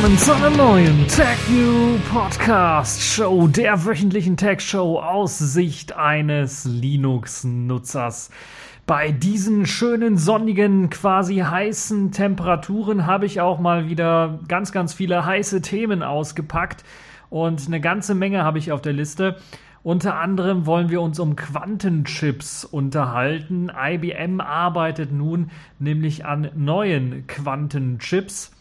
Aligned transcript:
willkommen 0.00 0.18
zu 0.18 0.34
einer 0.34 0.48
neuen 0.48 1.06
TechU 1.08 1.98
Podcast 2.10 3.02
Show, 3.02 3.48
der 3.48 3.84
wöchentlichen 3.84 4.38
Tech 4.38 4.60
Show 4.60 4.98
aus 4.98 5.38
Sicht 5.38 5.94
eines 5.94 6.64
Linux-Nutzers. 6.64 8.30
Bei 8.86 9.12
diesen 9.12 9.66
schönen 9.66 10.16
sonnigen, 10.16 10.88
quasi 10.88 11.36
heißen 11.40 12.12
Temperaturen 12.12 13.04
habe 13.04 13.26
ich 13.26 13.42
auch 13.42 13.60
mal 13.60 13.90
wieder 13.90 14.38
ganz, 14.48 14.72
ganz 14.72 14.94
viele 14.94 15.26
heiße 15.26 15.60
Themen 15.60 16.02
ausgepackt 16.02 16.82
und 17.28 17.66
eine 17.66 17.82
ganze 17.82 18.14
Menge 18.14 18.42
habe 18.42 18.56
ich 18.56 18.72
auf 18.72 18.80
der 18.80 18.94
Liste. 18.94 19.36
Unter 19.82 20.14
anderem 20.18 20.64
wollen 20.64 20.88
wir 20.88 21.02
uns 21.02 21.20
um 21.20 21.36
Quantenchips 21.36 22.64
unterhalten. 22.64 23.70
IBM 23.70 24.40
arbeitet 24.40 25.12
nun 25.12 25.50
nämlich 25.78 26.24
an 26.24 26.48
neuen 26.54 27.26
Quantenchips. 27.26 28.52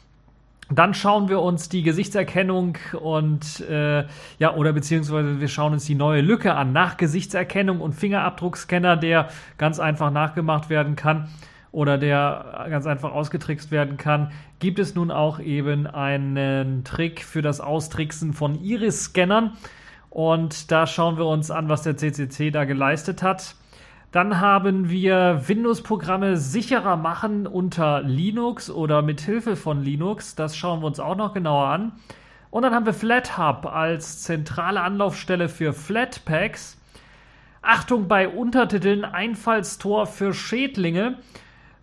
Dann 0.72 0.94
schauen 0.94 1.30
wir 1.30 1.42
uns 1.42 1.68
die 1.68 1.82
Gesichtserkennung 1.82 2.78
und 3.00 3.62
äh, 3.62 4.06
ja, 4.38 4.54
oder 4.54 4.72
beziehungsweise 4.72 5.40
wir 5.40 5.48
schauen 5.48 5.74
uns 5.74 5.86
die 5.86 5.96
neue 5.96 6.22
Lücke 6.22 6.54
an 6.54 6.74
nach 6.74 6.98
Gesichtserkennung 6.98 7.82
und 7.82 7.94
Fingerabdruckscanner, 7.94 8.96
der 8.96 9.30
ganz 9.58 9.80
einfach 9.80 10.12
nachgemacht 10.12 10.70
werden 10.70 10.96
kann 10.96 11.30
oder 11.72 11.98
der 11.98 12.68
ganz 12.70 12.86
einfach 12.86 13.12
ausgetrickst 13.12 13.72
werden 13.72 13.98
kann, 13.98 14.32
gibt 14.60 14.78
es 14.78 14.94
nun 14.94 15.10
auch 15.12 15.40
eben 15.40 15.88
einen 15.88 16.84
Trick 16.84 17.24
für 17.24 17.42
das 17.42 17.62
Austricksen 17.62 18.34
von 18.34 18.56
Iris-Scannern. 18.56 19.54
Und 20.10 20.72
da 20.72 20.88
schauen 20.88 21.18
wir 21.18 21.26
uns 21.26 21.52
an, 21.52 21.70
was 21.70 21.84
der 21.84 21.98
CCC 21.98 22.52
da 22.52 22.66
geleistet 22.66 23.22
hat. 23.22 23.56
Dann 24.12 24.40
haben 24.40 24.90
wir 24.90 25.44
Windows-Programme 25.46 26.36
sicherer 26.36 26.98
machen 26.98 27.46
unter 27.46 28.02
Linux 28.02 28.72
oder 28.72 29.04
mit 29.04 29.22
Hilfe 29.22 29.56
von 29.56 29.84
Linux. 29.84 30.34
Das 30.34 30.58
schauen 30.58 30.82
wir 30.82 30.88
uns 30.88 31.00
auch 31.00 31.16
noch 31.16 31.36
genauer 31.36 31.68
an. 31.68 31.92
Und 32.50 32.64
dann 32.64 32.74
haben 32.74 32.88
wir 32.88 32.94
FlatHub 32.94 33.68
als 33.68 34.24
zentrale 34.24 34.82
Anlaufstelle 34.82 35.48
für 35.48 35.74
Flatpaks. 35.74 36.82
Achtung 37.62 38.08
bei 38.08 38.28
Untertiteln, 38.28 39.06
Einfallstor 39.06 40.08
für 40.08 40.34
Schädlinge. 40.34 41.20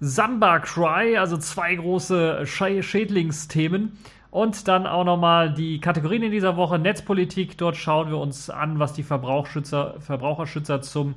Samba 0.01 0.59
Cry, 0.59 1.17
also 1.19 1.37
zwei 1.37 1.77
große 1.77 2.45
Schädlingsthemen. 2.45 3.97
Und 4.33 4.67
dann 4.67 4.89
auch 4.89 5.05
nochmal 5.05 5.55
die 5.55 5.81
Kategorien 5.81 6.25
in 6.25 6.33
dieser 6.33 6.57
Woche 6.57 6.81
Netzpolitik. 6.81 7.57
Dort 7.57 7.77
schauen 7.77 8.11
wir 8.11 8.19
uns 8.19 8.51
an, 8.51 8.81
was 8.81 8.95
die 8.95 9.05
Verbraucherschützer 9.05 10.81
zum 10.83 11.15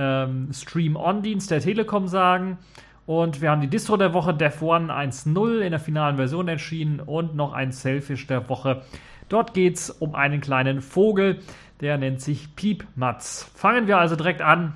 ähm, 0.00 0.48
Stream-On-Dienst 0.52 1.50
der 1.50 1.60
Telekom 1.60 2.08
sagen. 2.08 2.58
Und 3.06 3.40
wir 3.40 3.50
haben 3.50 3.60
die 3.60 3.68
Distro 3.68 3.96
der 3.96 4.14
Woche, 4.14 4.32
Dev 4.32 4.64
One 4.64 4.92
1.0 4.92 5.60
in 5.60 5.70
der 5.70 5.80
finalen 5.80 6.16
Version 6.16 6.48
erschienen 6.48 7.00
und 7.00 7.34
noch 7.34 7.52
ein 7.52 7.72
Selfish 7.72 8.26
der 8.26 8.48
Woche. 8.48 8.82
Dort 9.28 9.52
geht 9.54 9.76
es 9.76 9.90
um 9.90 10.14
einen 10.14 10.40
kleinen 10.40 10.80
Vogel, 10.80 11.40
der 11.80 11.98
nennt 11.98 12.20
sich 12.20 12.54
Piepmatz. 12.56 13.50
Fangen 13.54 13.86
wir 13.86 13.98
also 13.98 14.16
direkt 14.16 14.42
an 14.42 14.74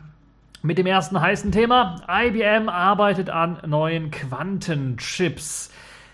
mit 0.63 0.79
dem 0.79 0.87
ersten 0.87 1.21
heißen 1.21 1.53
Thema. 1.53 1.97
IBM 2.09 2.69
arbeitet 2.69 3.31
an 3.31 3.59
neuen 3.67 4.11
Quantenchips. 4.11 5.71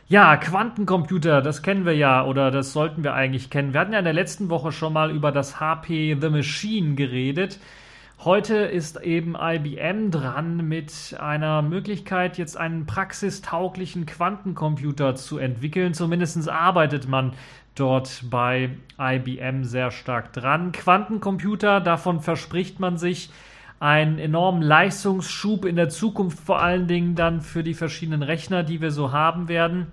Ja, 0.09 0.37
Quantencomputer, 0.37 1.41
das 1.41 1.63
kennen 1.63 1.85
wir 1.85 1.95
ja 1.95 2.25
oder 2.25 2.51
das 2.51 2.73
sollten 2.73 3.05
wir 3.05 3.15
eigentlich 3.15 3.49
kennen. 3.49 3.73
Wir 3.73 3.81
hatten 3.81 3.93
ja 3.93 4.01
in 4.01 4.05
der 4.05 4.13
letzten 4.13 4.51
Woche 4.51 4.73
schon 4.73 4.93
mal 4.93 5.13
über 5.13 5.31
das 5.31 5.61
HP 5.61 6.19
The 6.21 6.31
Machine 6.31 6.97
geredet. 6.97 7.61
Heute 8.23 8.57
ist 8.57 9.01
eben 9.01 9.35
IBM 9.35 10.11
dran 10.11 10.69
mit 10.69 11.17
einer 11.19 11.63
Möglichkeit, 11.63 12.37
jetzt 12.37 12.55
einen 12.55 12.85
praxistauglichen 12.85 14.05
Quantencomputer 14.05 15.15
zu 15.15 15.39
entwickeln. 15.39 15.95
Zumindest 15.95 16.47
arbeitet 16.47 17.09
man 17.09 17.33
dort 17.75 18.25
bei 18.29 18.77
IBM 18.99 19.65
sehr 19.65 19.91
stark 19.91 20.35
dran. 20.35 20.73
Quantencomputer, 20.73 21.81
davon 21.81 22.21
verspricht 22.21 22.79
man 22.79 22.99
sich 22.99 23.31
einen 23.79 24.19
enormen 24.19 24.61
Leistungsschub 24.61 25.65
in 25.65 25.77
der 25.77 25.89
Zukunft, 25.89 26.41
vor 26.41 26.61
allen 26.61 26.89
Dingen 26.89 27.15
dann 27.15 27.41
für 27.41 27.63
die 27.63 27.73
verschiedenen 27.73 28.23
Rechner, 28.23 28.63
die 28.63 28.83
wir 28.83 28.91
so 28.91 29.13
haben 29.13 29.49
werden, 29.49 29.87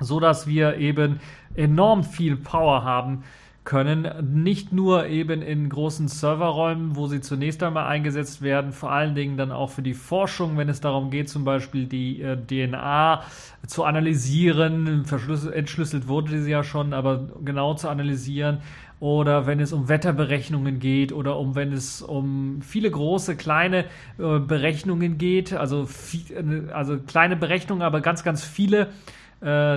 so 0.00 0.18
dass 0.18 0.48
wir 0.48 0.78
eben 0.78 1.20
enorm 1.54 2.02
viel 2.02 2.34
Power 2.36 2.82
haben 2.82 3.22
können. 3.64 4.08
Nicht 4.42 4.72
nur 4.72 5.06
eben 5.06 5.40
in 5.40 5.68
großen 5.68 6.08
Serverräumen, 6.08 6.96
wo 6.96 7.06
sie 7.06 7.20
zunächst 7.20 7.62
einmal 7.62 7.86
eingesetzt 7.86 8.42
werden, 8.42 8.72
vor 8.72 8.90
allen 8.90 9.14
Dingen 9.14 9.36
dann 9.36 9.52
auch 9.52 9.70
für 9.70 9.82
die 9.82 9.94
Forschung, 9.94 10.56
wenn 10.56 10.68
es 10.68 10.80
darum 10.80 11.10
geht, 11.10 11.28
zum 11.28 11.44
Beispiel 11.44 11.86
die 11.86 12.22
äh, 12.22 12.36
DNA 12.36 13.22
zu 13.66 13.84
analysieren. 13.84 15.04
Entschlüsselt 15.52 16.08
wurde 16.08 16.42
sie 16.42 16.50
ja 16.50 16.64
schon, 16.64 16.92
aber 16.92 17.28
genau 17.44 17.74
zu 17.74 17.88
analysieren. 17.88 18.58
Oder 18.98 19.46
wenn 19.46 19.58
es 19.58 19.72
um 19.72 19.88
Wetterberechnungen 19.88 20.78
geht 20.78 21.12
oder 21.12 21.36
um 21.36 21.56
wenn 21.56 21.72
es 21.72 22.02
um 22.02 22.62
viele 22.62 22.88
große, 22.88 23.36
kleine 23.36 23.86
äh, 24.18 24.38
Berechnungen 24.38 25.18
geht, 25.18 25.52
also, 25.52 25.86
viel, 25.86 26.68
äh, 26.68 26.72
also 26.72 26.98
kleine 26.98 27.34
Berechnungen, 27.34 27.82
aber 27.82 28.00
ganz, 28.00 28.22
ganz 28.22 28.44
viele 28.44 28.90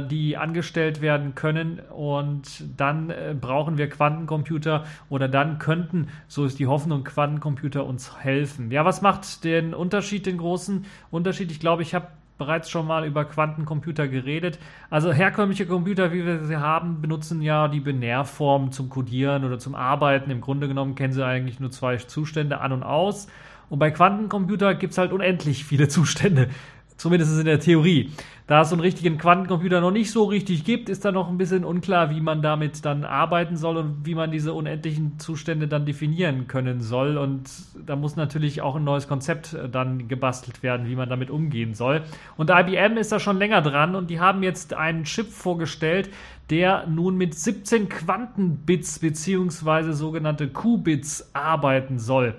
die 0.02 0.38
angestellt 0.38 1.02
werden 1.02 1.36
können. 1.36 1.80
Und 1.80 2.64
dann 2.78 3.10
äh, 3.10 3.36
brauchen 3.40 3.78
wir 3.78 3.90
Quantencomputer 3.90 4.86
oder 5.10 5.28
dann 5.28 5.60
könnten, 5.60 6.08
so 6.28 6.46
ist 6.46 6.60
die 6.60 6.68
Hoffnung, 6.68 7.04
Quantencomputer 7.04 7.86
uns 7.86 8.18
helfen. 8.20 8.72
Ja, 8.72 8.86
was 8.86 9.02
macht 9.02 9.44
den 9.44 9.74
Unterschied, 9.74 10.26
den 10.26 10.38
großen 10.38 10.86
Unterschied? 11.12 11.52
Ich 11.52 11.60
glaube, 11.60 11.82
ich 11.82 11.96
habe 11.96 12.08
bereits 12.38 12.70
schon 12.70 12.86
mal 12.86 13.06
über 13.06 13.26
Quantencomputer 13.26 14.08
geredet. 14.08 14.60
Also 14.90 15.12
herkömmliche 15.12 15.66
Computer, 15.66 16.12
wie 16.12 16.26
wir 16.26 16.44
sie 16.44 16.58
haben, 16.58 17.02
benutzen 17.02 17.42
ja 17.42 17.68
die 17.68 17.80
Binärform 17.80 18.72
zum 18.72 18.90
Codieren 18.90 19.46
oder 19.46 19.58
zum 19.58 19.76
Arbeiten. 19.76 20.32
Im 20.32 20.42
Grunde 20.42 20.68
genommen 20.68 20.96
kennen 20.96 21.14
sie 21.14 21.26
eigentlich 21.26 21.60
nur 21.60 21.72
zwei 21.72 21.98
Zustände, 21.98 22.60
an 22.60 22.72
und 22.72 22.84
aus. 22.84 23.28
Und 23.70 23.80
bei 23.80 23.90
Quantencomputer 23.90 24.76
gibt 24.76 24.92
es 24.92 24.98
halt 24.98 25.12
unendlich 25.12 25.66
viele 25.66 25.88
Zustände. 25.88 26.50
Zumindest 26.98 27.38
in 27.38 27.46
der 27.46 27.60
Theorie. 27.60 28.12
Da 28.48 28.62
es 28.62 28.70
so 28.70 28.76
einen 28.76 28.82
richtigen 28.82 29.18
Quantencomputer 29.18 29.82
noch 29.82 29.90
nicht 29.90 30.12
so 30.12 30.26
richtig 30.26 30.64
gibt, 30.64 30.88
ist 30.88 31.04
da 31.04 31.12
noch 31.12 31.30
ein 31.30 31.38
bisschen 31.40 31.66
unklar, 31.66 32.12
wie 32.12 32.22
man 32.22 32.44
damit 32.44 32.86
dann 32.86 33.04
arbeiten 33.04 33.58
soll 33.58 33.78
und 33.78 34.06
wie 34.06 34.14
man 34.14 34.30
diese 34.30 34.54
unendlichen 34.54 35.18
Zustände 35.18 35.68
dann 35.68 35.88
definieren 35.88 36.48
können 36.48 36.80
soll. 36.82 37.18
Und 37.18 37.50
da 37.88 37.96
muss 37.96 38.16
natürlich 38.16 38.62
auch 38.62 38.76
ein 38.76 38.84
neues 38.84 39.08
Konzept 39.08 39.54
äh, 39.54 39.68
dann 39.68 40.08
gebastelt 40.08 40.62
werden, 40.62 40.88
wie 40.88 40.96
man 40.96 41.10
damit 41.10 41.32
umgehen 41.32 41.74
soll. 41.74 42.04
Und 42.38 42.52
IBM 42.52 42.98
ist 42.98 43.12
da 43.12 43.20
schon 43.20 43.40
länger 43.40 43.64
dran 43.64 43.96
und 43.96 44.12
die 44.12 44.20
haben 44.20 44.44
jetzt 44.44 44.76
einen 44.76 45.06
Chip 45.06 45.32
vorgestellt, 45.32 46.12
der 46.52 46.86
nun 46.86 47.18
mit 47.18 47.34
17 47.34 47.90
Quantenbits 47.90 49.00
bzw. 49.00 49.92
sogenannte 49.94 50.50
Qubits 50.50 51.32
arbeiten 51.34 51.98
soll. 51.98 52.36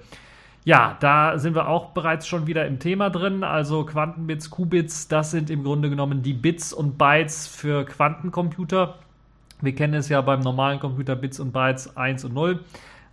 Ja, 0.66 0.96
da 0.98 1.38
sind 1.38 1.54
wir 1.54 1.68
auch 1.68 1.90
bereits 1.90 2.26
schon 2.26 2.48
wieder 2.48 2.66
im 2.66 2.80
Thema 2.80 3.08
drin. 3.08 3.44
Also 3.44 3.84
Quantenbits, 3.84 4.50
Qubits, 4.50 5.06
das 5.06 5.30
sind 5.30 5.48
im 5.48 5.62
Grunde 5.62 5.88
genommen 5.88 6.24
die 6.24 6.32
Bits 6.32 6.72
und 6.72 6.98
Bytes 6.98 7.46
für 7.46 7.84
Quantencomputer. 7.84 8.96
Wir 9.60 9.76
kennen 9.76 9.94
es 9.94 10.08
ja 10.08 10.20
beim 10.22 10.40
normalen 10.40 10.80
Computer 10.80 11.14
Bits 11.14 11.38
und 11.38 11.52
Bytes 11.52 11.96
1 11.96 12.24
und 12.24 12.34
0. 12.34 12.64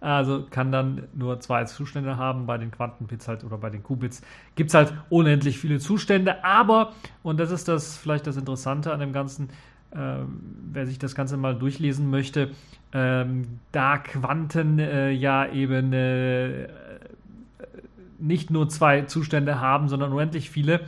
Also 0.01 0.47
kann 0.49 0.71
dann 0.71 1.03
nur 1.13 1.41
zwei 1.41 1.65
Zustände 1.65 2.17
haben. 2.17 2.47
Bei 2.47 2.57
den 2.57 2.71
Quantenbits 2.71 3.27
halt 3.27 3.43
oder 3.43 3.59
bei 3.59 3.69
den 3.69 3.83
Qubits 3.83 4.23
gibt 4.55 4.71
es 4.71 4.73
halt 4.73 4.91
unendlich 5.11 5.59
viele 5.59 5.77
Zustände. 5.77 6.43
Aber, 6.43 6.93
und 7.21 7.39
das 7.39 7.51
ist 7.51 7.67
das 7.67 7.97
vielleicht 7.97 8.25
das 8.25 8.35
Interessante 8.35 8.91
an 8.91 8.99
dem 8.99 9.13
Ganzen, 9.13 9.49
äh, 9.91 10.23
wer 10.71 10.87
sich 10.87 10.97
das 10.97 11.13
Ganze 11.13 11.37
mal 11.37 11.53
durchlesen 11.53 12.09
möchte, 12.09 12.49
ähm, 12.93 13.59
da 13.71 13.99
Quanten 13.99 14.79
äh, 14.79 15.11
ja 15.11 15.45
eben 15.51 15.93
äh, 15.93 16.67
nicht 18.23 18.49
nur 18.49 18.69
zwei 18.69 19.03
Zustände 19.03 19.59
haben, 19.59 19.89
sondern 19.89 20.13
unendlich 20.13 20.49
viele, 20.49 20.81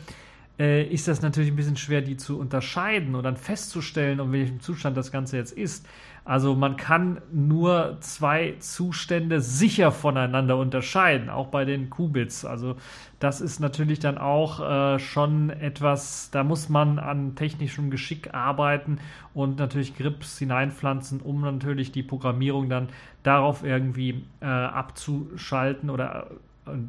äh, 0.58 0.84
ist 0.84 1.08
das 1.08 1.22
natürlich 1.22 1.52
ein 1.52 1.56
bisschen 1.56 1.78
schwer, 1.78 2.02
die 2.02 2.18
zu 2.18 2.40
unterscheiden 2.40 3.16
und 3.16 3.24
dann 3.24 3.36
festzustellen, 3.36 4.20
um 4.20 4.32
welchem 4.32 4.62
Zustand 4.62 4.96
das 4.96 5.12
Ganze 5.12 5.38
jetzt 5.38 5.52
ist. 5.52 5.86
Also 6.24 6.56
man 6.56 6.76
kann 6.76 7.22
nur 7.32 7.98
zwei 8.00 8.56
Zustände 8.60 9.42
sicher 9.42 9.92
voneinander 9.92 10.58
unterscheiden, 10.58 11.30
auch 11.30 11.48
bei 11.48 11.66
den 11.66 11.92
Qubits. 11.92 12.46
Also 12.46 12.78
das 13.20 13.42
ist 13.42 13.60
natürlich 13.60 14.00
dann 14.00 14.18
auch 14.18 14.60
äh, 14.60 14.98
schon 14.98 15.52
etwas, 15.52 16.32
da 16.32 16.44
muss 16.44 16.68
man 16.68 16.98
an 16.98 17.36
technischem 17.36 17.92
Geschick 17.92 18.34
arbeiten 18.34 18.98
und 19.36 19.60
natürlich 19.60 19.96
Grips 19.96 20.40
hineinpflanzen, 20.40 21.22
um 21.22 21.42
natürlich 21.42 21.92
die 21.92 22.02
Programmierung 22.02 22.70
dann 22.70 22.90
darauf 23.22 23.64
irgendwie 23.64 24.24
äh, 24.42 24.46
abzuschalten 24.46 25.92
oder 25.92 26.32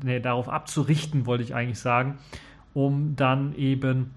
nee, 0.03 0.21
darauf 0.21 0.49
abzurichten, 0.49 1.27
wollte 1.27 1.45
ich 1.45 1.55
eigentlich 1.55 1.79
sagen, 1.79 2.19
um 2.75 3.17
dann 3.17 3.55
eben, 3.57 4.15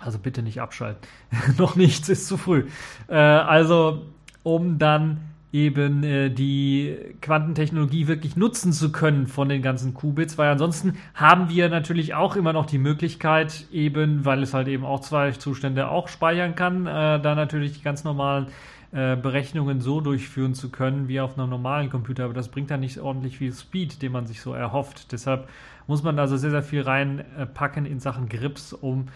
also 0.00 0.18
bitte 0.18 0.42
nicht 0.42 0.60
abschalten, 0.60 1.06
noch 1.58 1.76
nichts 1.76 2.08
ist 2.08 2.26
zu 2.26 2.36
früh, 2.36 2.66
äh, 3.08 3.14
also 3.14 4.02
um 4.42 4.78
dann 4.78 5.20
eben 5.52 6.02
äh, 6.02 6.28
die 6.28 6.96
Quantentechnologie 7.22 8.08
wirklich 8.08 8.36
nutzen 8.36 8.72
zu 8.72 8.92
können 8.92 9.26
von 9.26 9.48
den 9.48 9.62
ganzen 9.62 9.94
Qubits, 9.94 10.36
weil 10.36 10.50
ansonsten 10.50 10.98
haben 11.14 11.48
wir 11.48 11.68
natürlich 11.68 12.14
auch 12.14 12.36
immer 12.36 12.52
noch 12.52 12.66
die 12.66 12.78
Möglichkeit, 12.78 13.66
eben, 13.72 14.24
weil 14.24 14.42
es 14.42 14.52
halt 14.52 14.68
eben 14.68 14.84
auch 14.84 15.00
zwei 15.00 15.30
Zustände 15.32 15.88
auch 15.88 16.08
speichern 16.08 16.56
kann, 16.56 16.86
äh, 16.86 17.20
da 17.20 17.34
natürlich 17.34 17.72
die 17.72 17.82
ganz 17.82 18.04
normalen 18.04 18.48
äh, 18.96 19.14
Berechnungen 19.14 19.82
so 19.82 20.00
durchführen 20.00 20.54
zu 20.54 20.70
können 20.70 21.06
wie 21.06 21.20
auf 21.20 21.38
einem 21.38 21.50
normalen 21.50 21.90
Computer, 21.90 22.24
aber 22.24 22.32
das 22.32 22.48
bringt 22.48 22.70
dann 22.70 22.80
nicht 22.80 22.98
ordentlich 22.98 23.36
viel 23.36 23.52
Speed, 23.52 24.00
den 24.00 24.10
man 24.10 24.26
sich 24.26 24.40
so 24.40 24.54
erhofft. 24.54 25.12
Deshalb 25.12 25.50
muss 25.86 26.02
man 26.02 26.18
also 26.18 26.38
sehr, 26.38 26.50
sehr 26.50 26.62
viel 26.62 26.80
reinpacken 26.80 27.84
in 27.84 28.00
Sachen 28.00 28.30
Grips, 28.30 28.72
um 28.72 29.08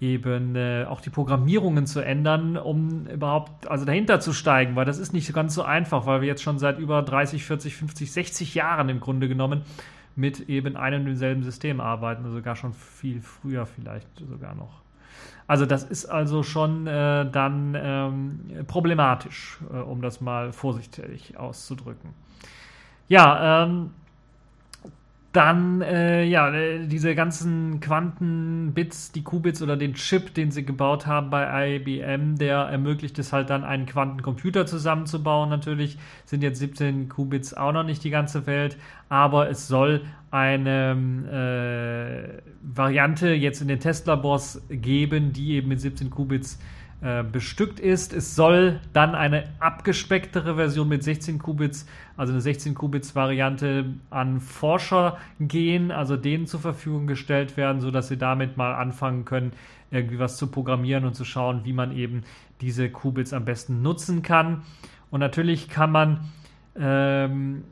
eben 0.00 0.56
äh, 0.56 0.86
auch 0.88 1.02
die 1.02 1.10
Programmierungen 1.10 1.86
zu 1.86 2.00
ändern, 2.00 2.56
um 2.56 3.06
überhaupt 3.08 3.68
also 3.68 3.84
dahinter 3.84 4.20
zu 4.20 4.32
steigen, 4.32 4.74
weil 4.74 4.86
das 4.86 4.98
ist 4.98 5.12
nicht 5.12 5.30
ganz 5.34 5.54
so 5.54 5.62
einfach, 5.62 6.06
weil 6.06 6.22
wir 6.22 6.28
jetzt 6.28 6.42
schon 6.42 6.58
seit 6.58 6.78
über 6.78 7.02
30, 7.02 7.44
40, 7.44 7.76
50, 7.76 8.12
60 8.12 8.54
Jahren 8.54 8.88
im 8.88 9.00
Grunde 9.00 9.28
genommen 9.28 9.64
mit 10.14 10.48
eben 10.48 10.78
einem 10.78 11.00
und 11.00 11.06
demselben 11.08 11.42
System 11.42 11.80
arbeiten, 11.82 12.24
also 12.24 12.36
sogar 12.36 12.56
schon 12.56 12.72
viel 12.72 13.20
früher 13.20 13.66
vielleicht 13.66 14.08
sogar 14.18 14.54
noch. 14.54 14.85
Also 15.46 15.64
das 15.64 15.84
ist 15.84 16.06
also 16.06 16.42
schon 16.42 16.86
äh, 16.86 17.30
dann 17.30 17.76
ähm, 17.80 18.66
problematisch, 18.66 19.58
äh, 19.72 19.76
um 19.76 20.02
das 20.02 20.20
mal 20.20 20.52
vorsichtig 20.52 21.36
auszudrücken. 21.38 22.10
Ja, 23.08 23.64
ähm, 23.64 23.90
dann, 25.36 25.82
äh, 25.82 26.24
ja, 26.24 26.50
äh, 26.50 26.86
diese 26.86 27.14
ganzen 27.14 27.80
Quantenbits, 27.80 29.12
die 29.12 29.22
Qubits 29.22 29.60
oder 29.60 29.76
den 29.76 29.92
Chip, 29.92 30.32
den 30.32 30.50
sie 30.50 30.64
gebaut 30.64 31.06
haben 31.06 31.28
bei 31.28 31.76
IBM, 31.76 32.38
der 32.38 32.56
ermöglicht 32.56 33.18
es 33.18 33.34
halt 33.34 33.50
dann, 33.50 33.62
einen 33.62 33.84
Quantencomputer 33.84 34.64
zusammenzubauen. 34.64 35.50
Natürlich 35.50 35.98
sind 36.24 36.42
jetzt 36.42 36.58
17 36.58 37.10
Qubits 37.10 37.52
auch 37.52 37.72
noch 37.72 37.82
nicht 37.82 38.02
die 38.02 38.08
ganze 38.08 38.46
Welt, 38.46 38.78
aber 39.10 39.50
es 39.50 39.68
soll 39.68 40.06
eine 40.30 40.96
äh, 41.30 42.42
Variante 42.62 43.28
jetzt 43.28 43.60
in 43.60 43.68
den 43.68 43.80
Testlabors 43.80 44.62
geben, 44.70 45.34
die 45.34 45.52
eben 45.52 45.68
mit 45.68 45.82
17 45.82 46.08
Qubits 46.08 46.58
äh, 47.02 47.22
bestückt 47.22 47.78
ist. 47.78 48.12
Es 48.12 48.34
soll 48.34 48.80
dann 48.92 49.14
eine 49.14 49.44
abgespecktere 49.60 50.54
Version 50.56 50.88
mit 50.88 51.02
16 51.02 51.38
Qubits, 51.38 51.86
also 52.16 52.32
eine 52.32 52.40
16 52.40 52.74
Qubits 52.74 53.14
Variante 53.14 53.94
an 54.08 54.40
Forscher 54.40 55.18
gehen, 55.38 55.90
also 55.90 56.16
denen 56.16 56.46
zur 56.46 56.60
Verfügung 56.60 57.06
gestellt 57.06 57.56
werden, 57.56 57.80
sodass 57.80 58.08
sie 58.08 58.16
damit 58.16 58.56
mal 58.56 58.74
anfangen 58.74 59.24
können, 59.26 59.52
irgendwie 59.90 60.18
was 60.18 60.36
zu 60.38 60.50
programmieren 60.50 61.04
und 61.04 61.14
zu 61.14 61.24
schauen, 61.24 61.60
wie 61.64 61.72
man 61.72 61.94
eben 61.94 62.22
diese 62.60 62.88
Qubits 62.88 63.32
am 63.32 63.44
besten 63.44 63.82
nutzen 63.82 64.22
kann. 64.22 64.62
Und 65.10 65.20
natürlich 65.20 65.68
kann 65.68 65.92
man 65.92 66.20
ähm, 66.78 67.64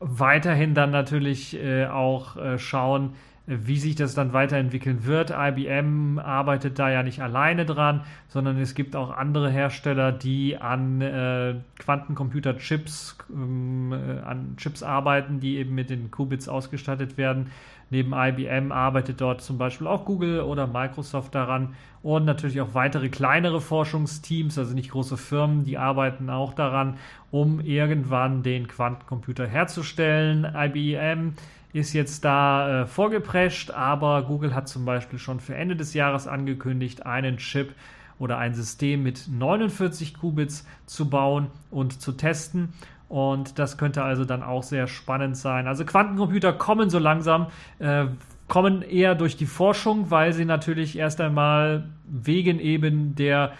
weiterhin 0.00 0.74
dann 0.74 0.90
natürlich 0.90 1.56
äh, 1.56 1.86
auch 1.86 2.36
äh, 2.36 2.58
schauen, 2.58 3.14
wie 3.48 3.78
sich 3.78 3.94
das 3.94 4.14
dann 4.14 4.34
weiterentwickeln 4.34 5.06
wird. 5.06 5.30
IBM 5.30 6.18
arbeitet 6.18 6.78
da 6.78 6.90
ja 6.90 7.02
nicht 7.02 7.22
alleine 7.22 7.64
dran, 7.64 8.02
sondern 8.28 8.58
es 8.58 8.74
gibt 8.74 8.94
auch 8.94 9.10
andere 9.10 9.50
Hersteller, 9.50 10.12
die 10.12 10.58
an 10.58 11.00
äh, 11.00 11.54
Quantencomputer-Chips, 11.78 13.16
ähm, 13.32 13.92
äh, 13.92 14.20
an 14.20 14.54
Chips 14.58 14.82
arbeiten, 14.82 15.40
die 15.40 15.56
eben 15.56 15.74
mit 15.74 15.88
den 15.88 16.10
Qubits 16.10 16.48
ausgestattet 16.48 17.16
werden. 17.16 17.50
Neben 17.90 18.12
IBM 18.12 18.70
arbeitet 18.70 19.20
dort 19.20 19.40
zum 19.40 19.56
Beispiel 19.56 19.86
auch 19.86 20.04
Google 20.04 20.40
oder 20.40 20.66
Microsoft 20.66 21.34
daran 21.34 21.74
und 22.02 22.24
natürlich 22.24 22.60
auch 22.60 22.74
weitere 22.74 23.08
kleinere 23.08 23.60
Forschungsteams, 23.60 24.58
also 24.58 24.74
nicht 24.74 24.90
große 24.90 25.16
Firmen, 25.16 25.64
die 25.64 25.78
arbeiten 25.78 26.28
auch 26.30 26.52
daran, 26.52 26.98
um 27.30 27.60
irgendwann 27.60 28.42
den 28.42 28.68
Quantencomputer 28.68 29.46
herzustellen. 29.46 30.46
IBM 30.54 31.34
ist 31.72 31.92
jetzt 31.92 32.24
da 32.24 32.82
äh, 32.82 32.86
vorgeprescht, 32.86 33.70
aber 33.70 34.22
Google 34.22 34.54
hat 34.54 34.68
zum 34.68 34.84
Beispiel 34.84 35.18
schon 35.18 35.40
für 35.40 35.54
Ende 35.54 35.76
des 35.76 35.94
Jahres 35.94 36.26
angekündigt, 36.26 37.06
einen 37.06 37.38
Chip 37.38 37.74
oder 38.18 38.38
ein 38.38 38.54
System 38.54 39.02
mit 39.02 39.28
49 39.28 40.14
Qubits 40.14 40.66
zu 40.86 41.08
bauen 41.08 41.48
und 41.70 42.00
zu 42.00 42.12
testen. 42.12 42.72
Und 43.08 43.58
das 43.58 43.78
könnte 43.78 44.02
also 44.02 44.24
dann 44.24 44.42
auch 44.42 44.62
sehr 44.62 44.86
spannend 44.86 45.36
sein. 45.36 45.66
Also 45.66 45.84
Quantencomputer 45.84 46.52
kommen 46.52 46.90
so 46.90 46.98
langsam, 46.98 47.46
äh, 47.78 48.06
kommen 48.48 48.82
eher 48.82 49.14
durch 49.14 49.36
die 49.36 49.46
Forschung, 49.46 50.10
weil 50.10 50.32
sie 50.32 50.44
natürlich 50.44 50.98
erst 50.98 51.20
einmal 51.20 51.88
wegen 52.06 52.60
eben 52.60 53.14
der 53.14 53.52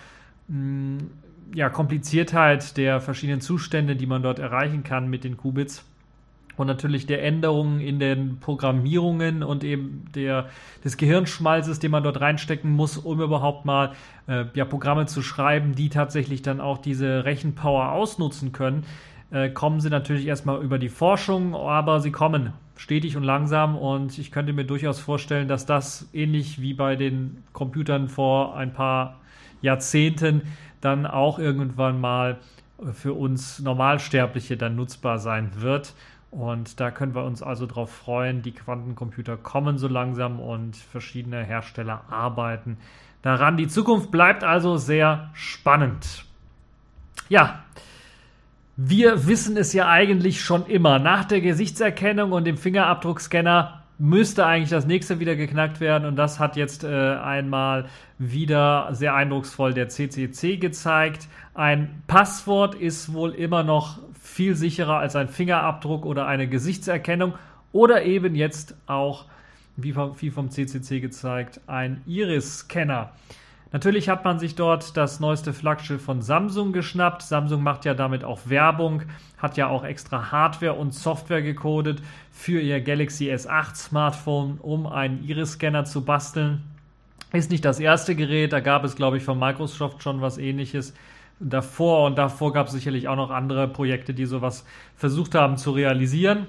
mh, 0.49 0.57
mm, 0.57 1.11
ja, 1.55 1.71
Kompliziertheit 1.71 2.77
der 2.77 3.01
verschiedenen 3.01 3.41
Zustände, 3.41 3.97
die 3.97 4.07
man 4.07 4.23
dort 4.23 4.39
erreichen 4.39 4.83
kann 4.83 5.09
mit 5.09 5.25
den 5.25 5.39
Qubits, 5.39 5.85
und 6.59 6.67
natürlich 6.67 7.07
der 7.07 7.23
Änderungen 7.23 7.81
in 7.81 7.99
den 7.99 8.41
Programmierungen 8.41 9.43
und 9.43 9.63
eben 9.63 10.07
der, 10.15 10.49
des 10.85 10.97
Gehirnschmalzes, 10.97 11.79
den 11.79 11.93
man 11.93 12.03
dort 12.03 12.21
reinstecken 12.21 12.73
muss, 12.73 12.99
um 12.99 13.21
überhaupt 13.21 13.65
mal 13.65 13.93
äh, 14.27 14.47
ja, 14.55 14.65
Programme 14.65 15.07
zu 15.07 15.23
schreiben, 15.23 15.75
die 15.77 15.89
tatsächlich 15.89 16.43
dann 16.43 16.61
auch 16.61 16.79
diese 16.79 17.25
Rechenpower 17.25 17.93
ausnutzen 17.93 18.53
können, 18.53 18.85
äh, 19.31 19.51
kommen 19.51 19.81
sie 19.81 19.91
natürlich 19.91 20.27
erstmal 20.27 20.63
über 20.63 20.79
die 20.79 20.89
Forschung, 20.89 21.55
aber 21.55 22.01
sie 22.01 22.13
kommen 22.13 22.53
stetig 22.77 23.17
und 23.17 23.25
langsam 23.25 23.77
und 23.77 24.19
ich 24.19 24.31
könnte 24.31 24.53
mir 24.53 24.65
durchaus 24.65 25.01
vorstellen, 25.01 25.49
dass 25.49 25.67
das 25.67 26.09
ähnlich 26.13 26.61
wie 26.61 26.75
bei 26.75 26.97
den 26.97 27.43
Computern 27.53 28.09
vor 28.09 28.57
ein 28.57 28.73
paar 28.73 29.17
Jahrzehnten 29.61 30.43
dann 30.81 31.07
auch 31.07 31.39
irgendwann 31.39 32.01
mal 32.01 32.39
für 32.93 33.15
uns 33.15 33.59
Normalsterbliche 33.59 34.57
dann 34.57 34.77
nutzbar 34.77 35.19
sein 35.19 35.51
wird. 35.61 35.95
Und 36.31 36.79
da 36.79 36.91
können 36.91 37.15
wir 37.15 37.25
uns 37.25 37.43
also 37.43 37.67
darauf 37.67 37.91
freuen. 37.91 38.43
Die 38.43 38.53
Quantencomputer 38.53 39.37
kommen 39.37 39.79
so 39.79 39.89
langsam 39.89 40.41
und 40.41 40.77
verschiedene 40.77 41.43
Hersteller 41.43 42.05
arbeiten 42.11 42.77
daran. 43.23 43.57
Die 43.57 43.67
Zukunft 43.67 44.11
bleibt 44.11 44.45
also 44.45 44.77
sehr 44.77 45.31
spannend. 45.33 46.25
Ja, 47.29 47.65
wir 48.81 49.27
wissen 49.27 49.57
es 49.57 49.73
ja 49.73 49.89
eigentlich 49.89 50.41
schon 50.41 50.65
immer. 50.67 51.01
Nach 51.01 51.25
der 51.25 51.41
Gesichtserkennung 51.41 52.31
und 52.31 52.45
dem 52.45 52.57
Fingerabdruckscanner 52.57 53.83
müsste 53.99 54.47
eigentlich 54.47 54.71
das 54.71 54.87
nächste 54.87 55.19
wieder 55.19 55.35
geknackt 55.35 55.81
werden 55.81 56.07
und 56.07 56.15
das 56.15 56.39
hat 56.39 56.55
jetzt 56.55 56.85
äh, 56.85 57.17
einmal 57.17 57.87
wieder 58.19 58.91
sehr 58.93 59.17
eindrucksvoll 59.17 59.75
der 59.75 59.89
CCC 59.89 60.59
gezeigt. 60.59 61.27
Ein 61.55 62.05
Passwort 62.07 62.77
ist 62.77 63.13
wohl 63.13 63.33
immer 63.33 63.65
noch 63.65 63.99
viel 64.23 64.55
sicherer 64.55 64.99
als 64.99 65.17
ein 65.17 65.27
Fingerabdruck 65.27 66.07
oder 66.07 66.29
eine 66.29 66.49
Gesichtserkennung 66.49 67.35
oder 67.73 68.05
eben 68.05 68.37
jetzt 68.37 68.77
auch, 68.87 69.25
wie 69.77 69.93
vom, 69.93 70.15
wie 70.21 70.31
vom 70.31 70.51
CCC 70.51 71.01
gezeigt, 71.01 71.61
ein 71.67 72.01
Iris-Scanner. 72.07 73.11
Natürlich 73.71 74.09
hat 74.09 74.25
man 74.25 74.39
sich 74.39 74.55
dort 74.55 74.97
das 74.97 75.21
neueste 75.21 75.53
Flaggschiff 75.53 76.03
von 76.03 76.23
Samsung 76.23 76.73
geschnappt. 76.73 77.23
Samsung 77.23 77.63
macht 77.63 77.85
ja 77.85 77.93
damit 77.93 78.25
auch 78.25 78.41
Werbung, 78.47 79.03
hat 79.37 79.59
ja 79.59 79.69
auch 79.69 79.85
extra 79.85 80.33
Hardware 80.33 80.73
und 80.73 80.95
Software 80.95 81.43
gecodet 81.43 82.03
für 82.31 82.61
ihr 82.61 82.81
Galaxy 82.81 83.31
S8 83.31 83.75
Smartphone, 83.75 84.59
um 84.63 84.87
einen 84.87 85.23
Iris-Scanner 85.23 85.85
zu 85.85 86.03
basteln. 86.03 86.63
Ist 87.33 87.51
nicht 87.51 87.65
das 87.67 87.79
erste 87.79 88.15
Gerät, 88.15 88.55
da 88.55 88.61
gab 88.61 88.85
es, 88.85 88.97
glaube 88.97 89.19
ich, 89.19 89.23
von 89.23 89.39
Microsoft 89.39 90.03
schon 90.03 90.23
was 90.23 90.39
ähnliches 90.39 90.95
davor 91.39 92.07
und 92.07 92.17
davor 92.17 92.55
gab 92.55 92.69
es 92.69 92.73
sicherlich 92.73 93.07
auch 93.07 93.17
noch 93.17 93.31
andere 93.31 93.69
Projekte, 93.69 94.15
die 94.15 94.25
sowas 94.25 94.65
versucht 94.97 95.35
haben 95.35 95.59
zu 95.59 95.73
realisieren. 95.73 96.47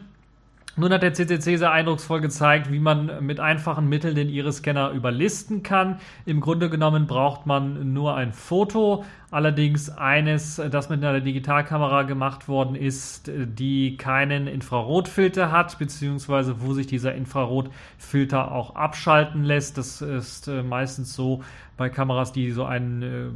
Nun 0.76 0.94
hat 0.94 1.04
der 1.04 1.14
CCC 1.14 1.58
sehr 1.58 1.72
eindrucksvoll 1.72 2.22
gezeigt, 2.22 2.72
wie 2.72 2.80
man 2.80 3.26
mit 3.26 3.40
einfachen 3.40 3.90
Mitteln 3.90 4.16
den 4.16 4.30
Iris-Scanner 4.30 4.92
überlisten 4.92 5.62
kann. 5.62 6.00
Im 6.26 6.40
Grunde 6.40 6.70
genommen 6.70 7.06
braucht 7.06 7.46
man 7.46 7.92
nur 7.94 8.16
ein 8.16 8.32
Foto, 8.32 9.04
allerdings 9.30 9.90
eines, 9.90 10.62
das 10.72 10.90
mit 10.90 11.04
einer 11.04 11.20
Digitalkamera 11.20 12.04
gemacht 12.04 12.48
worden 12.48 12.76
ist, 12.76 13.30
die 13.34 13.98
keinen 13.98 14.48
Infrarotfilter 14.48 15.52
hat, 15.52 15.78
beziehungsweise 15.80 16.62
wo 16.62 16.74
sich 16.74 16.88
dieser 16.88 17.14
Infrarotfilter 17.14 18.52
auch 18.52 18.76
abschalten 18.76 19.44
lässt. 19.44 19.78
Das 19.78 20.02
ist 20.02 20.48
äh, 20.48 20.64
meistens 20.64 21.14
so 21.14 21.44
bei 21.76 21.90
Kameras, 21.90 22.32
die 22.32 22.52
so 22.52 22.66
einen 22.66 23.02
äh, 23.02 23.30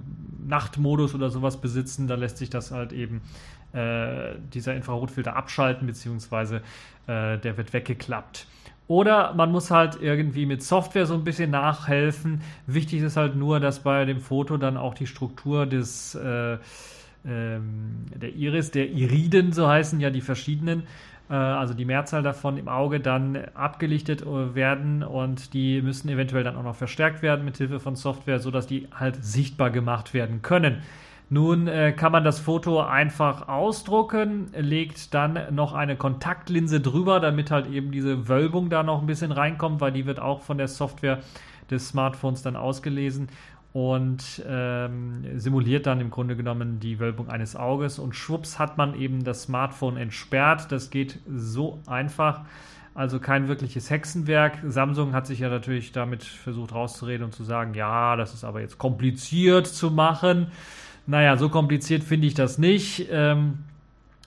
Nachtmodus 0.48 1.16
oder 1.16 1.30
sowas 1.30 1.60
besitzen, 1.60 2.08
da 2.08 2.16
lässt 2.16 2.38
sich 2.38 2.50
das 2.50 2.72
halt 2.72 2.94
eben 2.94 3.22
äh, 3.74 4.36
dieser 4.53 4.75
Infrarotfilter 4.75 5.36
abschalten, 5.36 5.88
beziehungsweise 5.88 6.58
äh, 7.08 7.38
der 7.38 7.58
wird 7.58 7.74
weggeklappt. 7.74 8.48
Oder 8.88 9.34
man 9.34 9.51
muss 9.51 9.72
halt 9.72 9.98
irgendwie 10.01 10.46
mit 10.46 10.62
Software 10.62 11.06
so 11.06 11.13
ein 11.13 11.24
bisschen 11.24 11.51
nachhelfen. 11.51 12.42
Wichtig 12.68 13.01
ist 13.01 13.15
halt 13.15 13.36
nur, 13.36 13.60
dass 13.60 13.80
bei 13.80 14.06
dem 14.06 14.20
Foto 14.20 14.58
dann 14.58 14.77
auch 14.77 14.94
die 14.94 15.08
Struktur 15.08 15.65
des 15.65 16.15
äh, 16.15 16.58
ähm, 17.25 18.06
der 18.13 18.34
Iris, 18.36 18.72
der 18.72 18.89
Iriden, 18.89 19.53
so 19.53 19.68
heißen 19.68 20.00
ja 20.00 20.10
die 20.10 20.22
verschiedenen, 20.22 20.84
äh, 21.30 21.34
also 21.34 21.74
die 21.74 21.86
Mehrzahl 21.86 22.22
davon 22.22 22.58
im 22.58 22.68
Auge 22.68 23.00
dann 23.00 23.38
abgelichtet 23.53 24.24
äh, 24.24 24.56
werden 24.56 25.03
und 25.03 25.53
die 25.53 25.82
müssen 25.82 26.10
eventuell 26.10 26.44
dann 26.44 26.58
auch 26.58 26.63
noch 26.63 26.75
verstärkt 26.75 27.22
werden 27.22 27.46
mit 27.46 27.58
Hilfe 27.58 27.80
von 27.80 27.96
Software, 27.96 28.39
sodass 28.39 28.68
die 28.68 28.88
halt 28.94 29.24
sichtbar 29.24 29.70
gemacht 29.70 30.13
werden 30.13 30.42
können. 30.42 30.82
Nun 31.30 31.68
äh, 31.68 31.94
kann 31.94 32.12
man 32.12 32.24
das 32.24 32.39
Foto 32.39 32.82
einfach 32.82 33.48
ausdrucken, 33.48 34.51
legt 34.56 35.13
dann 35.13 35.39
noch 35.51 35.74
eine 35.74 35.96
Kontaktlinse 35.96 36.80
drüber, 36.80 37.20
damit 37.20 37.50
halt 37.50 37.68
eben 37.68 37.92
diese 37.92 38.27
Wölbung 38.27 38.70
da 38.70 38.84
noch 38.84 39.01
ein 39.01 39.08
bisschen 39.08 39.32
reinkommt, 39.32 39.82
weil 39.82 39.92
die 39.92 40.06
wird 40.06 40.20
auch 40.20 40.42
von 40.42 40.58
der 40.58 40.68
Software 40.68 41.20
des 41.72 41.89
Smartphones 41.89 42.44
dann 42.44 42.56
ausgelesen 42.56 43.30
und 43.74 44.44
ähm, 44.48 45.39
simuliert 45.39 45.88
dann 45.88 46.00
im 46.00 46.12
Grunde 46.12 46.36
genommen 46.36 46.80
die 46.80 47.00
Wölbung 47.00 47.30
eines 47.30 47.56
Auges 47.56 47.98
und 47.98 48.15
schwupps 48.15 48.60
hat 48.60 48.77
man 48.77 48.94
eben 48.94 49.24
das 49.24 49.44
Smartphone 49.44 49.98
entsperrt. 49.98 50.72
Das 50.72 50.92
geht 50.92 51.20
so 51.27 51.80
einfach. 51.88 52.42
Also 52.96 53.20
kein 53.20 53.48
wirkliches 53.48 53.89
Hexenwerk. 53.89 54.60
Samsung 54.68 55.13
hat 55.13 55.25
sich 55.25 55.39
ja 55.39 55.50
natürlich 55.50 55.92
damit 55.92 56.24
versucht 56.24 56.74
rauszureden 56.74 57.25
und 57.25 57.34
zu 57.34 57.44
sagen, 57.44 57.74
ja, 57.74 58.15
das 58.15 58.36
ist 58.36 58.44
aber 58.44 58.62
jetzt 58.62 58.77
kompliziert 58.77 59.65
zu 59.65 59.89
machen. 59.89 60.51
Naja, 61.05 61.38
so 61.38 61.50
kompliziert 61.50 62.03
finde 62.03 62.27
ich 62.27 62.33
das 62.33 62.57
nicht. 62.57 63.07
Ähm, 63.12 63.60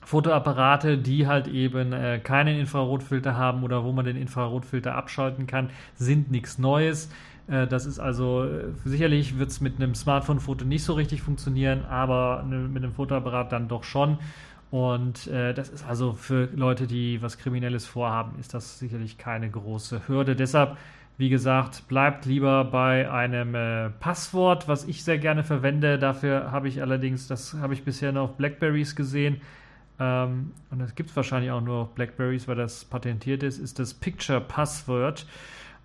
Fotoapparate, 0.05 0.99
die 0.99 1.27
halt 1.27 1.49
eben 1.49 1.93
äh, 1.93 2.21
keinen 2.23 2.61
Infrarotfilter 2.61 3.37
haben 3.37 3.65
oder 3.65 3.83
wo 3.83 3.93
man 3.93 4.05
den 4.05 4.17
Infrarotfilter 4.17 4.95
abschalten 4.95 5.47
kann, 5.47 5.71
sind 5.97 6.31
nichts 6.31 6.59
Neues. 6.59 7.11
Äh, 7.49 7.67
das 7.67 7.87
ist 7.87 7.99
also, 7.99 8.45
äh, 8.45 8.67
sicherlich 8.85 9.39
wird 9.39 9.51
es 9.51 9.61
mit 9.61 9.77
einem 9.77 9.95
Smartphone-Foto 9.95 10.65
nicht 10.65 10.85
so 10.85 10.93
richtig 10.93 11.23
funktionieren, 11.23 11.85
aber 11.87 12.45
ne, 12.49 12.59
mit 12.59 12.85
einem 12.85 12.93
Fotoapparat 12.93 13.53
dann 13.53 13.69
doch 13.69 13.85
schon. 13.85 14.19
Und 14.71 15.29
äh, 15.29 15.55
das 15.55 15.69
ist 15.69 15.85
also 15.87 16.13
für 16.13 16.49
Leute, 16.55 16.87
die 16.87 17.23
was 17.23 17.39
Kriminelles 17.39 17.87
vorhaben, 17.87 18.39
ist 18.39 18.53
das 18.53 18.79
sicherlich 18.79 19.17
keine 19.17 19.49
große 19.49 20.09
Hürde. 20.09 20.37
Deshalb, 20.37 20.77
wie 21.19 21.31
gesagt, 21.31 21.89
bleibt 21.89 22.27
lieber 22.27 22.65
bei 22.65 23.11
einem 23.11 23.55
äh, 23.55 23.91
Passwort, 23.91 24.69
was 24.69 24.85
ich 24.85 25.03
sehr 25.03 25.19
gerne 25.19 25.45
verwende. 25.45 25.99
Dafür 25.99 26.53
habe 26.53 26.69
ich 26.69 26.83
allerdings, 26.83 27.27
das 27.27 27.55
habe 27.55 27.73
ich 27.73 27.85
bisher 27.85 28.13
nur 28.13 28.23
auf 28.23 28.37
Blackberries 28.37 28.95
gesehen. 28.95 29.41
Ähm, 29.99 30.53
und 30.71 30.79
das 30.79 30.95
gibt 30.95 31.11
es 31.11 31.17
wahrscheinlich 31.17 31.51
auch 31.51 31.63
nur 31.63 31.77
auf 31.83 31.95
Blackberries, 31.95 32.49
weil 32.49 32.57
das 32.57 32.85
patentiert 32.85 33.43
ist, 33.43 33.59
ist 33.59 33.79
das 33.79 33.95
Picture 33.95 34.43
Password. 34.43 35.27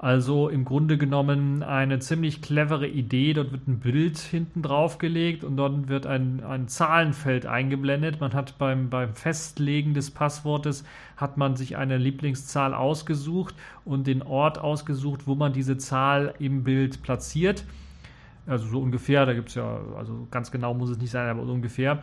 Also 0.04 0.50
im 0.50 0.66
Grunde 0.66 0.98
genommen 0.98 1.62
eine 1.62 2.00
ziemlich 2.00 2.42
clevere 2.42 2.88
Idee. 2.88 3.34
Dort 3.34 3.52
wird 3.52 3.68
ein 3.68 3.82
Bild 3.82 4.18
hinten 4.18 4.64
drauf 4.64 4.98
gelegt 4.98 5.44
und 5.44 5.58
dort 5.58 5.90
wird 5.90 6.08
ein, 6.08 6.44
ein 6.44 6.68
Zahlenfeld 6.68 7.46
eingeblendet. 7.46 8.20
Man 8.20 8.34
hat 8.34 8.58
beim, 8.58 8.90
beim 8.90 9.14
Festlegen 9.14 9.94
des 9.94 10.10
Passwortes 10.10 10.86
hat 11.18 11.38
man 11.38 11.56
sich 11.56 11.78
eine 11.78 12.00
Lieblingszahl 12.00 12.74
ausgesucht 12.74 13.54
und 13.86 14.08
den 14.08 14.24
Ort 14.24 14.58
ausgesucht, 14.58 15.28
wo 15.28 15.36
man 15.36 15.54
diese 15.54 15.78
Zahl 15.78 16.34
im 16.40 16.64
Bild 16.64 17.04
platziert. 17.04 17.64
Also 18.48 18.66
so 18.66 18.80
ungefähr, 18.80 19.28
da 19.28 19.34
gibt 19.36 19.50
es 19.50 19.56
ja, 19.56 19.82
also 19.96 20.28
ganz 20.32 20.50
genau 20.50 20.74
muss 20.74 20.90
es 20.90 20.98
nicht 20.98 21.12
sein, 21.12 21.30
aber 21.30 21.46
so 21.46 21.54
ungefähr. 21.54 22.02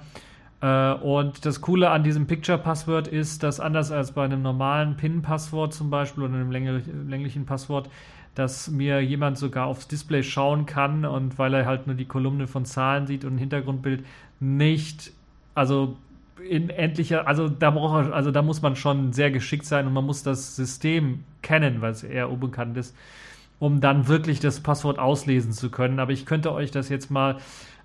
Äh, 0.60 0.92
und 0.94 1.44
das 1.44 1.60
Coole 1.60 1.90
an 1.90 2.02
diesem 2.02 2.26
Picture-Passwort 2.26 3.08
ist, 3.08 3.42
dass 3.42 3.60
anders 3.60 3.92
als 3.92 4.12
bei 4.12 4.24
einem 4.24 4.42
normalen 4.42 4.96
PIN-Passwort 4.96 5.72
zum 5.72 5.90
Beispiel 5.90 6.24
oder 6.24 6.34
einem 6.34 6.50
länglichen 6.50 7.46
Passwort, 7.46 7.88
dass 8.34 8.70
mir 8.70 9.00
jemand 9.00 9.38
sogar 9.38 9.66
aufs 9.66 9.88
Display 9.88 10.22
schauen 10.22 10.66
kann 10.66 11.04
und 11.04 11.38
weil 11.38 11.54
er 11.54 11.66
halt 11.66 11.86
nur 11.86 11.96
die 11.96 12.04
Kolumne 12.04 12.46
von 12.46 12.64
Zahlen 12.64 13.06
sieht 13.06 13.24
und 13.24 13.34
ein 13.34 13.38
Hintergrundbild 13.38 14.04
nicht, 14.40 15.12
also 15.54 15.96
in 16.48 16.70
endlicher, 16.70 17.26
also 17.26 17.48
da 17.48 17.70
braucht 17.70 18.12
also 18.12 18.30
da 18.30 18.42
muss 18.42 18.62
man 18.62 18.76
schon 18.76 19.12
sehr 19.12 19.32
geschickt 19.32 19.66
sein 19.66 19.88
und 19.88 19.92
man 19.92 20.04
muss 20.04 20.22
das 20.22 20.54
System 20.54 21.24
kennen, 21.42 21.80
weil 21.80 21.90
es 21.90 22.04
eher 22.04 22.30
unbekannt 22.30 22.76
ist, 22.76 22.94
um 23.58 23.80
dann 23.80 24.06
wirklich 24.06 24.38
das 24.38 24.60
Passwort 24.60 25.00
auslesen 25.00 25.50
zu 25.50 25.68
können. 25.68 25.98
Aber 25.98 26.12
ich 26.12 26.24
könnte 26.24 26.52
euch 26.52 26.70
das 26.70 26.88
jetzt 26.88 27.10
mal 27.10 27.38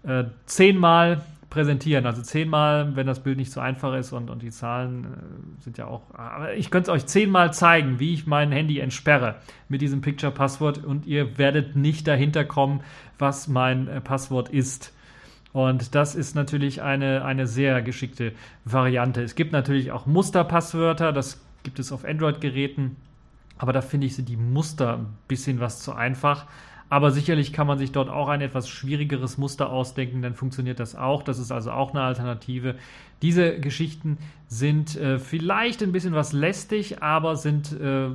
äh, 0.04 0.26
zehnmal 0.46 1.24
präsentieren. 1.54 2.08
Also 2.08 2.24
zehnmal, 2.24 2.96
wenn 2.96 3.06
das 3.06 3.22
Bild 3.22 3.38
nicht 3.38 3.52
so 3.52 3.62
einfach 3.62 3.96
ist 3.96 4.12
und, 4.12 4.32
und 4.32 4.42
die 4.42 4.50
Zahlen 4.50 5.06
äh, 5.06 5.62
sind 5.62 5.78
ja 5.78 5.86
auch. 5.86 6.02
Aber 6.16 6.56
ich 6.56 6.72
könnte 6.72 6.90
es 6.90 6.96
euch 6.96 7.06
zehnmal 7.06 7.54
zeigen, 7.54 8.00
wie 8.00 8.14
ich 8.14 8.26
mein 8.26 8.52
Handy 8.52 8.80
entsperre 8.80 9.36
mit 9.70 9.82
diesem 9.82 10.02
Picture-Passwort 10.02 10.84
und 10.84 11.06
ihr 11.06 11.38
werdet 11.38 11.76
nicht 11.76 12.08
dahinter 12.08 12.44
kommen, 12.44 12.82
was 13.20 13.48
mein 13.48 13.88
äh, 13.88 14.02
Passwort 14.02 14.50
ist. 14.50 14.94
Und 15.54 15.94
das 15.94 16.16
ist 16.16 16.34
natürlich 16.34 16.82
eine, 16.82 17.24
eine 17.24 17.46
sehr 17.46 17.84
geschickte 17.84 18.34
Variante. 18.66 19.22
Es 19.22 19.36
gibt 19.36 19.52
natürlich 19.52 19.92
auch 19.92 20.08
Musterpasswörter, 20.08 21.14
das 21.14 21.40
gibt 21.62 21.78
es 21.78 21.92
auf 21.92 22.04
Android-Geräten, 22.04 22.96
aber 23.60 23.74
da 23.74 23.82
finde 23.82 24.08
ich, 24.08 24.16
die 24.26 24.38
Muster 24.38 24.98
ein 24.98 25.18
bisschen 25.28 25.60
was 25.60 25.82
zu 25.82 25.94
einfach. 25.94 26.48
Aber 26.94 27.10
sicherlich 27.10 27.54
kann 27.54 27.66
man 27.66 27.80
sich 27.80 27.92
dort 27.92 28.08
auch 28.08 28.28
ein 28.28 28.42
etwas 28.42 28.70
schwierigeres 28.70 29.40
Muster 29.40 29.72
ausdenken, 29.72 30.22
dann 30.22 30.36
funktioniert 30.36 30.80
das 30.80 30.96
auch. 30.96 31.24
Das 31.24 31.40
ist 31.40 31.52
also 31.52 31.72
auch 31.72 31.90
eine 31.90 32.04
Alternative. 32.04 32.76
Diese 33.24 33.60
Geschichten 33.60 34.20
sind 34.48 34.96
äh, 34.98 35.18
vielleicht 35.18 35.82
ein 35.82 35.92
bisschen 35.92 36.14
was 36.14 36.34
lästig, 36.34 37.02
aber 37.02 37.36
sind 37.36 37.72
äh, 37.82 38.10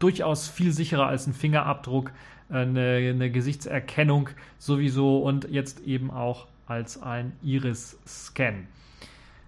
durchaus 0.00 0.48
viel 0.48 0.70
sicherer 0.72 1.06
als 1.06 1.26
ein 1.26 1.32
Fingerabdruck, 1.32 2.12
eine, 2.50 2.96
eine 3.10 3.30
Gesichtserkennung 3.30 4.28
sowieso 4.58 5.20
und 5.20 5.48
jetzt 5.50 5.80
eben 5.86 6.10
auch 6.10 6.48
als 6.66 7.02
ein 7.02 7.32
Iris-Scan. 7.42 8.66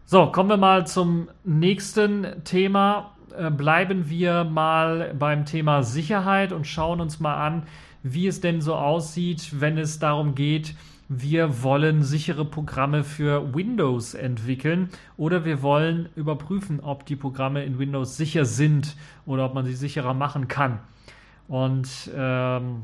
So, 0.06 0.32
kommen 0.32 0.48
wir 0.48 0.56
mal 0.56 0.86
zum 0.86 1.28
nächsten 1.44 2.42
Thema. 2.44 3.10
Äh, 3.36 3.50
bleiben 3.50 4.08
wir 4.08 4.44
mal 4.44 5.12
beim 5.12 5.44
Thema 5.44 5.82
Sicherheit 5.82 6.52
und 6.52 6.66
schauen 6.66 7.02
uns 7.02 7.20
mal 7.20 7.34
an, 7.34 7.64
wie 8.04 8.28
es 8.28 8.40
denn 8.40 8.60
so 8.60 8.76
aussieht, 8.76 9.60
wenn 9.60 9.78
es 9.78 9.98
darum 9.98 10.34
geht, 10.34 10.76
wir 11.08 11.62
wollen 11.62 12.02
sichere 12.02 12.44
Programme 12.44 13.02
für 13.02 13.54
Windows 13.54 14.14
entwickeln 14.14 14.90
oder 15.16 15.44
wir 15.44 15.62
wollen 15.62 16.08
überprüfen, 16.14 16.80
ob 16.80 17.06
die 17.06 17.16
Programme 17.16 17.64
in 17.64 17.78
Windows 17.78 18.16
sicher 18.16 18.44
sind 18.44 18.96
oder 19.26 19.46
ob 19.46 19.54
man 19.54 19.64
sie 19.64 19.74
sicherer 19.74 20.14
machen 20.14 20.48
kann. 20.48 20.80
Und 21.48 22.10
ähm, 22.14 22.82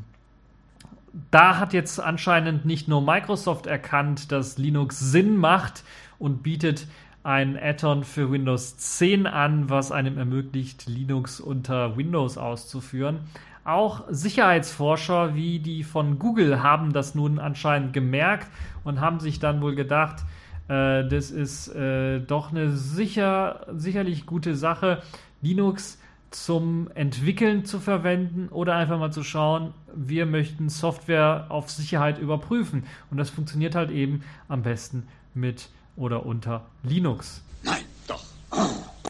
da 1.30 1.58
hat 1.58 1.72
jetzt 1.74 2.00
anscheinend 2.00 2.64
nicht 2.64 2.88
nur 2.88 3.02
Microsoft 3.02 3.66
erkannt, 3.66 4.32
dass 4.32 4.58
Linux 4.58 4.98
Sinn 4.98 5.36
macht 5.36 5.84
und 6.18 6.42
bietet 6.42 6.86
ein 7.22 7.58
Add-on 7.58 8.04
für 8.04 8.30
Windows 8.30 8.78
10 8.78 9.26
an, 9.26 9.68
was 9.68 9.92
einem 9.92 10.16
ermöglicht, 10.16 10.86
Linux 10.86 11.40
unter 11.40 11.96
Windows 11.96 12.38
auszuführen. 12.38 13.20
Auch 13.64 14.04
Sicherheitsforscher 14.08 15.34
wie 15.34 15.58
die 15.58 15.84
von 15.84 16.18
Google 16.18 16.62
haben 16.62 16.92
das 16.92 17.14
nun 17.14 17.38
anscheinend 17.38 17.92
gemerkt 17.92 18.48
und 18.84 19.00
haben 19.00 19.20
sich 19.20 19.38
dann 19.38 19.60
wohl 19.60 19.74
gedacht, 19.74 20.24
äh, 20.68 21.06
das 21.06 21.30
ist 21.30 21.68
äh, 21.68 22.20
doch 22.20 22.50
eine 22.50 22.70
sicher, 22.72 23.66
sicherlich 23.74 24.24
gute 24.24 24.56
Sache, 24.56 25.02
Linux 25.42 25.98
zum 26.30 26.88
Entwickeln 26.94 27.64
zu 27.64 27.80
verwenden 27.80 28.48
oder 28.48 28.76
einfach 28.76 28.98
mal 28.98 29.12
zu 29.12 29.24
schauen, 29.24 29.74
wir 29.94 30.26
möchten 30.26 30.68
Software 30.68 31.46
auf 31.48 31.70
Sicherheit 31.70 32.18
überprüfen. 32.18 32.84
Und 33.10 33.18
das 33.18 33.30
funktioniert 33.30 33.74
halt 33.74 33.90
eben 33.90 34.22
am 34.48 34.62
besten 34.62 35.08
mit 35.34 35.70
oder 35.96 36.24
unter 36.24 36.66
Linux. 36.82 37.42
Nein, 37.64 37.82
doch. 38.06 38.24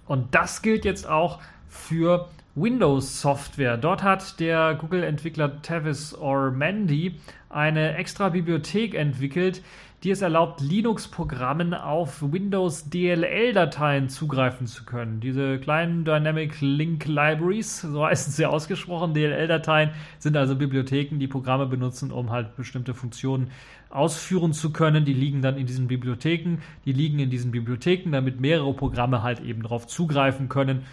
Und 0.07 0.35
das 0.35 0.63
gilt 0.63 0.85
jetzt 0.85 1.07
auch 1.07 1.41
für 1.69 2.29
Windows-Software. 2.55 3.77
Dort 3.77 4.03
hat 4.03 4.41
der 4.41 4.75
Google-Entwickler 4.75 5.63
Tavis 5.63 6.15
Ormandy 6.15 7.17
eine 7.49 7.97
extra 7.97 8.29
Bibliothek 8.29 8.95
entwickelt, 8.95 9.63
die 10.03 10.11
es 10.11 10.23
erlaubt, 10.23 10.63
Linux-Programmen 10.63 11.75
auf 11.75 12.23
Windows 12.33 12.89
DLL-Dateien 12.89 14.09
zugreifen 14.09 14.67
zu 14.67 14.85
können. 14.85 15.21
Diese 15.21 15.59
kleinen 15.59 16.05
Dynamic 16.05 16.61
Link 16.61 17.07
Libraries, 17.07 17.83
so 17.83 18.05
heißen 18.07 18.33
sie 18.33 18.47
ausgesprochen, 18.47 19.13
DLL-Dateien 19.13 19.91
sind 20.19 20.37
also 20.37 20.57
Bibliotheken, 20.57 21.19
die 21.19 21.29
Programme 21.29 21.67
benutzen, 21.67 22.13
um 22.13 22.31
halt 22.31 22.57
bestimmte 22.57 22.95
Funktionen 22.95 23.51
ausführen 23.91 24.55
zu 24.55 24.73
können. 24.73 25.05
Die 25.05 25.13
liegen 25.13 25.43
dann 25.43 25.59
in 25.59 25.67
diesen 25.67 25.87
Bibliotheken, 25.87 26.59
die 26.87 26.93
liegen 26.93 27.19
in 27.19 27.29
diesen 27.29 27.51
Bibliotheken, 27.51 28.11
damit 28.11 28.41
mehrere 28.41 28.73
Programme 28.73 29.23
halt 29.23 29.41
eben 29.41 29.63
darauf 29.63 29.87
zugreifen 29.87 30.49
können 30.49 30.87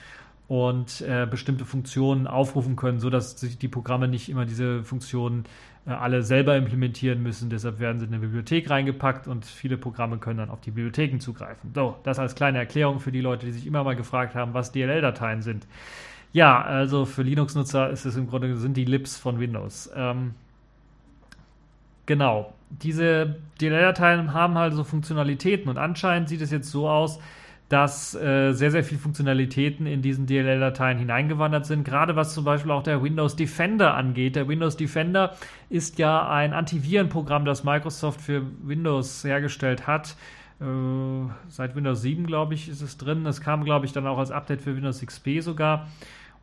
und 0.48 1.02
äh, 1.02 1.28
bestimmte 1.30 1.66
Funktionen 1.66 2.26
aufrufen 2.26 2.76
können, 2.76 3.00
sodass 3.00 3.38
sich 3.40 3.58
die 3.58 3.68
Programme 3.68 4.08
nicht 4.08 4.30
immer 4.30 4.46
diese 4.46 4.84
Funktionen 4.84 5.44
äh, 5.86 5.92
alle 5.92 6.24
selber 6.24 6.56
implementieren 6.56 7.22
müssen. 7.22 7.50
Deshalb 7.50 7.80
werden 7.80 8.00
sie 8.00 8.06
in 8.06 8.14
eine 8.14 8.22
Bibliothek 8.22 8.70
reingepackt 8.70 9.28
und 9.28 9.46
viele 9.46 9.78
Programme 9.78 10.18
können 10.20 10.40
dann 10.40 10.50
auf 10.50 10.62
die 10.62 10.72
Bibliotheken 10.72 11.20
zugreifen. 11.20 11.72
So, 11.76 11.98
das 12.04 12.18
als 12.18 12.36
kleine 12.36 12.60
Erklärung 12.60 13.00
für 13.00 13.12
die 13.12 13.20
Leute, 13.20 13.46
die 13.46 13.52
sich 13.52 13.68
immer 13.68 13.84
mal 13.84 13.96
gefragt 13.96 14.36
haben, 14.36 14.54
was 14.54 14.72
DLL-Dateien 14.72 15.42
sind. 15.42 15.68
Ja, 16.32 16.62
also 16.62 17.06
für 17.06 17.24
Linux-Nutzer 17.24 17.90
ist 17.90 18.06
es 18.06 18.16
im 18.16 18.28
Grunde 18.28 18.56
sind 18.58 18.78
die 18.78 18.86
Libs 18.86 19.18
von 19.18 19.40
Windows. 19.40 19.90
Ähm, 19.96 20.34
genau. 22.06 22.54
Diese 22.70 23.38
DLL-Dateien 23.62 24.34
haben 24.34 24.56
halt 24.56 24.74
so 24.74 24.84
Funktionalitäten 24.84 25.70
und 25.70 25.78
anscheinend 25.78 26.30
sieht 26.30 26.42
es 26.42 26.52
jetzt 26.52 26.70
so 26.70 26.90
aus, 26.90 27.20
dass 27.70 28.16
äh, 28.16 28.54
sehr, 28.54 28.72
sehr 28.72 28.84
viele 28.84 29.00
Funktionalitäten 29.00 29.88
in 29.88 30.02
diesen 30.02 30.26
DLL-Dateien 30.26 30.98
hineingewandert 30.98 31.66
sind. 31.66 31.84
Gerade 31.84 32.16
was 32.16 32.34
zum 32.34 32.46
Beispiel 32.46 32.72
auch 32.72 32.84
der 32.84 33.04
Windows 33.04 33.36
Defender 33.36 33.94
angeht. 33.94 34.38
Der 34.38 34.48
Windows 34.48 34.78
Defender 34.78 35.36
ist 35.70 36.00
ja 36.00 36.30
ein 36.30 36.54
Antivirenprogramm, 36.54 37.44
das 37.44 37.66
Microsoft 37.66 38.22
für 38.22 38.44
Windows 38.64 39.24
hergestellt 39.24 39.86
hat. 39.86 40.16
Äh, 40.62 40.66
seit 41.50 41.76
Windows 41.76 42.02
7, 42.02 42.26
glaube 42.26 42.54
ich, 42.54 42.70
ist 42.70 42.82
es 42.82 42.98
drin. 42.98 43.26
Es 43.26 43.42
kam, 43.42 43.66
glaube 43.66 43.86
ich, 43.86 43.92
dann 43.92 44.08
auch 44.08 44.18
als 44.18 44.32
Update 44.32 44.62
für 44.62 44.76
Windows 44.76 45.06
XP 45.06 45.42
sogar 45.42 45.88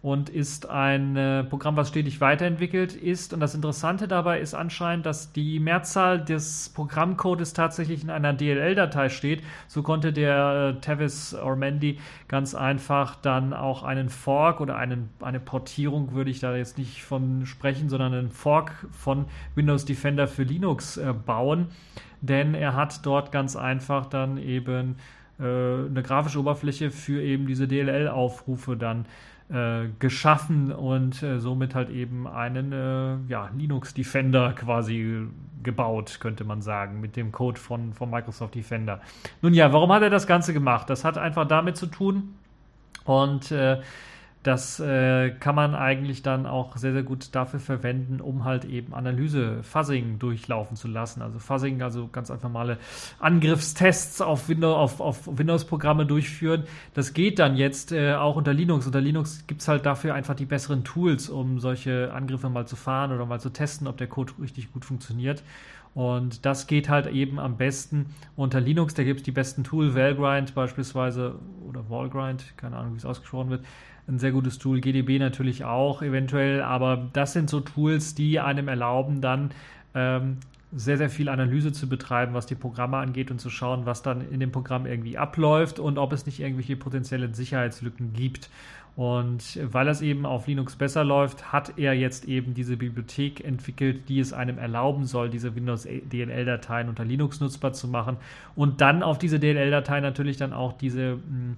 und 0.04 0.28
ist 0.28 0.68
ein 0.68 1.16
äh, 1.16 1.44
Programm, 1.44 1.76
was 1.76 1.88
stetig 1.88 2.20
weiterentwickelt 2.20 2.94
ist. 2.94 3.32
Und 3.32 3.40
das 3.40 3.54
Interessante 3.54 4.06
dabei 4.06 4.38
ist 4.38 4.52
anscheinend, 4.52 5.06
dass 5.06 5.32
die 5.32 5.58
Mehrzahl 5.58 6.22
des 6.22 6.68
Programmcodes 6.74 7.54
tatsächlich 7.54 8.02
in 8.02 8.10
einer 8.10 8.34
DLL-Datei 8.34 9.08
steht. 9.08 9.42
So 9.66 9.82
konnte 9.82 10.12
der 10.12 10.74
äh, 10.76 10.80
Tavis 10.82 11.32
Ormandy 11.32 12.00
ganz 12.28 12.54
einfach 12.54 13.16
dann 13.16 13.54
auch 13.54 13.82
einen 13.82 14.10
Fork 14.10 14.60
oder 14.60 14.76
einen, 14.76 15.08
eine 15.22 15.40
Portierung, 15.40 16.12
würde 16.12 16.30
ich 16.30 16.38
da 16.38 16.54
jetzt 16.54 16.76
nicht 16.76 17.02
von 17.02 17.46
sprechen, 17.46 17.88
sondern 17.88 18.12
einen 18.12 18.30
Fork 18.30 18.86
von 18.90 19.24
Windows 19.54 19.86
Defender 19.86 20.28
für 20.28 20.42
Linux 20.42 20.98
äh, 20.98 21.14
bauen. 21.14 21.68
Denn 22.20 22.52
er 22.52 22.74
hat 22.74 23.06
dort 23.06 23.32
ganz 23.32 23.56
einfach 23.56 24.04
dann 24.04 24.36
eben 24.36 24.96
äh, 25.40 25.44
eine 25.44 26.02
grafische 26.02 26.40
Oberfläche 26.40 26.90
für 26.90 27.22
eben 27.22 27.46
diese 27.46 27.66
DLL-Aufrufe 27.66 28.76
dann 28.76 29.06
äh, 29.06 29.33
geschaffen 29.98 30.72
und 30.72 31.22
äh, 31.22 31.38
somit 31.38 31.74
halt 31.74 31.90
eben 31.90 32.26
einen 32.26 32.72
äh, 32.72 33.16
ja, 33.30 33.50
Linux 33.56 33.92
Defender 33.92 34.52
quasi 34.52 35.26
gebaut, 35.62 36.18
könnte 36.20 36.44
man 36.44 36.62
sagen, 36.62 37.00
mit 37.00 37.16
dem 37.16 37.30
Code 37.30 37.60
von, 37.60 37.92
von 37.92 38.10
Microsoft 38.10 38.54
Defender. 38.54 39.00
Nun 39.42 39.54
ja, 39.54 39.72
warum 39.72 39.92
hat 39.92 40.02
er 40.02 40.10
das 40.10 40.26
Ganze 40.26 40.52
gemacht? 40.52 40.88
Das 40.88 41.04
hat 41.04 41.18
einfach 41.18 41.46
damit 41.46 41.76
zu 41.76 41.86
tun 41.86 42.34
und 43.04 43.50
äh, 43.50 43.80
das 44.44 44.78
äh, 44.78 45.30
kann 45.30 45.54
man 45.54 45.74
eigentlich 45.74 46.22
dann 46.22 46.44
auch 46.44 46.76
sehr, 46.76 46.92
sehr 46.92 47.02
gut 47.02 47.34
dafür 47.34 47.60
verwenden, 47.60 48.20
um 48.20 48.44
halt 48.44 48.66
eben 48.66 48.92
Analyse, 48.92 49.62
Fuzzing 49.62 50.18
durchlaufen 50.18 50.76
zu 50.76 50.86
lassen. 50.86 51.22
Also 51.22 51.38
Fuzzing, 51.38 51.80
also 51.80 52.08
ganz 52.08 52.30
einfach 52.30 52.50
normale 52.50 52.76
Angriffstests 53.20 54.20
auf, 54.20 54.50
Windows, 54.50 54.76
auf, 54.76 55.00
auf 55.00 55.38
Windows-Programme 55.38 56.04
durchführen. 56.04 56.64
Das 56.92 57.14
geht 57.14 57.38
dann 57.38 57.56
jetzt 57.56 57.90
äh, 57.90 58.14
auch 58.16 58.36
unter 58.36 58.52
Linux. 58.52 58.84
Unter 58.84 59.00
Linux 59.00 59.46
gibt 59.46 59.62
es 59.62 59.68
halt 59.68 59.86
dafür 59.86 60.12
einfach 60.12 60.34
die 60.34 60.44
besseren 60.44 60.84
Tools, 60.84 61.30
um 61.30 61.58
solche 61.58 62.12
Angriffe 62.12 62.50
mal 62.50 62.66
zu 62.66 62.76
fahren 62.76 63.12
oder 63.12 63.24
mal 63.24 63.40
zu 63.40 63.48
testen, 63.48 63.86
ob 63.86 63.96
der 63.96 64.08
Code 64.08 64.34
richtig 64.42 64.70
gut 64.74 64.84
funktioniert. 64.84 65.42
Und 65.94 66.44
das 66.44 66.66
geht 66.66 66.90
halt 66.90 67.06
eben 67.06 67.38
am 67.38 67.56
besten 67.56 68.06
unter 68.36 68.60
Linux. 68.60 68.92
Da 68.92 69.04
gibt 69.04 69.20
es 69.20 69.24
die 69.24 69.32
besten 69.32 69.64
Tools, 69.64 69.94
Valgrind 69.94 70.54
beispielsweise 70.54 71.36
oder 71.66 71.88
Wallgrind, 71.88 72.58
keine 72.58 72.76
Ahnung, 72.76 72.92
wie 72.92 72.98
es 72.98 73.06
ausgesprochen 73.06 73.48
wird 73.48 73.64
ein 74.08 74.18
sehr 74.18 74.32
gutes 74.32 74.58
Tool. 74.58 74.80
GDB 74.80 75.18
natürlich 75.18 75.64
auch 75.64 76.02
eventuell, 76.02 76.62
aber 76.62 77.08
das 77.12 77.32
sind 77.32 77.48
so 77.48 77.60
Tools, 77.60 78.14
die 78.14 78.40
einem 78.40 78.68
erlauben, 78.68 79.20
dann 79.20 79.50
ähm, 79.94 80.38
sehr, 80.76 80.98
sehr 80.98 81.10
viel 81.10 81.28
Analyse 81.28 81.72
zu 81.72 81.88
betreiben, 81.88 82.34
was 82.34 82.46
die 82.46 82.56
Programme 82.56 82.96
angeht 82.96 83.30
und 83.30 83.40
zu 83.40 83.48
schauen, 83.48 83.86
was 83.86 84.02
dann 84.02 84.28
in 84.30 84.40
dem 84.40 84.50
Programm 84.50 84.86
irgendwie 84.86 85.16
abläuft 85.16 85.78
und 85.78 85.98
ob 85.98 86.12
es 86.12 86.26
nicht 86.26 86.40
irgendwelche 86.40 86.76
potenziellen 86.76 87.32
Sicherheitslücken 87.32 88.12
gibt. 88.12 88.50
Und 88.96 89.58
weil 89.72 89.88
es 89.88 90.02
eben 90.02 90.24
auf 90.24 90.46
Linux 90.46 90.76
besser 90.76 91.02
läuft, 91.02 91.52
hat 91.52 91.78
er 91.78 91.94
jetzt 91.94 92.26
eben 92.26 92.54
diese 92.54 92.76
Bibliothek 92.76 93.44
entwickelt, 93.44 94.08
die 94.08 94.20
es 94.20 94.32
einem 94.32 94.56
erlauben 94.56 95.04
soll, 95.04 95.30
diese 95.30 95.56
Windows 95.56 95.82
DLL-Dateien 95.84 96.88
unter 96.88 97.04
Linux 97.04 97.40
nutzbar 97.40 97.72
zu 97.72 97.88
machen 97.88 98.18
und 98.54 98.80
dann 98.80 99.02
auf 99.02 99.18
diese 99.18 99.40
DLL-Dateien 99.40 100.02
natürlich 100.02 100.36
dann 100.36 100.52
auch 100.52 100.74
diese 100.74 101.14
hm, 101.14 101.56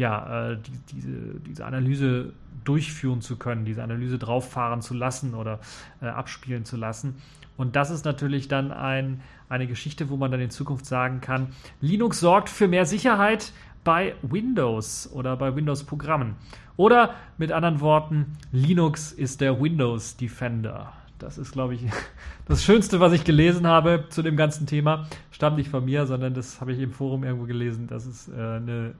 ja, 0.00 0.52
äh, 0.52 0.56
die, 0.56 0.94
diese, 0.94 1.40
diese 1.46 1.64
Analyse 1.66 2.32
durchführen 2.64 3.20
zu 3.20 3.36
können, 3.36 3.64
diese 3.64 3.82
Analyse 3.82 4.18
drauffahren 4.18 4.80
zu 4.80 4.94
lassen 4.94 5.34
oder 5.34 5.60
äh, 6.00 6.06
abspielen 6.06 6.64
zu 6.64 6.76
lassen. 6.76 7.16
Und 7.56 7.76
das 7.76 7.90
ist 7.90 8.06
natürlich 8.06 8.48
dann 8.48 8.72
ein, 8.72 9.20
eine 9.50 9.66
Geschichte, 9.66 10.08
wo 10.08 10.16
man 10.16 10.30
dann 10.30 10.40
in 10.40 10.50
Zukunft 10.50 10.86
sagen 10.86 11.20
kann, 11.20 11.48
Linux 11.82 12.18
sorgt 12.18 12.48
für 12.48 12.66
mehr 12.66 12.86
Sicherheit 12.86 13.52
bei 13.84 14.14
Windows 14.22 15.10
oder 15.12 15.36
bei 15.36 15.54
Windows-Programmen. 15.54 16.36
Oder 16.76 17.14
mit 17.36 17.52
anderen 17.52 17.80
Worten, 17.80 18.38
Linux 18.52 19.12
ist 19.12 19.42
der 19.42 19.60
Windows 19.60 20.16
Defender. 20.16 20.94
Das 21.18 21.36
ist, 21.36 21.52
glaube 21.52 21.74
ich, 21.74 21.84
das 22.46 22.64
Schönste, 22.64 23.00
was 23.00 23.12
ich 23.12 23.24
gelesen 23.24 23.66
habe 23.66 24.06
zu 24.08 24.22
dem 24.22 24.38
ganzen 24.38 24.66
Thema. 24.66 25.06
Stammt 25.30 25.58
nicht 25.58 25.68
von 25.68 25.84
mir, 25.84 26.06
sondern 26.06 26.32
das 26.32 26.62
habe 26.62 26.72
ich 26.72 26.80
im 26.80 26.92
Forum 26.92 27.22
irgendwo 27.24 27.44
gelesen. 27.44 27.86
Das 27.86 28.06
ist 28.06 28.28
äh, 28.28 28.32
eine 28.32 28.94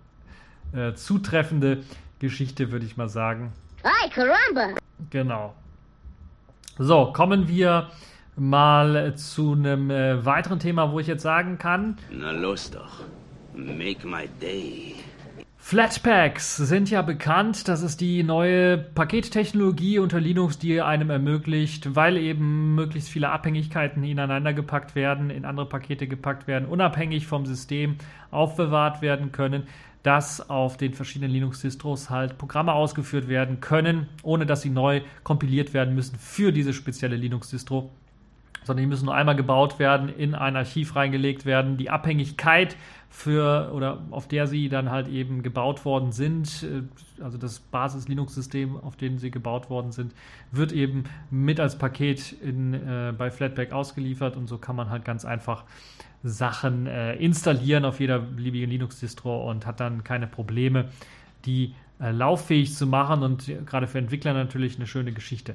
äh, 0.73 0.95
zutreffende 0.95 1.83
Geschichte, 2.19 2.71
würde 2.71 2.87
ich 2.87 2.97
mal 2.97 3.09
sagen. 3.09 3.53
Ay, 3.83 4.11
caramba! 4.11 4.79
Genau. 5.11 5.55
So, 6.79 7.13
kommen 7.13 7.49
wir 7.49 7.91
mal 8.37 9.15
zu 9.17 9.53
einem 9.53 9.91
äh, 9.91 10.25
weiteren 10.25 10.59
Thema, 10.59 10.93
wo 10.93 11.01
ich 11.01 11.07
jetzt 11.07 11.23
sagen 11.23 11.59
kann. 11.59 11.99
Na 12.11 12.31
los 12.31 12.71
doch. 12.71 13.01
Make 13.55 14.07
my 14.07 14.29
day. 14.41 14.95
Flatpaks 15.63 16.57
sind 16.57 16.91
ja 16.91 17.03
bekannt. 17.03 17.69
Das 17.69 17.83
ist 17.83 18.01
die 18.01 18.23
neue 18.23 18.79
Pakettechnologie 18.79 19.99
unter 19.99 20.19
Linux, 20.19 20.59
die 20.59 20.81
einem 20.81 21.11
ermöglicht, 21.11 21.95
weil 21.95 22.17
eben 22.17 22.75
möglichst 22.75 23.11
viele 23.11 23.29
Abhängigkeiten 23.29 24.03
ineinander 24.03 24.53
gepackt 24.53 24.95
werden, 24.95 25.31
in 25.31 25.45
andere 25.45 25.67
Pakete 25.67 26.09
gepackt 26.09 26.49
werden, 26.49 26.67
unabhängig 26.67 27.27
vom 27.27 27.47
System 27.47 27.97
aufbewahrt 28.31 29.03
werden 29.03 29.33
können, 29.33 29.65
dass 30.03 30.49
auf 30.49 30.77
den 30.77 30.95
verschiedenen 30.95 31.33
Linux-Distros 31.33 32.11
halt 32.11 32.39
Programme 32.39 32.73
ausgeführt 32.73 33.29
werden 33.29 33.61
können, 33.61 34.09
ohne 34.23 34.47
dass 34.47 34.63
sie 34.63 34.71
neu 34.71 35.03
kompiliert 35.25 35.75
werden 35.75 35.95
müssen 35.95 36.17
für 36.19 36.53
diese 36.53 36.73
spezielle 36.73 37.17
Linux-Distro 37.17 37.91
sondern 38.65 38.85
die 38.85 38.89
müssen 38.89 39.07
nur 39.07 39.15
einmal 39.15 39.37
gebaut 39.37 39.79
werden, 39.79 40.09
in 40.09 40.35
ein 40.35 40.57
Archiv 40.57 40.95
reingelegt 40.97 41.47
werden. 41.47 41.77
Die 41.77 41.91
Abhängigkeit 41.91 42.77
für 43.09 43.73
oder 43.75 44.03
auf 44.11 44.29
der 44.29 44.47
sie 44.47 44.69
dann 44.69 44.91
halt 44.91 45.09
eben 45.09 45.43
gebaut 45.43 45.85
worden 45.85 46.13
sind, 46.13 46.63
äh, 46.63 47.23
also 47.23 47.39
das 47.39 47.59
Basis-Linux-System, 47.59 48.77
auf 48.77 48.97
dem 48.97 49.19
sie 49.19 49.31
gebaut 49.31 49.71
worden 49.71 49.93
sind, 49.93 50.15
wird 50.53 50.73
eben 50.73 51.05
mit 51.31 51.59
als 51.59 51.79
Paket 51.79 52.33
in, 52.33 52.75
äh, 52.75 53.13
bei 53.17 53.31
Flatpak 53.31 53.73
ausgeliefert 53.73 54.37
und 54.37 54.47
so 54.47 54.59
kann 54.59 54.77
man 54.77 54.91
halt 54.91 55.05
ganz 55.05 55.25
einfach 55.25 55.65
Sachen 56.23 56.87
äh, 56.87 57.15
installieren 57.15 57.85
auf 57.85 58.01
jeder 58.01 58.19
beliebigen 58.19 58.71
Linux-Distro 58.71 59.51
und 59.51 59.67
hat 59.67 59.81
dann 59.81 60.05
keine 60.05 60.27
Probleme, 60.27 60.87
die 61.45 61.75
äh, 62.01 62.11
lauffähig 62.11 62.75
zu 62.75 62.87
machen 62.87 63.23
und 63.23 63.51
gerade 63.67 63.87
für 63.87 63.99
Entwickler 63.99 64.35
natürlich 64.35 64.77
eine 64.77 64.87
schöne 64.87 65.13
Geschichte. 65.13 65.55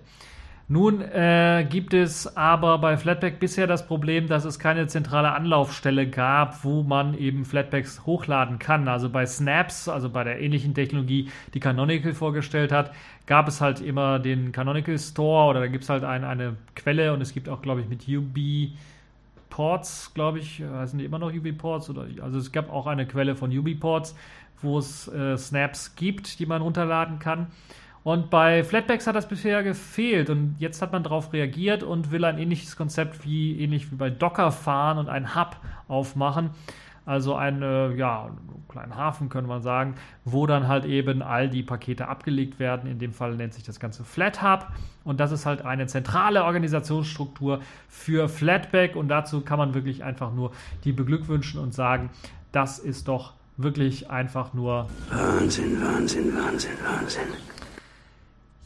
Nun 0.67 0.99
äh, 1.01 1.63
gibt 1.69 1.93
es 1.93 2.35
aber 2.35 2.79
bei 2.79 2.97
Flatpak 2.97 3.39
bisher 3.39 3.67
das 3.67 3.85
Problem, 3.85 4.27
dass 4.27 4.45
es 4.45 4.57
keine 4.57 4.87
zentrale 4.87 5.31
Anlaufstelle 5.31 6.09
gab, 6.09 6.63
wo 6.63 6.81
man 6.81 7.15
eben 7.15 7.45
Flatpaks 7.45 8.07
hochladen 8.07 8.57
kann. 8.57 8.87
Also 8.87 9.11
bei 9.11 9.27
Snaps, 9.27 9.87
also 9.87 10.09
bei 10.09 10.23
der 10.23 10.41
ähnlichen 10.41 10.73
Technologie, 10.73 11.29
die 11.53 11.59
Canonical 11.59 12.15
vorgestellt 12.15 12.71
hat, 12.71 12.91
gab 13.27 13.47
es 13.47 13.61
halt 13.61 13.79
immer 13.79 14.17
den 14.17 14.51
Canonical 14.53 14.97
Store 14.97 15.51
oder 15.51 15.59
da 15.59 15.67
gibt 15.67 15.83
es 15.83 15.89
halt 15.91 16.03
ein, 16.03 16.23
eine 16.23 16.55
Quelle 16.75 17.13
und 17.13 17.21
es 17.21 17.31
gibt 17.35 17.47
auch, 17.47 17.61
glaube 17.61 17.81
ich, 17.81 17.87
mit 17.87 18.07
UB 18.07 18.35
Ports, 19.49 20.13
glaube 20.13 20.39
ich, 20.39 20.61
heißen 20.61 20.99
die 20.99 21.05
immer 21.05 21.19
noch 21.19 21.31
UB-Ports 21.31 21.89
oder 21.89 22.07
also 22.21 22.37
es 22.37 22.51
gab 22.51 22.71
auch 22.71 22.87
eine 22.87 23.05
Quelle 23.05 23.35
von 23.35 23.55
UB-Ports, 23.55 24.15
wo 24.61 24.77
es 24.77 25.07
äh, 25.07 25.37
Snaps 25.37 25.95
gibt, 25.95 26.39
die 26.39 26.45
man 26.45 26.61
runterladen 26.61 27.19
kann. 27.19 27.47
Und 28.03 28.29
bei 28.29 28.63
Flatpaks 28.63 29.07
hat 29.07 29.15
das 29.15 29.27
bisher 29.27 29.63
gefehlt 29.63 30.29
und 30.29 30.57
jetzt 30.59 30.81
hat 30.81 30.91
man 30.91 31.01
darauf 31.01 31.33
reagiert 31.33 31.81
und 31.81 32.11
will 32.11 32.23
ein 32.23 32.37
ähnliches 32.37 32.75
Konzept 32.75 33.25
wie 33.25 33.59
ähnlich 33.59 33.91
wie 33.91 33.95
bei 33.95 34.11
Docker 34.11 34.51
fahren 34.51 34.99
und 34.99 35.09
einen 35.09 35.35
Hub 35.35 35.57
aufmachen. 35.87 36.51
Also 37.05 37.35
einen 37.35 37.61
äh, 37.61 37.93
ja, 37.95 38.29
kleinen 38.67 38.95
Hafen, 38.95 39.29
könnte 39.29 39.47
man 39.47 39.61
sagen, 39.61 39.95
wo 40.23 40.47
dann 40.47 40.67
halt 40.67 40.85
eben 40.85 41.21
all 41.21 41.49
die 41.49 41.63
Pakete 41.63 42.07
abgelegt 42.07 42.59
werden. 42.59 42.89
In 42.89 42.99
dem 42.99 43.13
Fall 43.13 43.35
nennt 43.35 43.53
sich 43.53 43.63
das 43.63 43.79
Ganze 43.79 44.03
FlatHub. 44.03 44.67
Und 45.03 45.19
das 45.19 45.31
ist 45.31 45.45
halt 45.45 45.63
eine 45.63 45.87
zentrale 45.87 46.43
Organisationsstruktur 46.43 47.61
für 47.87 48.27
Flatpak. 48.27 48.95
Und 48.95 49.07
dazu 49.07 49.41
kann 49.41 49.59
man 49.59 49.73
wirklich 49.73 50.03
einfach 50.03 50.33
nur 50.33 50.51
die 50.83 50.91
beglückwünschen 50.91 51.59
und 51.59 51.73
sagen, 51.73 52.09
das 52.51 52.79
ist 52.79 53.07
doch 53.07 53.33
wirklich 53.57 54.09
einfach 54.09 54.53
nur 54.53 54.89
Wahnsinn, 55.09 55.81
Wahnsinn, 55.81 56.35
Wahnsinn, 56.35 56.71
Wahnsinn. 56.83 57.54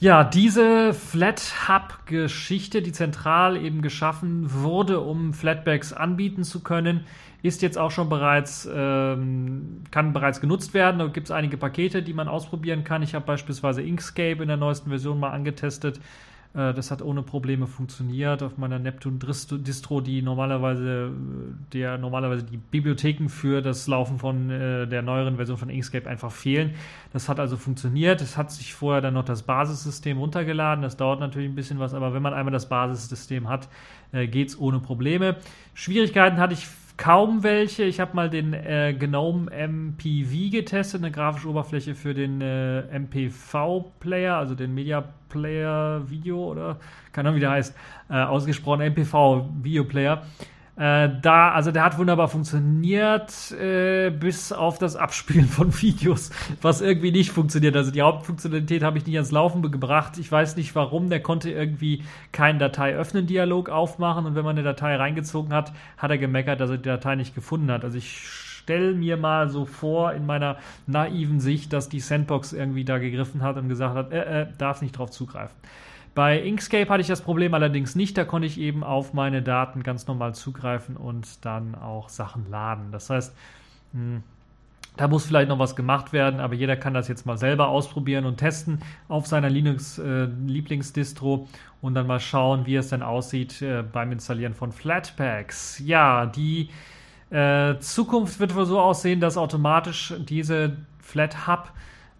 Ja, 0.01 0.23
diese 0.23 0.93
Flat-Hub-Geschichte, 0.93 2.81
die 2.81 2.93
zentral 2.93 3.57
eben 3.57 3.81
geschaffen 3.81 4.45
wurde, 4.49 5.01
um 5.01 5.33
Flatbacks 5.33 5.91
anbieten 5.91 6.45
zu 6.45 6.61
können, 6.61 7.03
ist 7.41 7.61
jetzt 7.61 7.77
auch 7.77 7.91
schon 7.91 8.07
bereits, 8.07 8.69
ähm, 8.73 9.83
kann 9.91 10.13
bereits 10.13 10.39
genutzt 10.39 10.73
werden. 10.73 10.99
Da 10.99 11.07
gibt 11.07 11.27
es 11.27 11.31
einige 11.31 11.57
Pakete, 11.57 12.01
die 12.01 12.13
man 12.13 12.29
ausprobieren 12.29 12.85
kann. 12.85 13.03
Ich 13.03 13.13
habe 13.13 13.25
beispielsweise 13.25 13.81
Inkscape 13.81 14.41
in 14.41 14.47
der 14.47 14.55
neuesten 14.55 14.87
Version 14.89 15.19
mal 15.19 15.31
angetestet. 15.31 15.99
Äh, 16.53 16.73
das 16.73 16.91
hat 16.91 17.01
ohne 17.01 17.21
Probleme 17.21 17.67
funktioniert 17.67 18.41
auf 18.43 18.57
meiner 18.57 18.79
Neptune 18.79 19.19
Distro, 19.19 20.01
die 20.01 20.21
normalerweise, 20.21 21.11
der 21.73 21.97
normalerweise 21.97 22.43
die 22.43 22.57
Bibliotheken 22.57 23.29
für 23.29 23.61
das 23.61 23.87
Laufen 23.87 24.19
von 24.19 24.49
äh, 24.49 24.87
der 24.87 25.01
neueren 25.01 25.35
Version 25.35 25.57
von 25.57 25.69
Inkscape 25.69 26.09
einfach 26.09 26.31
fehlen. 26.31 26.75
Das 27.13 27.29
hat 27.29 27.39
also 27.39 27.57
funktioniert. 27.57 28.21
Es 28.21 28.37
hat 28.37 28.51
sich 28.51 28.73
vorher 28.73 29.01
dann 29.01 29.13
noch 29.13 29.25
das 29.25 29.43
Basissystem 29.43 30.17
runtergeladen. 30.17 30.81
Das 30.81 30.97
dauert 30.97 31.19
natürlich 31.19 31.49
ein 31.49 31.55
bisschen 31.55 31.79
was, 31.79 31.93
aber 31.93 32.13
wenn 32.13 32.21
man 32.21 32.33
einmal 32.33 32.51
das 32.51 32.67
Basissystem 32.67 33.47
hat, 33.47 33.69
äh, 34.11 34.27
geht 34.27 34.49
es 34.49 34.59
ohne 34.59 34.79
Probleme. 34.79 35.37
Schwierigkeiten 35.73 36.37
hatte 36.37 36.53
ich 36.53 36.67
kaum 36.99 37.43
welche. 37.43 37.83
Ich 37.83 37.99
habe 38.01 38.13
mal 38.13 38.29
den 38.29 38.53
äh, 38.53 38.93
Gnome 38.93 39.49
MPV 39.49 40.51
getestet, 40.51 41.01
eine 41.01 41.11
grafische 41.11 41.47
Oberfläche 41.47 41.95
für 41.95 42.13
den 42.13 42.41
äh, 42.41 42.81
MPV-Player, 42.99 44.35
also 44.35 44.53
den 44.53 44.73
Media 44.75 45.05
Player 45.29 46.01
Video 46.09 46.43
oder 46.51 46.77
keine 47.13 47.29
Ahnung, 47.29 47.37
wie 47.37 47.41
der 47.41 47.51
heißt, 47.51 47.73
äh, 48.09 48.13
ausgesprochen 48.15 48.81
MPV 48.81 49.49
Video 49.63 49.85
Player. 49.85 50.23
Äh, 50.79 51.09
da, 51.21 51.51
also 51.51 51.71
der 51.71 51.83
hat 51.83 51.97
wunderbar 51.97 52.29
funktioniert, 52.29 53.51
äh, 53.51 54.11
bis 54.11 54.53
auf 54.53 54.77
das 54.77 54.95
Abspielen 54.95 55.45
von 55.49 55.73
Videos, 55.81 56.29
was 56.61 56.79
irgendwie 56.79 57.11
nicht 57.11 57.31
funktioniert. 57.31 57.75
Also 57.75 57.91
die 57.91 58.01
Hauptfunktionalität 58.01 58.81
habe 58.81 58.97
ich 58.97 59.05
nicht 59.05 59.15
ans 59.15 59.31
Laufen 59.31 59.61
gebracht. 59.61 60.17
Ich 60.17 60.31
weiß 60.31 60.55
nicht 60.55 60.75
warum. 60.75 61.09
Der 61.09 61.21
konnte 61.21 61.51
irgendwie 61.51 62.03
keinen 62.31 62.59
Datei-Öffnen-Dialog 62.59 63.67
aufmachen 63.67 64.25
und 64.25 64.35
wenn 64.35 64.45
man 64.45 64.57
eine 64.57 64.63
Datei 64.63 64.95
reingezogen 64.95 65.53
hat, 65.53 65.73
hat 65.97 66.11
er 66.11 66.17
gemeckert, 66.17 66.61
dass 66.61 66.69
er 66.69 66.77
die 66.77 66.83
Datei 66.83 67.15
nicht 67.15 67.35
gefunden 67.35 67.69
hat. 67.71 67.83
Also 67.83 67.97
ich 67.97 68.17
stelle 68.21 68.93
mir 68.93 69.17
mal 69.17 69.49
so 69.49 69.65
vor 69.65 70.13
in 70.13 70.25
meiner 70.25 70.57
naiven 70.87 71.41
Sicht, 71.41 71.73
dass 71.73 71.89
die 71.89 71.99
Sandbox 71.99 72.53
irgendwie 72.53 72.85
da 72.85 72.99
gegriffen 72.99 73.43
hat 73.43 73.57
und 73.57 73.67
gesagt 73.67 73.95
hat, 73.95 74.13
äh, 74.13 74.43
äh, 74.43 74.47
darf 74.57 74.81
nicht 74.81 74.97
drauf 74.97 75.11
zugreifen. 75.11 75.57
Bei 76.15 76.39
Inkscape 76.39 76.89
hatte 76.89 77.01
ich 77.01 77.07
das 77.07 77.21
Problem 77.21 77.53
allerdings 77.53 77.95
nicht. 77.95 78.17
Da 78.17 78.25
konnte 78.25 78.47
ich 78.47 78.59
eben 78.59 78.83
auf 78.83 79.13
meine 79.13 79.41
Daten 79.41 79.83
ganz 79.83 80.07
normal 80.07 80.35
zugreifen 80.35 80.97
und 80.97 81.45
dann 81.45 81.75
auch 81.75 82.09
Sachen 82.09 82.49
laden. 82.49 82.91
Das 82.91 83.09
heißt, 83.09 83.35
hm, 83.93 84.23
da 84.97 85.07
muss 85.07 85.25
vielleicht 85.25 85.47
noch 85.47 85.59
was 85.59 85.77
gemacht 85.77 86.11
werden, 86.11 86.41
aber 86.41 86.55
jeder 86.55 86.75
kann 86.75 86.93
das 86.93 87.07
jetzt 87.07 87.25
mal 87.25 87.37
selber 87.37 87.69
ausprobieren 87.69 88.25
und 88.25 88.35
testen 88.37 88.81
auf 89.07 89.27
seiner 89.27 89.49
Linux-Lieblingsdistro 89.49 91.47
äh, 91.47 91.57
und 91.81 91.93
dann 91.93 92.05
mal 92.05 92.19
schauen, 92.19 92.65
wie 92.65 92.75
es 92.75 92.89
denn 92.89 93.01
aussieht 93.01 93.61
äh, 93.61 93.81
beim 93.81 94.11
Installieren 94.11 94.53
von 94.53 94.73
Flatpaks. 94.73 95.79
Ja, 95.79 96.25
die 96.25 96.69
äh, 97.29 97.77
Zukunft 97.79 98.41
wird 98.41 98.55
wohl 98.55 98.65
so 98.65 98.79
aussehen, 98.79 99.21
dass 99.21 99.37
automatisch 99.37 100.13
diese 100.19 100.75
FlatHub 100.99 101.71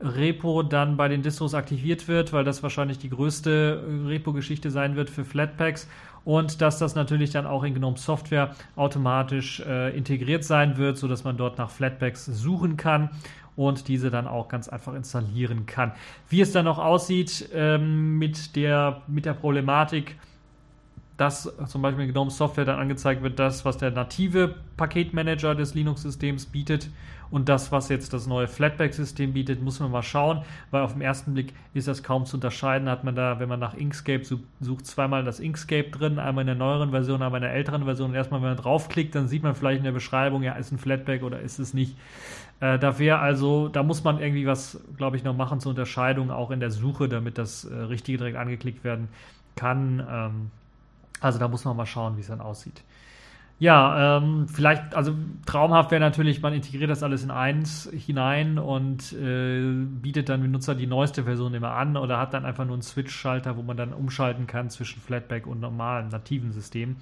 Repo 0.01 0.63
dann 0.63 0.95
bei 0.95 1.07
den 1.07 1.21
Distros 1.21 1.53
aktiviert 1.53 2.07
wird, 2.07 2.31
weil 2.31 2.43
das 2.43 2.63
wahrscheinlich 2.63 2.99
die 2.99 3.09
größte 3.09 3.83
äh, 3.85 4.07
Repo-Geschichte 4.07 4.71
sein 4.71 4.95
wird 4.95 5.09
für 5.09 5.25
Flatpaks 5.25 5.89
und 6.23 6.61
dass 6.61 6.79
das 6.79 6.95
natürlich 6.95 7.31
dann 7.31 7.45
auch 7.45 7.63
in 7.63 7.73
GNOME 7.73 7.97
Software 7.97 8.55
automatisch 8.75 9.59
äh, 9.61 9.95
integriert 9.97 10.43
sein 10.43 10.77
wird, 10.77 10.97
sodass 10.97 11.23
man 11.23 11.37
dort 11.37 11.57
nach 11.57 11.69
Flatpaks 11.69 12.25
suchen 12.25 12.77
kann 12.77 13.09
und 13.55 13.89
diese 13.89 14.09
dann 14.09 14.27
auch 14.27 14.47
ganz 14.47 14.69
einfach 14.69 14.93
installieren 14.93 15.65
kann. 15.65 15.91
Wie 16.29 16.39
es 16.39 16.53
dann 16.53 16.65
noch 16.65 16.79
aussieht 16.79 17.49
ähm, 17.53 18.17
mit, 18.17 18.55
der, 18.55 19.01
mit 19.07 19.25
der 19.25 19.33
Problematik, 19.33 20.15
dass 21.17 21.53
zum 21.67 21.81
Beispiel 21.81 22.05
in 22.05 22.13
GNOME 22.13 22.31
Software 22.31 22.63
dann 22.63 22.79
angezeigt 22.79 23.21
wird, 23.21 23.37
das, 23.37 23.65
was 23.65 23.77
der 23.77 23.91
native 23.91 24.55
Paketmanager 24.77 25.55
des 25.55 25.73
Linux-Systems 25.73 26.45
bietet 26.45 26.89
und 27.31 27.47
das, 27.47 27.71
was 27.71 27.89
jetzt 27.89 28.13
das 28.13 28.27
neue 28.27 28.47
Flatpak-System 28.47 29.33
bietet, 29.33 29.61
muss 29.61 29.79
man 29.79 29.91
mal 29.91 30.01
schauen, 30.01 30.41
weil 30.71 30.81
auf 30.81 30.93
den 30.93 31.01
ersten 31.01 31.33
Blick 31.33 31.53
ist 31.73 31.87
das 31.87 32.01
kaum 32.01 32.25
zu 32.25 32.37
unterscheiden. 32.37 32.89
Hat 32.89 33.03
man 33.03 33.15
da, 33.15 33.39
wenn 33.39 33.49
man 33.49 33.59
nach 33.59 33.75
Inkscape 33.75 34.23
sucht, 34.23 34.85
zweimal 34.85 35.23
das 35.23 35.39
Inkscape 35.39 35.89
drin, 35.89 36.17
einmal 36.17 36.41
in 36.41 36.47
der 36.47 36.55
neueren 36.55 36.91
Version, 36.91 37.21
einmal 37.21 37.41
in 37.41 37.47
der 37.47 37.53
älteren 37.53 37.85
Version. 37.85 38.09
Und 38.09 38.15
erstmal, 38.15 38.41
wenn 38.41 38.49
man 38.49 38.57
draufklickt, 38.57 39.13
dann 39.13 39.27
sieht 39.27 39.43
man 39.43 39.55
vielleicht 39.55 39.79
in 39.79 39.83
der 39.83 39.91
Beschreibung, 39.91 40.41
ja, 40.41 40.53
ist 40.53 40.71
ein 40.71 40.79
Flatpak 40.79 41.23
oder 41.23 41.39
ist 41.39 41.59
es 41.59 41.73
nicht. 41.73 41.95
Äh, 42.61 42.79
da 42.79 42.97
wäre 42.97 43.19
also, 43.19 43.67
da 43.67 43.83
muss 43.83 44.03
man 44.03 44.19
irgendwie 44.19 44.47
was, 44.47 44.81
glaube 44.97 45.15
ich, 45.15 45.23
noch 45.23 45.35
machen 45.35 45.59
zur 45.59 45.71
Unterscheidung, 45.71 46.31
auch 46.31 46.51
in 46.51 46.59
der 46.59 46.71
Suche, 46.71 47.07
damit 47.07 47.37
das 47.37 47.65
äh, 47.65 47.73
Richtige 47.73 48.17
direkt 48.17 48.37
angeklickt 48.37 48.83
werden 48.83 49.07
kann. 49.55 50.05
Ähm, 50.09 50.51
also 51.21 51.37
da 51.37 51.47
muss 51.47 51.65
man 51.65 51.77
mal 51.77 51.85
schauen, 51.85 52.17
wie 52.17 52.21
es 52.21 52.27
dann 52.27 52.41
aussieht. 52.41 52.83
Ja, 53.61 54.17
ähm, 54.17 54.47
vielleicht, 54.47 54.95
also 54.95 55.13
traumhaft 55.45 55.91
wäre 55.91 55.99
natürlich, 55.99 56.41
man 56.41 56.53
integriert 56.53 56.89
das 56.89 57.03
alles 57.03 57.23
in 57.25 57.31
eins 57.31 57.89
hinein 57.91 58.57
und 58.57 59.11
äh, 59.11 59.61
bietet 60.01 60.29
dann 60.29 60.41
dem 60.41 60.51
Nutzer 60.51 60.75
die 60.75 60.87
neueste 60.87 61.25
Version 61.25 61.53
immer 61.53 61.73
an 61.73 61.97
oder 61.97 62.17
hat 62.19 62.33
dann 62.33 62.45
einfach 62.45 62.63
nur 62.63 62.75
einen 62.75 62.81
Switch-Schalter, 62.81 63.57
wo 63.57 63.61
man 63.61 63.75
dann 63.75 63.91
umschalten 63.91 64.47
kann 64.47 64.69
zwischen 64.69 65.01
Flatpak 65.01 65.45
und 65.45 65.59
normalen 65.59 66.07
nativen 66.07 66.53
Systemen. 66.53 66.95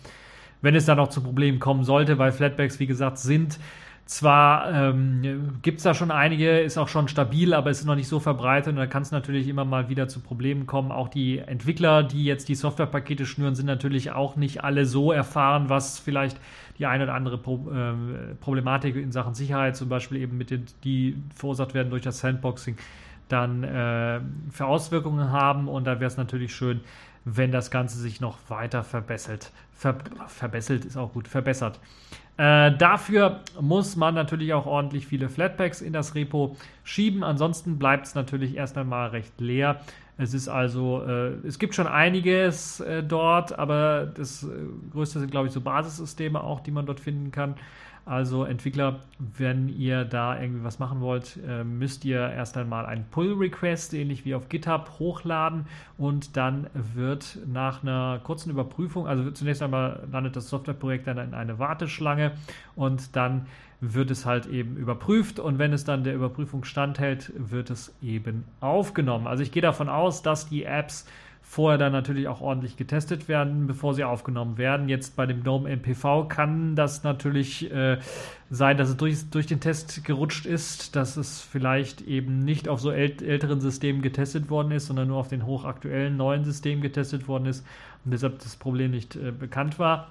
Wenn 0.63 0.73
es 0.73 0.85
dann 0.85 0.99
auch 0.99 1.09
zu 1.09 1.21
Problemen 1.21 1.59
kommen 1.59 1.83
sollte, 1.83 2.17
weil 2.17 2.31
Flatpaks, 2.31 2.79
wie 2.79 2.87
gesagt, 2.87 3.19
sind 3.19 3.59
zwar 4.07 4.71
ähm, 4.73 5.59
gibt 5.61 5.79
es 5.79 5.83
da 5.83 5.93
schon 5.93 6.11
einige, 6.11 6.59
ist 6.59 6.77
auch 6.77 6.87
schon 6.87 7.09
stabil, 7.09 7.53
aber 7.53 7.69
es 7.69 7.79
ist 7.79 7.85
noch 7.85 7.95
nicht 7.95 8.07
so 8.07 8.21
verbreitet 8.21 8.71
und 8.71 8.77
da 8.77 8.87
kann 8.87 9.01
es 9.01 9.11
natürlich 9.11 9.47
immer 9.49 9.65
mal 9.65 9.89
wieder 9.89 10.07
zu 10.07 10.21
Problemen 10.21 10.65
kommen. 10.65 10.91
Auch 10.91 11.09
die 11.09 11.39
Entwickler, 11.39 12.03
die 12.03 12.23
jetzt 12.23 12.47
die 12.47 12.55
Softwarepakete 12.55 13.25
schnüren, 13.25 13.53
sind 13.53 13.65
natürlich 13.65 14.11
auch 14.11 14.37
nicht 14.37 14.63
alle 14.63 14.85
so 14.85 15.11
erfahren, 15.11 15.67
was 15.67 15.99
vielleicht 15.99 16.39
die 16.79 16.85
eine 16.85 17.03
oder 17.03 17.15
andere 17.15 17.37
Pro 17.37 17.69
äh, 17.69 18.35
Problematik 18.39 18.95
in 18.95 19.11
Sachen 19.11 19.33
Sicherheit, 19.33 19.75
zum 19.75 19.89
Beispiel 19.89 20.21
eben 20.21 20.37
mit 20.37 20.51
den, 20.51 20.65
die 20.85 21.17
verursacht 21.35 21.73
werden 21.73 21.89
durch 21.89 22.03
das 22.03 22.19
Sandboxing, 22.19 22.77
dann 23.27 23.63
äh, 23.63 24.21
für 24.51 24.67
Auswirkungen 24.67 25.31
haben. 25.31 25.67
Und 25.67 25.85
da 25.85 25.99
wäre 25.99 26.07
es 26.07 26.17
natürlich 26.17 26.55
schön, 26.55 26.79
wenn 27.25 27.51
das 27.51 27.71
Ganze 27.71 27.97
sich 27.97 28.21
noch 28.21 28.37
weiter 28.47 28.83
verbessert. 28.83 29.51
Ver 29.73 29.97
verbessert 30.27 30.85
ist 30.85 30.95
auch 30.95 31.11
gut, 31.11 31.27
verbessert. 31.27 31.79
Äh, 32.37 32.77
dafür 32.77 33.41
muss 33.59 33.95
man 33.95 34.13
natürlich 34.13 34.53
auch 34.53 34.67
ordentlich 34.67 35.07
viele 35.07 35.27
Flatpaks 35.27 35.81
in 35.81 35.91
das 35.91 36.13
Repo 36.13 36.55
schieben. 36.83 37.23
Ansonsten 37.23 37.79
bleibt 37.79 38.05
es 38.05 38.15
natürlich 38.15 38.55
erst 38.55 38.77
einmal 38.77 39.09
recht 39.09 39.41
leer. 39.41 39.81
Es 40.17 40.33
ist 40.33 40.47
also, 40.47 41.03
äh, 41.03 41.33
es 41.45 41.59
gibt 41.59 41.75
schon 41.75 41.87
einiges 41.87 42.79
äh, 42.79 43.03
dort, 43.03 43.57
aber 43.57 44.05
das 44.05 44.43
äh, 44.43 44.47
größte 44.91 45.19
sind, 45.19 45.31
glaube 45.31 45.47
ich, 45.47 45.53
so 45.53 45.61
Basissysteme 45.61 46.43
auch, 46.43 46.59
die 46.59 46.71
man 46.71 46.85
dort 46.85 46.99
finden 46.99 47.31
kann. 47.31 47.55
Also 48.07 48.45
Entwickler, 48.45 49.01
wenn 49.19 49.67
ihr 49.67 50.05
da 50.05 50.39
irgendwie 50.39 50.63
was 50.63 50.79
machen 50.79 51.01
wollt, 51.01 51.37
äh, 51.45 51.65
müsst 51.65 52.05
ihr 52.05 52.21
erst 52.21 52.55
einmal 52.55 52.85
einen 52.85 53.03
Pull-Request, 53.11 53.93
ähnlich 53.93 54.23
wie 54.23 54.33
auf 54.33 54.47
GitHub, 54.47 54.97
hochladen 54.97 55.67
und 55.97 56.37
dann 56.37 56.67
wird 56.73 57.37
nach 57.45 57.83
einer 57.83 58.21
kurzen 58.23 58.49
Überprüfung, 58.49 59.07
also 59.07 59.29
zunächst 59.31 59.61
einmal 59.61 60.07
landet 60.09 60.37
das 60.37 60.47
Softwareprojekt 60.47 61.05
dann 61.05 61.17
in 61.17 61.33
eine 61.33 61.59
Warteschlange 61.59 62.31
und 62.77 63.13
dann 63.17 63.45
wird 63.79 64.09
es 64.09 64.25
halt 64.25 64.47
eben 64.47 64.75
überprüft 64.75 65.39
und 65.39 65.59
wenn 65.59 65.71
es 65.71 65.83
dann 65.83 66.03
der 66.03 66.15
Überprüfung 66.15 66.63
standhält, 66.63 67.31
wird 67.35 67.69
es 67.69 67.93
eben 68.01 68.43
aufgenommen. 68.59 69.27
Also 69.27 69.43
ich 69.43 69.51
gehe 69.51 69.61
davon 69.61 69.87
aus, 69.87 70.23
dass 70.23 70.49
die 70.49 70.63
Apps 70.63 71.05
vorher 71.49 71.77
dann 71.77 71.93
natürlich 71.93 72.27
auch 72.27 72.41
ordentlich 72.41 72.75
getestet 72.75 73.29
werden, 73.29 73.67
bevor 73.67 73.93
sie 73.93 74.03
aufgenommen 74.03 74.57
werden. 74.57 74.89
Jetzt 74.89 75.15
bei 75.15 75.25
dem 75.25 75.43
GNOME 75.43 75.69
MPV 75.77 76.27
kann 76.27 76.75
das 76.75 77.03
natürlich 77.03 77.71
äh, 77.71 77.99
sein, 78.49 78.77
dass 78.77 78.89
es 78.89 78.97
durch, 78.97 79.29
durch 79.29 79.45
den 79.45 79.61
Test 79.61 80.03
gerutscht 80.03 80.45
ist, 80.45 80.97
dass 80.97 81.15
es 81.15 81.39
vielleicht 81.39 82.01
eben 82.01 82.39
nicht 82.39 82.67
auf 82.67 82.81
so 82.81 82.91
äl 82.91 83.23
älteren 83.23 83.61
Systemen 83.61 84.01
getestet 84.01 84.49
worden 84.49 84.71
ist, 84.71 84.87
sondern 84.87 85.07
nur 85.07 85.17
auf 85.17 85.29
den 85.29 85.45
hochaktuellen 85.45 86.17
neuen 86.17 86.43
Systemen 86.43 86.81
getestet 86.81 87.29
worden 87.29 87.45
ist 87.45 87.65
und 88.03 88.11
deshalb 88.11 88.39
das 88.39 88.57
Problem 88.57 88.91
nicht 88.91 89.15
äh, 89.15 89.31
bekannt 89.31 89.79
war. 89.79 90.09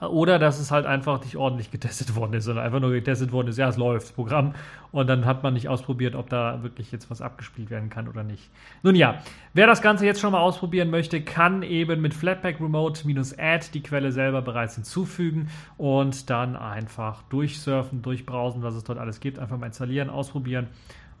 Oder 0.00 0.38
dass 0.38 0.60
es 0.60 0.70
halt 0.70 0.84
einfach 0.84 1.22
nicht 1.22 1.36
ordentlich 1.36 1.70
getestet 1.70 2.14
worden 2.14 2.34
ist, 2.34 2.44
sondern 2.44 2.66
einfach 2.66 2.80
nur 2.80 2.90
getestet 2.90 3.32
worden 3.32 3.48
ist, 3.48 3.56
ja, 3.56 3.68
es 3.68 3.78
läuft, 3.78 4.06
das 4.06 4.12
Programm. 4.12 4.54
Und 4.92 5.06
dann 5.08 5.24
hat 5.24 5.42
man 5.42 5.54
nicht 5.54 5.68
ausprobiert, 5.68 6.14
ob 6.14 6.28
da 6.28 6.62
wirklich 6.62 6.92
jetzt 6.92 7.10
was 7.10 7.22
abgespielt 7.22 7.70
werden 7.70 7.88
kann 7.88 8.06
oder 8.06 8.22
nicht. 8.22 8.50
Nun 8.82 8.94
ja, 8.94 9.22
wer 9.54 9.66
das 9.66 9.80
Ganze 9.80 10.04
jetzt 10.04 10.20
schon 10.20 10.32
mal 10.32 10.40
ausprobieren 10.40 10.90
möchte, 10.90 11.22
kann 11.22 11.62
eben 11.62 12.02
mit 12.02 12.12
Flatpak 12.12 12.60
Remote-Add 12.60 13.68
die 13.72 13.82
Quelle 13.82 14.12
selber 14.12 14.42
bereits 14.42 14.74
hinzufügen 14.74 15.48
und 15.78 16.28
dann 16.28 16.56
einfach 16.56 17.22
durchsurfen, 17.30 18.02
durchbrausen, 18.02 18.62
was 18.62 18.74
es 18.74 18.84
dort 18.84 18.98
alles 18.98 19.20
gibt. 19.20 19.38
Einfach 19.38 19.56
mal 19.56 19.66
installieren, 19.66 20.10
ausprobieren. 20.10 20.66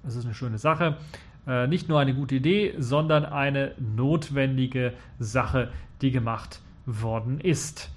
Das 0.02 0.16
ist 0.16 0.26
eine 0.26 0.34
schöne 0.34 0.58
Sache. 0.58 0.98
Äh, 1.46 1.66
nicht 1.66 1.88
nur 1.88 1.98
eine 1.98 2.14
gute 2.14 2.34
Idee, 2.34 2.74
sondern 2.78 3.24
eine 3.24 3.72
notwendige 3.78 4.92
Sache, 5.18 5.70
die 6.02 6.10
gemacht 6.10 6.60
worden 6.84 7.40
ist. 7.40 7.90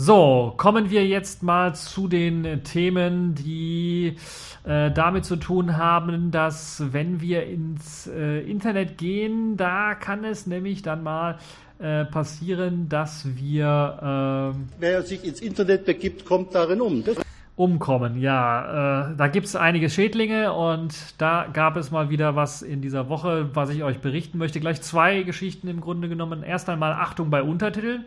So, 0.00 0.54
kommen 0.56 0.90
wir 0.90 1.04
jetzt 1.08 1.42
mal 1.42 1.74
zu 1.74 2.06
den 2.06 2.62
Themen, 2.62 3.34
die 3.34 4.14
äh, 4.62 4.92
damit 4.92 5.24
zu 5.24 5.34
tun 5.34 5.76
haben, 5.76 6.30
dass 6.30 6.92
wenn 6.92 7.20
wir 7.20 7.44
ins 7.48 8.06
äh, 8.06 8.48
Internet 8.48 8.96
gehen, 8.96 9.56
da 9.56 9.96
kann 9.96 10.22
es 10.22 10.46
nämlich 10.46 10.82
dann 10.82 11.02
mal 11.02 11.38
äh, 11.80 12.04
passieren, 12.04 12.88
dass 12.88 13.26
wir... 13.34 14.52
Ähm, 14.54 14.68
Wer 14.78 15.02
sich 15.02 15.24
ins 15.24 15.40
Internet 15.40 15.84
begibt, 15.84 16.24
kommt 16.24 16.54
darin 16.54 16.80
um. 16.80 17.02
Das 17.02 17.16
umkommen. 17.56 18.20
Ja, 18.20 19.10
äh, 19.10 19.16
da 19.16 19.26
gibt 19.26 19.46
es 19.46 19.56
einige 19.56 19.90
Schädlinge 19.90 20.52
und 20.52 20.94
da 21.20 21.48
gab 21.52 21.76
es 21.76 21.90
mal 21.90 22.08
wieder 22.08 22.36
was 22.36 22.62
in 22.62 22.82
dieser 22.82 23.08
Woche, 23.08 23.50
was 23.52 23.70
ich 23.70 23.82
euch 23.82 23.98
berichten 23.98 24.38
möchte. 24.38 24.60
Gleich 24.60 24.80
zwei 24.80 25.24
Geschichten 25.24 25.66
im 25.66 25.80
Grunde 25.80 26.08
genommen. 26.08 26.44
Erst 26.44 26.68
einmal 26.68 26.92
Achtung 26.92 27.30
bei 27.30 27.42
Untertiteln. 27.42 28.04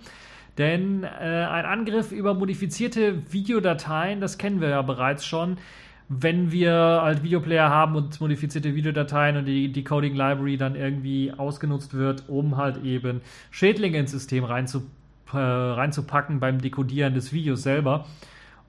Denn 0.58 1.04
äh, 1.04 1.08
ein 1.08 1.66
Angriff 1.66 2.12
über 2.12 2.34
modifizierte 2.34 3.32
Videodateien, 3.32 4.20
das 4.20 4.38
kennen 4.38 4.62
wir 4.62 4.70
ja 4.70 4.82
bereits 4.82 5.26
schon, 5.26 5.58
wenn 6.10 6.52
wir 6.52 6.74
halt 6.74 7.24
Videoplayer 7.24 7.70
haben 7.70 7.96
und 7.96 8.20
modifizierte 8.20 8.76
Videodateien 8.76 9.38
und 9.38 9.46
die 9.46 9.72
Decoding 9.72 10.14
Library 10.14 10.58
dann 10.58 10.76
irgendwie 10.76 11.32
ausgenutzt 11.32 11.94
wird, 11.94 12.26
um 12.28 12.58
halt 12.58 12.84
eben 12.84 13.22
Schädlinge 13.50 13.98
ins 13.98 14.12
System 14.12 14.44
reinzu, 14.44 14.84
äh, 15.32 15.38
reinzupacken 15.38 16.42
beim 16.42 16.60
Dekodieren 16.60 17.14
des 17.14 17.32
Videos 17.32 17.64
selber. 17.64 18.06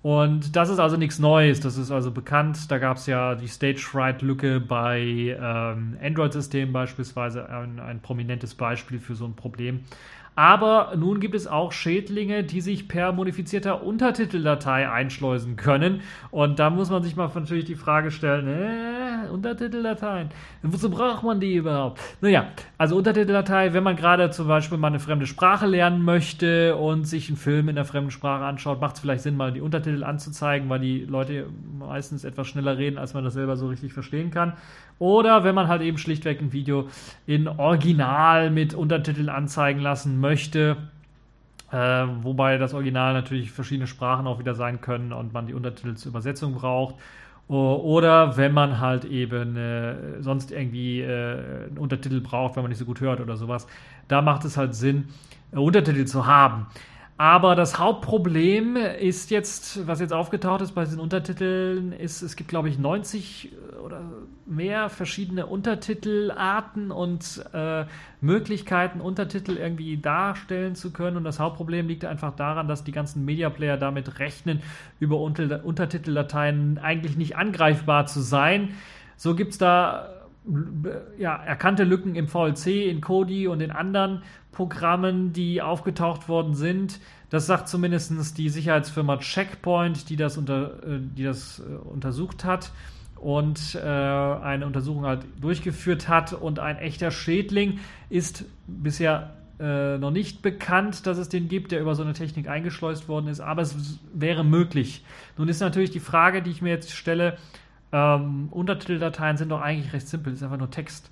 Und 0.02 0.56
das 0.56 0.68
ist 0.68 0.80
also 0.80 0.96
nichts 0.96 1.20
Neues, 1.20 1.60
das 1.60 1.76
ist 1.76 1.92
also 1.92 2.10
bekannt. 2.10 2.70
Da 2.70 2.78
gab 2.78 2.96
es 2.96 3.06
ja 3.06 3.36
die 3.36 3.46
Stage 3.46 3.78
Fright-Lücke 3.78 4.58
bei 4.58 5.00
ähm, 5.00 5.96
Android-Systemen 6.02 6.72
beispielsweise, 6.72 7.48
ein, 7.48 7.78
ein 7.78 8.00
prominentes 8.00 8.54
Beispiel 8.54 8.98
für 8.98 9.14
so 9.14 9.24
ein 9.24 9.34
Problem. 9.34 9.80
Aber 10.34 10.94
nun 10.96 11.20
gibt 11.20 11.34
es 11.34 11.46
auch 11.46 11.72
Schädlinge, 11.72 12.42
die 12.42 12.62
sich 12.62 12.88
per 12.88 13.12
modifizierter 13.12 13.82
Untertiteldatei 13.82 14.90
einschleusen 14.90 15.56
können. 15.56 16.00
Und 16.30 16.58
da 16.58 16.70
muss 16.70 16.90
man 16.90 17.02
sich 17.02 17.16
mal 17.16 17.30
natürlich 17.34 17.66
die 17.66 17.74
Frage 17.74 18.10
stellen, 18.10 18.48
äh, 18.48 19.01
Untertiteldateien, 19.30 20.30
wozu 20.62 20.90
braucht 20.90 21.22
man 21.22 21.40
die 21.40 21.54
überhaupt? 21.54 22.00
Naja, 22.20 22.46
also 22.78 22.96
Untertiteldatei, 22.96 23.72
wenn 23.72 23.82
man 23.82 23.96
gerade 23.96 24.30
zum 24.30 24.48
Beispiel 24.48 24.78
mal 24.78 24.88
eine 24.88 25.00
fremde 25.00 25.26
Sprache 25.26 25.66
lernen 25.66 26.04
möchte 26.04 26.76
und 26.76 27.04
sich 27.04 27.28
einen 27.28 27.36
Film 27.36 27.68
in 27.68 27.76
der 27.76 27.84
fremden 27.84 28.10
Sprache 28.10 28.44
anschaut, 28.44 28.80
macht 28.80 28.96
es 28.96 29.00
vielleicht 29.00 29.22
Sinn, 29.22 29.36
mal 29.36 29.52
die 29.52 29.60
Untertitel 29.60 30.04
anzuzeigen, 30.04 30.68
weil 30.68 30.80
die 30.80 31.04
Leute 31.04 31.46
meistens 31.78 32.24
etwas 32.24 32.48
schneller 32.48 32.78
reden, 32.78 32.98
als 32.98 33.14
man 33.14 33.24
das 33.24 33.34
selber 33.34 33.56
so 33.56 33.68
richtig 33.68 33.92
verstehen 33.92 34.30
kann. 34.30 34.54
Oder 34.98 35.44
wenn 35.44 35.54
man 35.54 35.68
halt 35.68 35.82
eben 35.82 35.98
schlichtweg 35.98 36.40
ein 36.40 36.52
Video 36.52 36.88
in 37.26 37.48
Original 37.48 38.50
mit 38.50 38.74
Untertiteln 38.74 39.28
anzeigen 39.28 39.80
lassen 39.80 40.20
möchte, 40.20 40.76
äh, 41.72 41.76
wobei 42.22 42.58
das 42.58 42.74
Original 42.74 43.14
natürlich 43.14 43.50
verschiedene 43.50 43.86
Sprachen 43.86 44.26
auch 44.26 44.38
wieder 44.38 44.54
sein 44.54 44.82
können 44.82 45.12
und 45.12 45.32
man 45.32 45.46
die 45.46 45.54
Untertitel 45.54 45.94
zur 45.94 46.10
Übersetzung 46.10 46.54
braucht. 46.54 46.96
Oder 47.48 48.36
wenn 48.36 48.52
man 48.52 48.80
halt 48.80 49.04
eben 49.04 49.56
äh, 49.56 50.22
sonst 50.22 50.52
irgendwie 50.52 51.00
äh, 51.00 51.66
einen 51.66 51.78
Untertitel 51.78 52.20
braucht, 52.20 52.56
wenn 52.56 52.62
man 52.62 52.70
nicht 52.70 52.78
so 52.78 52.86
gut 52.86 53.00
hört 53.00 53.20
oder 53.20 53.36
sowas, 53.36 53.66
da 54.08 54.22
macht 54.22 54.44
es 54.44 54.56
halt 54.56 54.74
Sinn, 54.74 55.08
äh, 55.52 55.56
Untertitel 55.56 56.06
zu 56.06 56.26
haben. 56.26 56.66
Aber 57.18 57.54
das 57.54 57.78
Hauptproblem 57.78 58.76
ist 58.76 59.30
jetzt, 59.30 59.86
was 59.86 60.00
jetzt 60.00 60.12
aufgetaucht 60.12 60.62
ist 60.62 60.72
bei 60.72 60.84
diesen 60.84 60.98
Untertiteln, 60.98 61.92
ist, 61.92 62.22
es 62.22 62.36
gibt, 62.36 62.48
glaube 62.48 62.68
ich, 62.68 62.78
90 62.78 63.52
oder 63.84 64.00
mehr 64.46 64.88
verschiedene 64.88 65.46
Untertitelarten 65.46 66.90
und 66.90 67.44
äh, 67.52 67.84
Möglichkeiten, 68.20 69.00
Untertitel 69.00 69.56
irgendwie 69.56 69.98
darstellen 69.98 70.74
zu 70.74 70.92
können. 70.92 71.16
Und 71.16 71.24
das 71.24 71.38
Hauptproblem 71.38 71.86
liegt 71.86 72.04
einfach 72.04 72.34
daran, 72.34 72.66
dass 72.66 72.82
die 72.82 72.92
ganzen 72.92 73.24
Media 73.24 73.50
Player 73.50 73.76
damit 73.76 74.18
rechnen, 74.18 74.62
über 74.98 75.20
Unter 75.20 75.64
Untertiteldateien 75.64 76.78
eigentlich 76.78 77.16
nicht 77.16 77.36
angreifbar 77.36 78.06
zu 78.06 78.20
sein. 78.20 78.74
So 79.16 79.36
gibt 79.36 79.52
es 79.52 79.58
da 79.58 80.11
ja, 81.18 81.36
erkannte 81.36 81.84
Lücken 81.84 82.14
im 82.14 82.28
VLC, 82.28 82.88
in 82.88 83.00
Kodi 83.00 83.46
und 83.46 83.60
in 83.60 83.70
anderen 83.70 84.22
Programmen, 84.50 85.32
die 85.32 85.62
aufgetaucht 85.62 86.28
worden 86.28 86.54
sind. 86.54 87.00
Das 87.30 87.46
sagt 87.46 87.68
zumindest 87.68 88.36
die 88.36 88.48
Sicherheitsfirma 88.48 89.18
Checkpoint, 89.18 90.10
die 90.10 90.16
das, 90.16 90.36
unter, 90.36 90.82
äh, 90.82 90.98
die 91.00 91.22
das 91.22 91.60
äh, 91.60 91.74
untersucht 91.88 92.44
hat 92.44 92.72
und 93.16 93.76
äh, 93.76 93.80
eine 93.80 94.66
Untersuchung 94.66 95.06
halt 95.06 95.24
durchgeführt 95.40 96.08
hat. 96.08 96.32
Und 96.32 96.58
ein 96.58 96.76
echter 96.76 97.10
Schädling 97.10 97.78
ist 98.10 98.44
bisher 98.66 99.34
äh, 99.60 99.96
noch 99.96 100.10
nicht 100.10 100.42
bekannt, 100.42 101.06
dass 101.06 101.18
es 101.18 101.28
den 101.28 101.48
gibt, 101.48 101.70
der 101.70 101.80
über 101.80 101.94
so 101.94 102.02
eine 102.02 102.14
Technik 102.14 102.48
eingeschleust 102.48 103.08
worden 103.08 103.28
ist, 103.28 103.40
aber 103.40 103.62
es 103.62 104.00
wäre 104.12 104.44
möglich. 104.44 105.04
Nun 105.38 105.48
ist 105.48 105.60
natürlich 105.60 105.90
die 105.90 106.00
Frage, 106.00 106.42
die 106.42 106.50
ich 106.50 106.62
mir 106.62 106.70
jetzt 106.70 106.90
stelle, 106.90 107.38
ähm, 107.92 108.48
Untertiteldateien 108.50 109.36
sind 109.36 109.50
doch 109.50 109.60
eigentlich 109.60 109.92
recht 109.92 110.08
simpel, 110.08 110.32
ist 110.32 110.42
einfach 110.42 110.58
nur 110.58 110.70
Text 110.70 111.10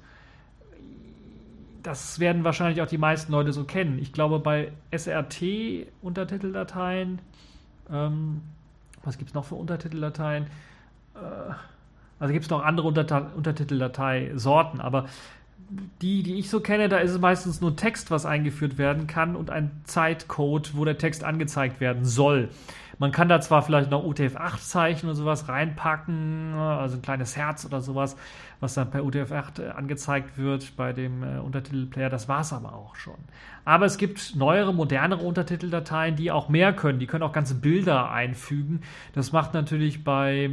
das 1.82 2.20
werden 2.20 2.44
wahrscheinlich 2.44 2.80
auch 2.82 2.86
die 2.86 2.98
meisten 2.98 3.32
Leute 3.32 3.52
so 3.52 3.64
kennen. 3.64 3.98
Ich 3.98 4.12
glaube, 4.12 4.38
bei 4.38 4.70
SRT-Untertiteldateien, 4.90 7.18
ähm, 7.90 8.42
was 9.02 9.16
gibt 9.18 9.30
es 9.30 9.34
noch 9.34 9.44
für 9.44 9.56
Untertiteldateien? 9.56 10.44
Äh, 11.14 11.18
also 12.18 12.32
gibt 12.32 12.44
es 12.44 12.50
noch 12.50 12.64
andere 12.64 12.88
Unter 12.88 13.34
Untertiteldatei-Sorten, 13.34 14.80
aber 14.80 15.06
die, 16.02 16.22
die 16.22 16.34
ich 16.34 16.50
so 16.50 16.60
kenne, 16.60 16.88
da 16.88 16.98
ist 16.98 17.12
es 17.12 17.20
meistens 17.20 17.60
nur 17.60 17.76
Text, 17.76 18.10
was 18.10 18.26
eingeführt 18.26 18.76
werden 18.76 19.06
kann 19.06 19.36
und 19.36 19.50
ein 19.50 19.70
Zeitcode, 19.84 20.76
wo 20.76 20.84
der 20.84 20.98
Text 20.98 21.22
angezeigt 21.24 21.80
werden 21.80 22.04
soll. 22.04 22.48
Man 23.00 23.12
kann 23.12 23.30
da 23.30 23.40
zwar 23.40 23.62
vielleicht 23.62 23.90
noch 23.90 24.04
UTF-8-Zeichen 24.04 25.06
oder 25.06 25.16
sowas 25.16 25.48
reinpacken, 25.48 26.52
also 26.52 26.98
ein 26.98 27.02
kleines 27.02 27.34
Herz 27.34 27.64
oder 27.64 27.80
sowas, 27.80 28.14
was 28.60 28.74
dann 28.74 28.90
per 28.90 29.00
UTF-8 29.00 29.62
äh, 29.62 29.70
angezeigt 29.70 30.36
wird 30.36 30.76
bei 30.76 30.92
dem 30.92 31.22
äh, 31.22 31.38
Untertitelplayer. 31.38 32.10
Das 32.10 32.28
war 32.28 32.42
es 32.42 32.52
aber 32.52 32.74
auch 32.74 32.96
schon. 32.96 33.16
Aber 33.64 33.86
es 33.86 33.96
gibt 33.96 34.36
neuere, 34.36 34.74
modernere 34.74 35.22
Untertiteldateien, 35.22 36.14
die 36.14 36.30
auch 36.30 36.50
mehr 36.50 36.74
können. 36.74 36.98
Die 36.98 37.06
können 37.06 37.22
auch 37.22 37.32
ganze 37.32 37.54
Bilder 37.54 38.10
einfügen. 38.10 38.82
Das 39.14 39.32
macht 39.32 39.54
natürlich 39.54 40.04
bei 40.04 40.50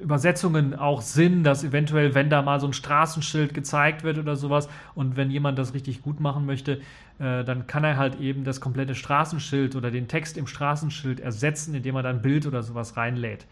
Übersetzungen 0.00 0.74
auch 0.74 1.00
Sinn, 1.00 1.42
dass 1.44 1.64
eventuell, 1.64 2.14
wenn 2.14 2.30
da 2.30 2.42
mal 2.42 2.60
so 2.60 2.66
ein 2.66 2.72
Straßenschild 2.72 3.54
gezeigt 3.54 4.02
wird 4.02 4.18
oder 4.18 4.36
sowas 4.36 4.68
und 4.94 5.16
wenn 5.16 5.30
jemand 5.30 5.58
das 5.58 5.74
richtig 5.74 6.02
gut 6.02 6.20
machen 6.20 6.46
möchte, 6.46 6.80
äh, 7.18 7.44
dann 7.44 7.66
kann 7.66 7.84
er 7.84 7.96
halt 7.96 8.20
eben 8.20 8.44
das 8.44 8.60
komplette 8.60 8.94
Straßenschild 8.94 9.76
oder 9.76 9.90
den 9.90 10.08
Text 10.08 10.36
im 10.36 10.46
Straßenschild 10.46 11.20
ersetzen, 11.20 11.74
indem 11.74 11.96
er 11.96 12.02
dann 12.02 12.22
Bild 12.22 12.46
oder 12.46 12.62
sowas 12.62 12.96
reinlädt. 12.96 13.46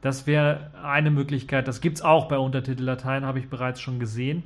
Das 0.00 0.26
wäre 0.26 0.70
eine 0.82 1.10
Möglichkeit. 1.10 1.68
Das 1.68 1.80
gibt 1.80 1.98
es 1.98 2.02
auch 2.02 2.28
bei 2.28 2.38
Untertiteldateien, 2.38 3.24
habe 3.24 3.38
ich 3.38 3.48
bereits 3.48 3.80
schon 3.80 3.98
gesehen. 3.98 4.42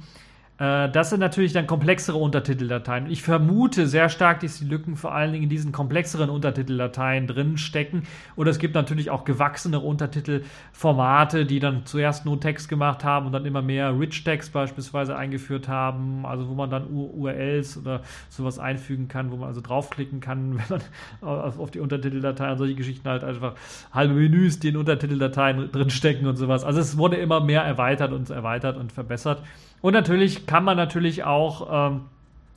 Äh, 0.58 0.88
das 0.90 1.10
sind 1.10 1.20
natürlich 1.20 1.52
dann 1.52 1.66
komplexere 1.66 2.16
Untertiteldateien. 2.16 3.10
Ich 3.10 3.22
vermute 3.22 3.86
sehr 3.86 4.08
stark, 4.08 4.40
dass 4.40 4.58
die 4.58 4.64
Lücken 4.64 4.96
vor 4.96 5.14
allen 5.14 5.32
Dingen 5.32 5.44
in 5.44 5.50
diesen 5.50 5.72
komplexeren 5.72 6.30
Untertiteldateien 6.30 7.26
drin 7.26 7.58
stecken. 7.58 8.04
Oder 8.36 8.50
es 8.50 8.58
gibt 8.58 8.74
natürlich 8.74 9.10
auch 9.10 9.24
gewachsene 9.24 9.80
Untertitelformate, 9.80 11.44
die 11.44 11.58
dann 11.58 11.86
zuerst 11.86 12.24
nur 12.24 12.40
Text 12.40 12.68
gemacht 12.68 13.04
haben 13.04 13.26
und 13.26 13.32
dann 13.32 13.46
immer 13.46 13.62
mehr 13.62 13.98
Rich 13.98 14.22
Text 14.24 14.52
beispielsweise 14.52 15.16
eingeführt 15.16 15.68
haben. 15.68 16.24
Also 16.24 16.48
wo 16.48 16.54
man 16.54 16.70
dann 16.70 16.86
URLs 16.88 17.78
oder 17.78 18.02
sowas 18.28 18.58
einfügen 18.58 19.08
kann, 19.08 19.32
wo 19.32 19.36
man 19.36 19.48
also 19.48 19.60
draufklicken 19.60 20.20
kann, 20.20 20.58
wenn 20.68 20.80
man 21.20 21.40
auf 21.58 21.70
die 21.72 21.80
Untertiteldatei 21.80 22.52
und 22.52 22.58
solche 22.58 22.74
Geschichten 22.76 23.08
halt 23.08 23.24
einfach 23.24 23.54
halbe 23.92 24.14
Menüs, 24.14 24.60
die 24.60 24.68
in 24.68 24.76
Untertiteldateien 24.76 25.72
drin 25.72 25.90
stecken 25.90 26.26
und 26.26 26.36
sowas. 26.36 26.62
Also 26.64 26.80
es 26.80 26.96
wurde 26.96 27.16
immer 27.16 27.40
mehr 27.40 27.62
erweitert 27.62 28.12
und 28.12 28.30
erweitert 28.30 28.76
und 28.76 28.92
verbessert. 28.92 29.42
Und 29.84 29.92
natürlich 29.92 30.46
kann 30.46 30.64
man 30.64 30.78
natürlich 30.78 31.24
auch 31.24 31.90
ähm, 31.90 32.00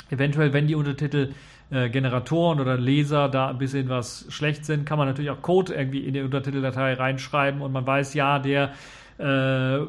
eventuell, 0.09 0.53
wenn 0.53 0.65
die 0.65 0.75
Untertitel 0.75 1.33
äh, 1.69 1.89
Generatoren 1.89 2.61
oder 2.61 2.77
Leser 2.77 3.27
da 3.27 3.49
ein 3.49 3.57
bisschen 3.57 3.89
was 3.89 4.27
schlecht 4.29 4.63
sind, 4.63 4.85
kann 4.85 4.97
man 4.97 5.09
natürlich 5.09 5.31
auch 5.31 5.41
Code 5.41 5.73
irgendwie 5.73 6.05
in 6.05 6.13
die 6.13 6.21
Untertiteldatei 6.21 6.93
reinschreiben 6.93 7.61
und 7.61 7.73
man 7.73 7.85
weiß, 7.85 8.13
ja, 8.13 8.39
der 8.39 8.71
äh, 9.17 9.85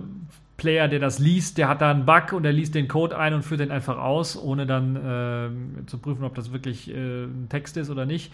Player, 0.56 0.88
der 0.88 0.98
das 0.98 1.20
liest, 1.20 1.58
der 1.58 1.68
hat 1.68 1.80
da 1.80 1.92
einen 1.92 2.06
Bug 2.06 2.32
und 2.32 2.42
der 2.42 2.52
liest 2.52 2.74
den 2.74 2.88
Code 2.88 3.16
ein 3.16 3.32
und 3.34 3.44
führt 3.44 3.60
den 3.60 3.70
einfach 3.70 3.98
aus, 3.98 4.36
ohne 4.36 4.66
dann 4.66 4.96
äh, 4.96 5.86
zu 5.86 5.98
prüfen, 5.98 6.24
ob 6.24 6.34
das 6.34 6.52
wirklich 6.52 6.90
äh, 6.90 7.22
ein 7.22 7.46
Text 7.48 7.76
ist 7.76 7.88
oder 7.88 8.04
nicht 8.04 8.32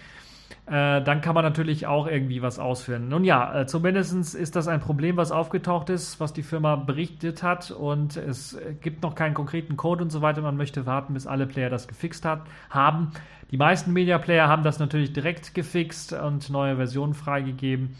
äh, 0.66 1.02
dann 1.02 1.20
kann 1.20 1.34
man 1.34 1.44
natürlich 1.44 1.86
auch 1.86 2.06
irgendwie 2.06 2.40
was 2.40 2.58
ausführen. 2.58 3.08
Nun 3.08 3.24
ja, 3.24 3.60
äh, 3.60 3.66
zumindest 3.66 4.34
ist 4.34 4.56
das 4.56 4.66
ein 4.66 4.80
Problem, 4.80 5.18
was 5.18 5.30
aufgetaucht 5.30 5.90
ist, 5.90 6.20
was 6.20 6.32
die 6.32 6.42
Firma 6.42 6.76
berichtet 6.76 7.42
hat 7.42 7.70
und 7.70 8.16
es 8.16 8.58
gibt 8.80 9.02
noch 9.02 9.14
keinen 9.14 9.34
konkreten 9.34 9.76
Code 9.76 10.02
und 10.02 10.10
so 10.10 10.22
weiter. 10.22 10.40
Man 10.40 10.56
möchte 10.56 10.86
warten, 10.86 11.12
bis 11.12 11.26
alle 11.26 11.46
Player 11.46 11.68
das 11.68 11.86
gefixt 11.86 12.24
hat, 12.24 12.42
haben. 12.70 13.10
Die 13.50 13.58
meisten 13.58 13.92
Media 13.92 14.16
Player 14.16 14.48
haben 14.48 14.62
das 14.62 14.78
natürlich 14.78 15.12
direkt 15.12 15.54
gefixt 15.54 16.14
und 16.14 16.48
neue 16.48 16.76
Versionen 16.76 17.12
freigegeben. 17.12 17.96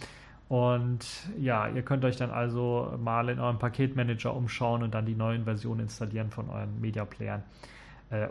Und 0.48 1.06
ja, 1.38 1.68
ihr 1.68 1.82
könnt 1.82 2.04
euch 2.04 2.16
dann 2.16 2.30
also 2.30 2.94
mal 2.98 3.28
in 3.28 3.40
eurem 3.40 3.58
Paketmanager 3.58 4.34
umschauen 4.34 4.82
und 4.82 4.94
dann 4.94 5.04
die 5.04 5.14
neuen 5.14 5.44
Versionen 5.44 5.80
installieren 5.80 6.30
von 6.30 6.48
euren 6.48 6.80
Media 6.80 7.04
Playern. 7.04 7.42
Äh, 8.10 8.28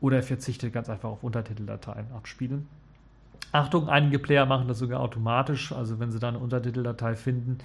oder 0.00 0.18
ihr 0.18 0.22
verzichtet 0.22 0.72
ganz 0.72 0.88
einfach 0.88 1.08
auf 1.08 1.24
Untertiteldateien 1.24 2.12
abspielen. 2.12 2.68
Achtung, 3.52 3.88
einige 3.88 4.18
Player 4.18 4.46
machen 4.46 4.68
das 4.68 4.78
sogar 4.78 5.00
automatisch. 5.00 5.72
Also 5.72 5.98
wenn 5.98 6.10
sie 6.10 6.18
da 6.18 6.28
eine 6.28 6.38
Untertiteldatei 6.38 7.14
finden, 7.14 7.58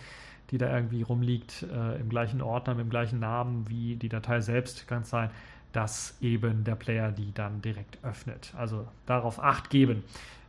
die 0.52 0.58
da 0.58 0.74
irgendwie 0.74 1.02
rumliegt, 1.02 1.64
äh, 1.64 2.00
im 2.00 2.10
gleichen 2.10 2.42
Ordner, 2.42 2.76
mit 2.76 2.86
dem 2.86 2.90
gleichen 2.90 3.20
Namen 3.20 3.70
wie 3.70 3.96
die 3.96 4.10
Datei 4.10 4.42
selbst, 4.42 4.88
kann 4.88 5.04
es 5.04 5.10
sein, 5.10 5.30
dass 5.72 6.18
eben 6.22 6.64
der 6.64 6.76
Player 6.76 7.12
die 7.12 7.34
dann 7.34 7.62
direkt 7.62 7.98
öffnet. 8.04 8.54
Also 8.58 8.88
darauf 9.06 9.42
Acht 9.42 9.70
geben. 9.70 10.04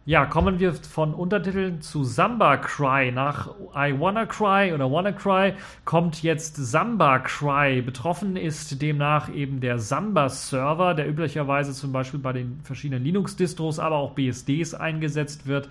Ja, 0.04 0.26
kommen 0.26 0.58
wir 0.58 0.74
von 0.74 1.14
Untertiteln 1.14 1.80
zu 1.80 2.02
Samba 2.02 2.56
Cry. 2.56 3.12
Nach 3.12 3.54
I 3.72 3.94
Wanna 4.00 4.26
Cry 4.26 4.72
oder 4.72 4.90
Wanna 4.90 5.12
Cry 5.12 5.54
kommt 5.84 6.24
jetzt 6.24 6.56
Samba 6.56 7.20
Cry. 7.20 7.82
Betroffen 7.82 8.34
ist 8.34 8.82
demnach 8.82 9.32
eben 9.32 9.60
der 9.60 9.78
Samba-Server, 9.78 10.94
der 10.94 11.08
üblicherweise 11.08 11.72
zum 11.72 11.92
Beispiel 11.92 12.18
bei 12.18 12.32
den 12.32 12.58
verschiedenen 12.64 13.04
Linux-Distros, 13.04 13.78
aber 13.78 13.94
auch 13.94 14.14
BSDs 14.14 14.74
eingesetzt 14.74 15.46
wird. 15.46 15.68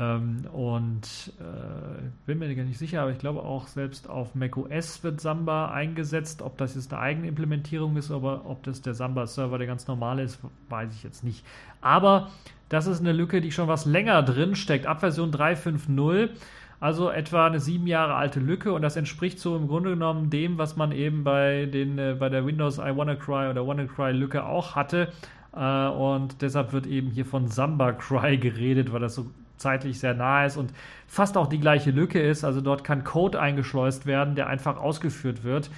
Ähm, 0.00 0.46
und 0.52 1.32
äh, 1.38 2.02
bin 2.26 2.40
mir 2.40 2.52
gar 2.52 2.64
nicht 2.64 2.78
sicher, 2.78 3.02
aber 3.02 3.12
ich 3.12 3.18
glaube 3.18 3.40
auch 3.44 3.68
selbst 3.68 4.10
auf 4.10 4.34
macOS 4.34 5.04
wird 5.04 5.20
Samba 5.20 5.70
eingesetzt. 5.70 6.42
Ob 6.42 6.58
das 6.58 6.74
jetzt 6.74 6.92
eine 6.92 7.02
eigene 7.02 7.28
Implementierung 7.28 7.96
ist, 7.96 8.10
aber 8.10 8.46
ob 8.46 8.64
das 8.64 8.82
der 8.82 8.94
Samba-Server 8.94 9.58
der 9.58 9.68
ganz 9.68 9.86
normale 9.86 10.24
ist, 10.24 10.40
weiß 10.68 10.92
ich 10.92 11.04
jetzt 11.04 11.22
nicht. 11.22 11.44
Aber 11.80 12.30
das 12.70 12.86
ist 12.86 13.00
eine 13.00 13.12
Lücke, 13.12 13.42
die 13.42 13.52
schon 13.52 13.68
was 13.68 13.84
länger 13.84 14.22
drin 14.22 14.54
steckt. 14.54 14.86
Ab 14.86 15.00
Version 15.00 15.30
3.5.0. 15.32 16.30
Also 16.78 17.10
etwa 17.10 17.46
eine 17.46 17.60
sieben 17.60 17.86
Jahre 17.86 18.14
alte 18.14 18.40
Lücke 18.40 18.72
und 18.72 18.80
das 18.80 18.96
entspricht 18.96 19.38
so 19.38 19.54
im 19.54 19.68
Grunde 19.68 19.90
genommen 19.90 20.30
dem, 20.30 20.56
was 20.56 20.76
man 20.76 20.92
eben 20.92 21.24
bei, 21.24 21.66
den, 21.66 21.98
äh, 21.98 22.16
bei 22.18 22.30
der 22.30 22.46
Windows 22.46 22.78
I 22.78 22.96
Wanna 22.96 23.16
Cry 23.16 23.50
oder 23.50 23.66
Wanna 23.66 23.84
Cry 23.84 24.12
Lücke 24.12 24.46
auch 24.46 24.76
hatte. 24.76 25.08
Äh, 25.54 25.88
und 25.88 26.40
deshalb 26.40 26.72
wird 26.72 26.86
eben 26.86 27.10
hier 27.10 27.26
von 27.26 27.48
Samba 27.48 27.92
Cry 27.92 28.36
geredet, 28.38 28.94
weil 28.94 29.00
das 29.00 29.16
so 29.16 29.26
zeitlich 29.58 29.98
sehr 29.98 30.14
nah 30.14 30.46
ist 30.46 30.56
und 30.56 30.72
fast 31.06 31.36
auch 31.36 31.48
die 31.48 31.60
gleiche 31.60 31.90
Lücke 31.90 32.18
ist. 32.18 32.44
Also 32.44 32.62
dort 32.62 32.82
kann 32.82 33.04
Code 33.04 33.38
eingeschleust 33.38 34.06
werden, 34.06 34.34
der 34.34 34.46
einfach 34.46 34.78
ausgeführt 34.78 35.44
wird. 35.44 35.70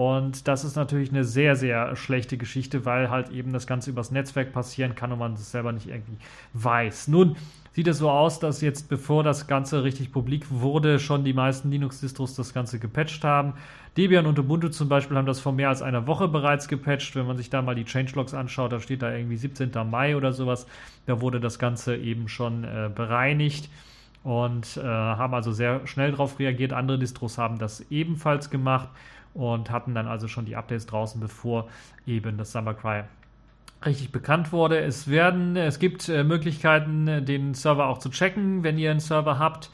Und 0.00 0.48
das 0.48 0.64
ist 0.64 0.76
natürlich 0.76 1.10
eine 1.10 1.24
sehr, 1.24 1.56
sehr 1.56 1.94
schlechte 1.94 2.38
Geschichte, 2.38 2.86
weil 2.86 3.10
halt 3.10 3.28
eben 3.28 3.52
das 3.52 3.66
Ganze 3.66 3.90
übers 3.90 4.10
Netzwerk 4.10 4.50
passieren 4.50 4.94
kann 4.94 5.12
und 5.12 5.18
man 5.18 5.34
das 5.34 5.50
selber 5.50 5.72
nicht 5.72 5.88
irgendwie 5.88 6.16
weiß. 6.54 7.08
Nun 7.08 7.36
sieht 7.72 7.86
es 7.86 7.98
so 7.98 8.08
aus, 8.08 8.40
dass 8.40 8.62
jetzt, 8.62 8.88
bevor 8.88 9.24
das 9.24 9.46
Ganze 9.46 9.84
richtig 9.84 10.10
publik 10.10 10.46
wurde, 10.48 10.98
schon 11.00 11.22
die 11.22 11.34
meisten 11.34 11.70
Linux-Distros 11.70 12.34
das 12.34 12.54
Ganze 12.54 12.78
gepatcht 12.78 13.24
haben. 13.24 13.52
Debian 13.98 14.24
und 14.24 14.38
Ubuntu 14.38 14.70
zum 14.70 14.88
Beispiel 14.88 15.18
haben 15.18 15.26
das 15.26 15.38
vor 15.38 15.52
mehr 15.52 15.68
als 15.68 15.82
einer 15.82 16.06
Woche 16.06 16.28
bereits 16.28 16.66
gepatcht. 16.66 17.14
Wenn 17.14 17.26
man 17.26 17.36
sich 17.36 17.50
da 17.50 17.60
mal 17.60 17.74
die 17.74 17.84
Changelogs 17.84 18.32
anschaut, 18.32 18.72
da 18.72 18.80
steht 18.80 19.02
da 19.02 19.14
irgendwie 19.14 19.36
17. 19.36 19.70
Mai 19.90 20.16
oder 20.16 20.32
sowas. 20.32 20.66
Da 21.04 21.20
wurde 21.20 21.40
das 21.40 21.58
Ganze 21.58 21.94
eben 21.94 22.28
schon 22.28 22.64
äh, 22.64 22.88
bereinigt 22.88 23.68
und 24.22 24.78
äh, 24.78 24.82
haben 24.82 25.34
also 25.34 25.52
sehr 25.52 25.86
schnell 25.86 26.12
darauf 26.12 26.38
reagiert. 26.38 26.72
Andere 26.72 26.98
Distros 26.98 27.36
haben 27.36 27.58
das 27.58 27.84
ebenfalls 27.90 28.48
gemacht 28.48 28.88
und 29.34 29.70
hatten 29.70 29.94
dann 29.94 30.06
also 30.06 30.28
schon 30.28 30.44
die 30.44 30.56
Updates 30.56 30.86
draußen, 30.86 31.20
bevor 31.20 31.68
eben 32.06 32.36
das 32.38 32.52
Summer 32.52 32.74
Cry 32.74 33.04
richtig 33.84 34.12
bekannt 34.12 34.52
wurde. 34.52 34.78
Es 34.78 35.08
werden, 35.08 35.56
es 35.56 35.78
gibt 35.78 36.08
äh, 36.08 36.24
Möglichkeiten, 36.24 37.24
den 37.24 37.54
Server 37.54 37.86
auch 37.86 37.98
zu 37.98 38.10
checken, 38.10 38.62
wenn 38.62 38.78
ihr 38.78 38.90
einen 38.90 39.00
Server 39.00 39.38
habt, 39.38 39.70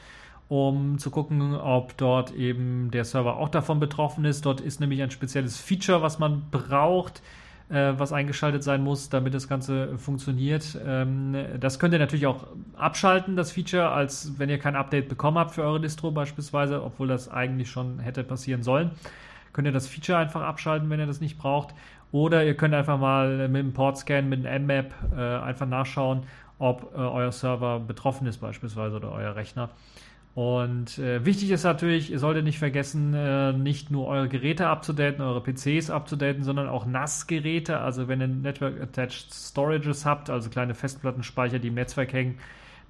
um 0.47 0.97
zu 0.97 1.11
gucken, 1.11 1.55
ob 1.55 1.97
dort 1.97 2.33
eben 2.33 2.89
der 2.91 3.03
Server 3.03 3.37
auch 3.37 3.49
davon 3.49 3.79
betroffen 3.79 4.23
ist. 4.23 4.45
Dort 4.45 4.61
ist 4.61 4.79
nämlich 4.79 5.01
ein 5.01 5.11
spezielles 5.11 5.57
Feature, 5.59 6.01
was 6.01 6.19
man 6.19 6.43
braucht, 6.51 7.21
äh, 7.69 7.93
was 7.97 8.13
eingeschaltet 8.13 8.63
sein 8.63 8.81
muss, 8.81 9.09
damit 9.09 9.33
das 9.33 9.49
Ganze 9.49 9.97
funktioniert. 9.97 10.79
Ähm, 10.85 11.35
das 11.59 11.77
könnt 11.77 11.93
ihr 11.93 11.99
natürlich 11.99 12.27
auch 12.27 12.47
abschalten, 12.77 13.35
das 13.35 13.51
Feature, 13.51 13.89
als 13.89 14.39
wenn 14.39 14.49
ihr 14.49 14.59
kein 14.59 14.77
Update 14.77 15.09
bekommen 15.09 15.37
habt 15.37 15.51
für 15.51 15.63
eure 15.63 15.81
Distro 15.81 16.11
beispielsweise, 16.11 16.81
obwohl 16.81 17.09
das 17.09 17.27
eigentlich 17.29 17.69
schon 17.69 17.99
hätte 17.99 18.23
passieren 18.23 18.63
sollen 18.63 18.91
könnt 19.57 19.65
ihr 19.65 19.73
das 19.73 19.87
Feature 19.87 20.19
einfach 20.19 20.43
abschalten, 20.43 20.87
wenn 20.91 20.99
ihr 20.99 21.07
das 21.07 21.19
nicht 21.19 21.39
braucht. 21.39 21.73
Oder 22.11 22.45
ihr 22.45 22.55
könnt 22.55 22.75
einfach 22.75 22.99
mal 22.99 23.47
mit 23.47 23.63
dem 23.63 23.73
Portscan, 23.73 24.29
mit 24.29 24.45
dem 24.45 24.65
Mmap 24.65 24.93
äh, 25.17 25.19
einfach 25.19 25.65
nachschauen, 25.65 26.27
ob 26.59 26.93
äh, 26.93 26.99
euer 26.99 27.31
Server 27.31 27.79
betroffen 27.79 28.27
ist 28.27 28.37
beispielsweise 28.37 28.97
oder 28.97 29.11
euer 29.11 29.35
Rechner. 29.35 29.71
Und 30.35 30.99
äh, 30.99 31.25
wichtig 31.25 31.49
ist 31.49 31.63
natürlich, 31.63 32.11
ihr 32.11 32.19
solltet 32.19 32.43
nicht 32.43 32.59
vergessen, 32.59 33.15
äh, 33.15 33.51
nicht 33.51 33.89
nur 33.89 34.05
eure 34.05 34.29
Geräte 34.29 34.67
abzudaten, 34.67 35.21
eure 35.21 35.41
PCs 35.41 35.89
abzudaten, 35.89 36.43
sondern 36.43 36.69
auch 36.69 36.85
NAS-Geräte. 36.85 37.79
Also 37.79 38.07
wenn 38.07 38.21
ihr 38.21 38.27
Network 38.27 38.79
Attached 38.79 39.33
Storages 39.33 40.05
habt, 40.05 40.29
also 40.29 40.51
kleine 40.51 40.75
Festplattenspeicher, 40.75 41.57
die 41.57 41.69
im 41.69 41.73
Netzwerk 41.73 42.13
hängen, 42.13 42.37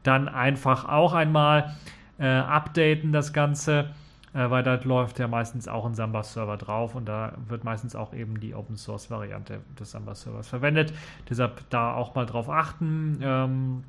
dann 0.03 0.27
einfach 0.27 0.83
auch 0.89 1.13
einmal 1.13 1.77
äh, 2.19 2.27
updaten 2.27 3.13
das 3.13 3.31
Ganze 3.31 3.91
äh, 4.37 4.51
weil 4.51 4.63
da 4.63 4.75
läuft 4.75 5.17
ja 5.19 5.27
meistens 5.27 5.67
auch 5.67 5.85
ein 5.85 5.95
Samba-Server 5.95 6.57
drauf 6.57 6.93
und 6.93 7.05
da 7.05 7.33
wird 7.47 7.63
meistens 7.63 7.95
auch 7.95 8.13
eben 8.13 8.39
die 8.39 8.53
Open-Source-Variante 8.53 9.61
des 9.79 9.91
Samba-Servers 9.91 10.47
verwendet. 10.47 10.93
Deshalb 11.27 11.67
da 11.71 11.95
auch 11.95 12.13
mal 12.13 12.25
drauf 12.25 12.47
achten. 12.49 13.19
Ähm, 13.21 13.83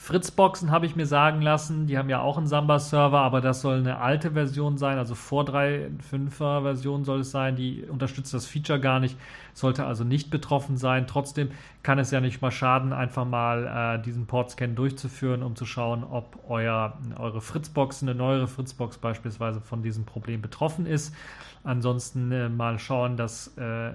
Fritzboxen 0.00 0.70
habe 0.70 0.86
ich 0.86 0.96
mir 0.96 1.04
sagen 1.04 1.42
lassen, 1.42 1.86
die 1.86 1.98
haben 1.98 2.08
ja 2.08 2.22
auch 2.22 2.38
einen 2.38 2.46
Samba-Server, 2.46 3.20
aber 3.20 3.42
das 3.42 3.60
soll 3.60 3.80
eine 3.80 3.98
alte 3.98 4.30
Version 4.30 4.78
sein, 4.78 4.96
also 4.96 5.14
vor 5.14 5.44
3.5er 5.44 6.62
Version 6.62 7.04
soll 7.04 7.20
es 7.20 7.30
sein, 7.30 7.54
die 7.54 7.82
unterstützt 7.82 8.32
das 8.32 8.46
Feature 8.46 8.80
gar 8.80 8.98
nicht, 8.98 9.18
sollte 9.52 9.84
also 9.84 10.02
nicht 10.02 10.30
betroffen 10.30 10.78
sein. 10.78 11.06
Trotzdem 11.06 11.50
kann 11.82 11.98
es 11.98 12.10
ja 12.12 12.22
nicht 12.22 12.40
mal 12.40 12.50
schaden, 12.50 12.94
einfach 12.94 13.26
mal 13.26 13.98
äh, 13.98 14.02
diesen 14.02 14.24
Port-Scan 14.24 14.74
durchzuführen, 14.74 15.42
um 15.42 15.54
zu 15.54 15.66
schauen, 15.66 16.02
ob 16.02 16.44
euer, 16.48 16.96
eure 17.18 17.42
Fritzbox, 17.42 18.02
eine 18.02 18.14
neuere 18.14 18.48
Fritzbox 18.48 18.96
beispielsweise 18.96 19.60
von 19.60 19.82
diesem 19.82 20.06
Problem 20.06 20.40
betroffen 20.40 20.86
ist. 20.86 21.14
Ansonsten 21.62 22.32
äh, 22.32 22.48
mal 22.48 22.78
schauen, 22.78 23.18
dass 23.18 23.48
äh, 23.58 23.92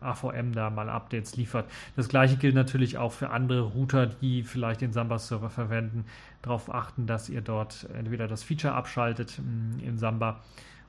AVM 0.00 0.52
da 0.52 0.70
mal 0.70 0.88
Updates 0.88 1.36
liefert. 1.36 1.70
Das 1.96 2.08
gleiche 2.08 2.36
gilt 2.36 2.54
natürlich 2.54 2.98
auch 2.98 3.12
für 3.12 3.30
andere 3.30 3.62
Router, 3.62 4.06
die 4.06 4.42
vielleicht 4.42 4.80
den 4.80 4.92
Samba-Server 4.92 5.50
verwenden. 5.50 6.04
Darauf 6.42 6.72
achten, 6.72 7.06
dass 7.06 7.28
ihr 7.28 7.40
dort 7.40 7.88
entweder 7.96 8.28
das 8.28 8.42
Feature 8.42 8.74
abschaltet 8.74 9.38
mm, 9.38 9.80
in 9.80 9.98
Samba 9.98 10.40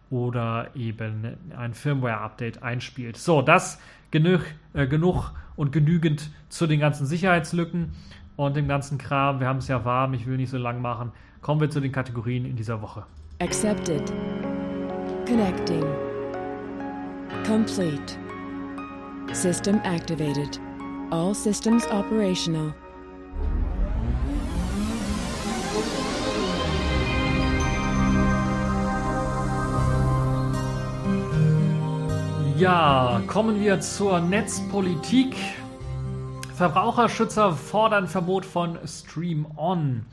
oder 0.09 0.69
eben 0.75 1.37
ein 1.55 1.73
Firmware-Update 1.73 2.63
einspielt. 2.63 3.17
So, 3.17 3.41
das 3.41 3.79
genug, 4.11 4.41
äh, 4.73 4.87
genug 4.87 5.31
und 5.55 5.71
genügend 5.71 6.29
zu 6.49 6.67
den 6.67 6.79
ganzen 6.79 7.05
Sicherheitslücken 7.05 7.93
und 8.35 8.55
dem 8.55 8.67
ganzen 8.67 8.97
Kram. 8.97 9.39
Wir 9.39 9.47
haben 9.47 9.57
es 9.57 9.67
ja 9.67 9.83
warm, 9.83 10.13
ich 10.13 10.25
will 10.27 10.37
nicht 10.37 10.49
so 10.49 10.57
lang 10.57 10.81
machen. 10.81 11.11
Kommen 11.41 11.61
wir 11.61 11.69
zu 11.69 11.79
den 11.79 11.91
Kategorien 11.91 12.45
in 12.45 12.55
dieser 12.55 12.81
Woche. 12.81 13.05
Accepted. 13.39 14.11
Connecting. 15.25 15.83
Complete. 17.45 18.26
System 19.33 19.79
activated. 19.83 20.59
All 21.11 21.35
systems 21.35 21.85
operational. 21.87 22.73
Ja, 32.57 33.21
kommen 33.27 33.61
wir 33.61 33.79
zur 33.81 34.19
Netzpolitik. 34.19 35.35
Verbraucherschützer 36.55 37.53
fordern 37.53 38.07
Verbot 38.07 38.43
von 38.45 38.79
Stream 38.87 39.45
On. 39.57 40.05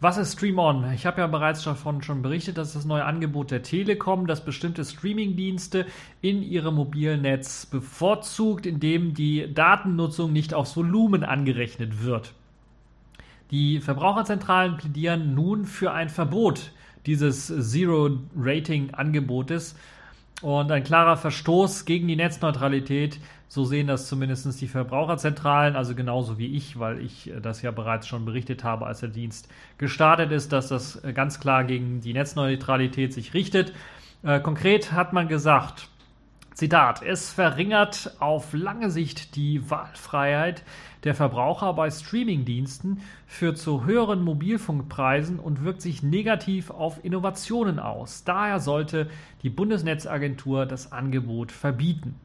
Was 0.00 0.16
ist 0.16 0.34
Stream 0.34 0.60
On? 0.60 0.92
Ich 0.92 1.06
habe 1.06 1.20
ja 1.20 1.26
bereits 1.26 1.64
davon 1.64 2.02
schon 2.02 2.22
berichtet, 2.22 2.56
dass 2.56 2.72
das 2.72 2.84
neue 2.84 3.04
Angebot 3.04 3.50
der 3.50 3.64
Telekom, 3.64 4.28
das 4.28 4.44
bestimmte 4.44 4.84
Streamingdienste 4.84 5.86
in 6.20 6.44
ihrem 6.44 6.76
mobilen 6.76 7.22
Netz 7.22 7.66
bevorzugt, 7.66 8.64
indem 8.64 9.12
die 9.12 9.52
Datennutzung 9.52 10.32
nicht 10.32 10.54
aufs 10.54 10.76
Volumen 10.76 11.24
angerechnet 11.24 12.04
wird. 12.04 12.32
Die 13.50 13.80
Verbraucherzentralen 13.80 14.76
plädieren 14.76 15.34
nun 15.34 15.64
für 15.64 15.90
ein 15.90 16.10
Verbot 16.10 16.70
dieses 17.06 17.46
Zero-Rating-Angebotes 17.46 19.74
und 20.42 20.70
ein 20.70 20.84
klarer 20.84 21.16
Verstoß 21.16 21.84
gegen 21.84 22.06
die 22.08 22.16
Netzneutralität 22.16 23.18
so 23.48 23.64
sehen 23.64 23.86
das 23.86 24.06
zumindest 24.06 24.60
die 24.60 24.68
Verbraucherzentralen, 24.68 25.74
also 25.74 25.94
genauso 25.94 26.38
wie 26.38 26.54
ich, 26.54 26.78
weil 26.78 27.00
ich 27.00 27.30
äh, 27.30 27.40
das 27.40 27.62
ja 27.62 27.70
bereits 27.70 28.06
schon 28.06 28.24
berichtet 28.24 28.62
habe, 28.62 28.86
als 28.86 29.00
der 29.00 29.08
Dienst 29.08 29.48
gestartet 29.78 30.32
ist, 30.32 30.52
dass 30.52 30.68
das 30.68 31.02
äh, 31.02 31.14
ganz 31.14 31.40
klar 31.40 31.64
gegen 31.64 32.00
die 32.00 32.12
Netzneutralität 32.12 33.12
sich 33.14 33.32
richtet. 33.32 33.72
Äh, 34.22 34.40
konkret 34.40 34.92
hat 34.92 35.14
man 35.14 35.28
gesagt, 35.28 35.88
Zitat, 36.58 37.04
es 37.04 37.30
verringert 37.30 38.16
auf 38.18 38.52
lange 38.52 38.90
Sicht 38.90 39.36
die 39.36 39.70
Wahlfreiheit 39.70 40.64
der 41.04 41.14
Verbraucher 41.14 41.72
bei 41.72 41.88
Streamingdiensten, 41.88 43.00
führt 43.28 43.58
zu 43.58 43.84
höheren 43.84 44.24
Mobilfunkpreisen 44.24 45.38
und 45.38 45.62
wirkt 45.62 45.82
sich 45.82 46.02
negativ 46.02 46.70
auf 46.70 47.04
Innovationen 47.04 47.78
aus. 47.78 48.24
Daher 48.24 48.58
sollte 48.58 49.08
die 49.44 49.50
Bundesnetzagentur 49.50 50.66
das 50.66 50.90
Angebot 50.90 51.52
verbieten. 51.52 52.16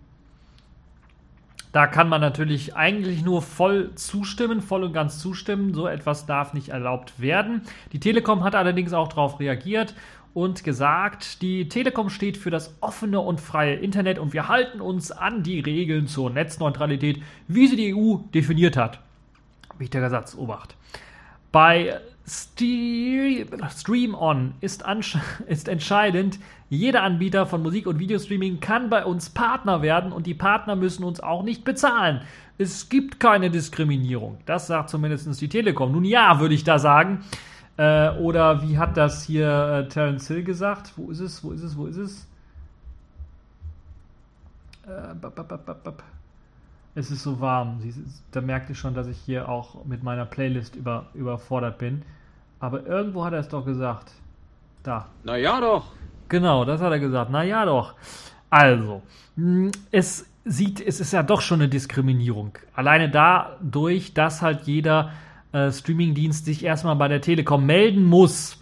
Da 1.72 1.86
kann 1.86 2.10
man 2.10 2.22
natürlich 2.22 2.76
eigentlich 2.76 3.24
nur 3.24 3.44
voll 3.44 3.94
zustimmen, 3.94 4.62
voll 4.62 4.84
und 4.84 4.94
ganz 4.94 5.20
zustimmen. 5.20 5.76
So 5.76 5.86
etwas 5.88 6.26
darf 6.26 6.54
nicht 6.54 6.70
erlaubt 6.70 7.20
werden. 7.20 7.62
Die 7.92 8.00
Telekom 8.00 8.44
hat 8.44 8.56
allerdings 8.56 8.94
auch 8.94 9.10
darauf 9.10 9.40
reagiert 9.40 9.94
und 10.34 10.64
gesagt, 10.64 11.42
die 11.42 11.70
Telekom 11.70 12.10
steht 12.10 12.38
für 12.38 12.50
das 12.50 12.76
offene 12.82 13.20
und 13.20 13.40
freie 13.40 13.76
Internet 13.76 14.18
und 14.20 14.34
wir 14.34 14.48
halten 14.48 14.82
uns 14.82 15.12
an 15.12 15.44
die 15.44 15.60
Regeln 15.60 16.08
zur 16.08 16.30
Netzneutralität, 16.30 17.22
wie 17.48 17.68
sie 17.68 17.76
die 17.76 17.96
EU 17.96 18.18
definiert 18.34 18.76
hat. 18.78 19.00
Wichtiger 19.78 20.10
Satz, 20.10 20.36
Obacht. 20.36 20.76
Bei 21.52 22.00
Stream 22.26 24.16
On 24.16 24.54
ist, 24.62 24.84
ist 25.48 25.68
entscheidend, 25.68 26.40
jeder 26.70 27.04
Anbieter 27.04 27.46
von 27.46 27.62
Musik- 27.62 27.86
und 27.86 28.00
Videostreaming 28.00 28.60
kann 28.60 28.90
bei 28.90 29.06
uns 29.06 29.30
Partner 29.30 29.82
werden 29.82 30.12
und 30.12 30.26
die 30.26 30.34
Partner 30.34 30.76
müssen 30.76 31.04
uns 31.04 31.20
auch 31.20 31.44
nicht 31.44 31.64
bezahlen. 31.66 32.22
Es 32.58 32.90
gibt 32.90 33.20
keine 33.20 33.52
Diskriminierung. 33.52 34.38
Das 34.46 34.68
sagt 34.68 34.90
zumindest 34.90 35.42
die 35.42 35.50
Telekom. 35.50 35.92
Nun 35.92 36.06
ja, 36.06 36.40
würde 36.40 36.56
ich 36.56 36.64
da 36.64 36.80
sagen. 36.80 37.24
Äh, 37.78 38.12
oder 38.18 38.62
wie 38.62 38.78
hat 38.78 38.98
das 38.98 39.24
hier 39.24 39.50
äh, 39.50 39.88
Terence 39.88 40.28
Hill 40.28 40.44
gesagt? 40.44 40.94
Wo 40.96 41.10
ist 41.10 41.20
es? 41.20 41.44
Wo 41.44 41.52
ist 41.52 41.64
es? 41.64 41.76
Wo 41.76 41.88
ist 41.88 41.98
es? 41.98 42.28
Äh, 44.86 45.16
bap, 45.16 45.36
bap, 45.36 45.66
bap, 45.66 46.04
es 46.96 47.10
ist 47.10 47.24
so 47.24 47.40
warm. 47.40 47.80
Da 48.32 48.42
merkt 48.42 48.70
ihr 48.70 48.76
schon, 48.76 48.94
dass 48.94 49.08
ich 49.08 49.18
hier 49.18 49.50
auch 49.50 49.86
mit 49.86 50.04
meiner 50.04 50.26
Playlist 50.26 50.76
über, 50.76 51.08
überfordert 51.14 51.80
bin. 51.80 52.04
Aber 52.60 52.86
irgendwo 52.86 53.26
hat 53.26 53.34
er 53.34 53.40
es 53.40 53.48
doch 53.48 53.66
gesagt. 53.66 54.12
Da. 54.84 55.08
Na 55.24 55.38
ja 55.38 55.60
doch. 55.60 55.92
Genau, 56.30 56.66
das 56.66 56.82
hat 56.82 56.92
er 56.92 57.00
gesagt. 57.00 57.32
Na 57.32 57.44
ja 57.44 57.66
doch. 57.66 57.96
Also, 58.50 59.02
hm, 59.36 59.72
es 59.92 60.28
sieht, 60.46 60.80
es 60.80 61.00
ist 61.00 61.14
ja 61.14 61.24
doch 61.24 61.42
schon 61.42 61.62
eine 61.62 61.70
Diskriminierung. 61.70 62.58
Alleine 62.76 63.10
dadurch, 63.10 64.14
dass 64.14 64.42
halt 64.42 64.64
jeder 64.64 65.12
äh, 65.54 65.72
Streamingdienst 65.72 66.46
sich 66.46 66.64
erstmal 66.64 66.96
bei 66.96 67.08
der 67.08 67.22
Telekom 67.22 67.66
melden 67.66 68.04
muss 68.04 68.58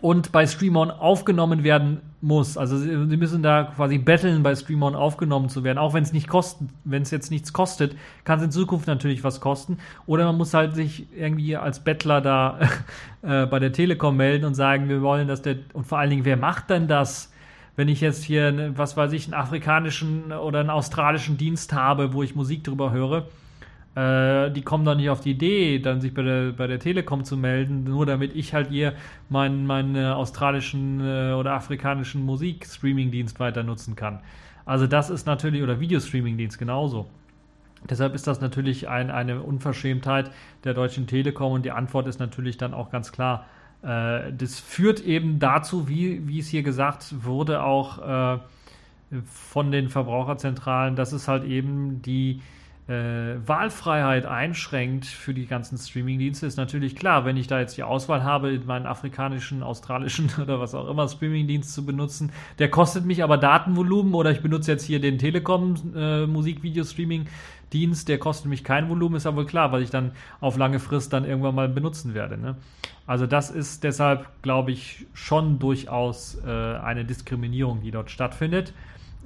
und 0.00 0.30
bei 0.30 0.46
Streamon 0.46 0.90
aufgenommen 0.90 1.64
werden 1.64 2.00
muss. 2.20 2.56
Also 2.56 2.76
sie, 2.76 3.08
sie 3.08 3.16
müssen 3.16 3.42
da 3.42 3.64
quasi 3.64 3.98
betteln, 3.98 4.42
bei 4.42 4.54
Streamon 4.54 4.94
aufgenommen 4.94 5.48
zu 5.48 5.64
werden, 5.64 5.78
auch 5.78 5.94
wenn 5.94 6.02
es 6.02 6.12
nicht 6.12 6.28
kostet, 6.28 6.68
wenn 6.84 7.02
es 7.02 7.10
jetzt 7.10 7.30
nichts 7.30 7.52
kostet, 7.52 7.96
kann 8.24 8.38
es 8.38 8.44
in 8.44 8.50
Zukunft 8.50 8.86
natürlich 8.86 9.24
was 9.24 9.40
kosten. 9.40 9.78
Oder 10.06 10.26
man 10.26 10.36
muss 10.36 10.54
halt 10.54 10.74
sich 10.74 11.06
irgendwie 11.16 11.56
als 11.56 11.80
Bettler 11.80 12.20
da 12.20 12.60
äh, 13.22 13.46
bei 13.46 13.58
der 13.58 13.72
Telekom 13.72 14.16
melden 14.16 14.44
und 14.44 14.54
sagen, 14.54 14.88
wir 14.88 15.02
wollen, 15.02 15.28
dass 15.28 15.42
der 15.42 15.56
und 15.72 15.86
vor 15.86 15.98
allen 15.98 16.10
Dingen, 16.10 16.24
wer 16.24 16.36
macht 16.36 16.70
denn 16.70 16.88
das? 16.88 17.32
Wenn 17.74 17.88
ich 17.88 18.00
jetzt 18.00 18.24
hier, 18.24 18.72
was 18.76 18.96
weiß 18.96 19.12
ich, 19.12 19.26
einen 19.26 19.34
afrikanischen 19.34 20.32
oder 20.32 20.60
einen 20.60 20.70
australischen 20.70 21.36
Dienst 21.36 21.74
habe, 21.74 22.14
wo 22.14 22.22
ich 22.22 22.34
Musik 22.34 22.64
drüber 22.64 22.90
höre, 22.90 23.26
äh, 23.96 24.50
die 24.50 24.60
kommen 24.60 24.84
doch 24.84 24.94
nicht 24.94 25.08
auf 25.08 25.22
die 25.22 25.30
Idee, 25.30 25.78
dann 25.78 26.02
sich 26.02 26.12
bei 26.12 26.22
der, 26.22 26.52
bei 26.52 26.66
der 26.66 26.78
Telekom 26.78 27.24
zu 27.24 27.36
melden, 27.36 27.84
nur 27.84 28.04
damit 28.04 28.36
ich 28.36 28.52
halt 28.52 28.68
hier 28.68 28.92
meinen, 29.30 29.66
meinen 29.66 29.96
äh, 29.96 30.04
australischen 30.04 31.00
äh, 31.00 31.32
oder 31.32 31.54
afrikanischen 31.54 32.22
Musik-Streaming-Dienst 32.24 33.40
weiter 33.40 33.62
nutzen 33.62 33.96
kann. 33.96 34.20
Also 34.66 34.86
das 34.86 35.08
ist 35.08 35.26
natürlich, 35.26 35.62
oder 35.62 35.80
Videostreaming-Dienst 35.80 36.58
genauso. 36.58 37.06
Deshalb 37.88 38.14
ist 38.14 38.26
das 38.26 38.40
natürlich 38.42 38.86
ein, 38.88 39.10
eine 39.10 39.40
Unverschämtheit 39.40 40.30
der 40.64 40.74
Deutschen 40.74 41.06
Telekom 41.06 41.52
und 41.52 41.64
die 41.64 41.70
Antwort 41.70 42.06
ist 42.06 42.20
natürlich 42.20 42.58
dann 42.58 42.74
auch 42.74 42.90
ganz 42.90 43.12
klar. 43.12 43.46
Äh, 43.82 44.32
das 44.36 44.60
führt 44.60 45.00
eben 45.00 45.38
dazu, 45.38 45.88
wie, 45.88 46.28
wie 46.28 46.40
es 46.40 46.48
hier 46.48 46.62
gesagt 46.62 47.14
wurde, 47.24 47.62
auch 47.62 48.36
äh, 48.36 48.38
von 49.24 49.70
den 49.72 49.88
Verbraucherzentralen, 49.88 50.96
dass 50.96 51.12
es 51.12 51.28
halt 51.28 51.44
eben 51.44 52.02
die 52.02 52.42
äh, 52.88 53.36
Wahlfreiheit 53.44 54.26
einschränkt 54.26 55.06
für 55.06 55.34
die 55.34 55.46
ganzen 55.46 55.76
Streamingdienste, 55.76 56.46
ist 56.46 56.56
natürlich 56.56 56.94
klar, 56.94 57.24
wenn 57.24 57.36
ich 57.36 57.48
da 57.48 57.58
jetzt 57.58 57.76
die 57.76 57.82
Auswahl 57.82 58.22
habe, 58.22 58.60
meinen 58.64 58.86
afrikanischen, 58.86 59.64
australischen 59.64 60.30
oder 60.42 60.60
was 60.60 60.74
auch 60.74 60.88
immer 60.88 61.08
Streamingdienst 61.08 61.74
zu 61.74 61.84
benutzen, 61.84 62.30
der 62.60 62.70
kostet 62.70 63.04
mich 63.04 63.24
aber 63.24 63.38
Datenvolumen 63.38 64.14
oder 64.14 64.30
ich 64.30 64.40
benutze 64.40 64.70
jetzt 64.70 64.84
hier 64.84 65.00
den 65.00 65.18
Telekom 65.18 65.74
äh, 65.96 66.26
Musikvideo-Streaming-Dienst, 66.26 68.08
der 68.08 68.18
kostet 68.18 68.46
mich 68.46 68.62
kein 68.62 68.88
Volumen, 68.88 69.16
ist 69.16 69.24
ja 69.24 69.34
wohl 69.34 69.46
klar, 69.46 69.72
weil 69.72 69.82
ich 69.82 69.90
dann 69.90 70.12
auf 70.40 70.56
lange 70.56 70.78
Frist 70.78 71.12
dann 71.12 71.24
irgendwann 71.24 71.56
mal 71.56 71.68
benutzen 71.68 72.14
werde. 72.14 72.38
Ne? 72.38 72.54
Also 73.04 73.26
das 73.26 73.50
ist 73.50 73.82
deshalb, 73.82 74.26
glaube 74.42 74.70
ich, 74.70 75.06
schon 75.12 75.58
durchaus 75.58 76.38
äh, 76.46 76.50
eine 76.50 77.04
Diskriminierung, 77.04 77.80
die 77.80 77.90
dort 77.90 78.12
stattfindet. 78.12 78.72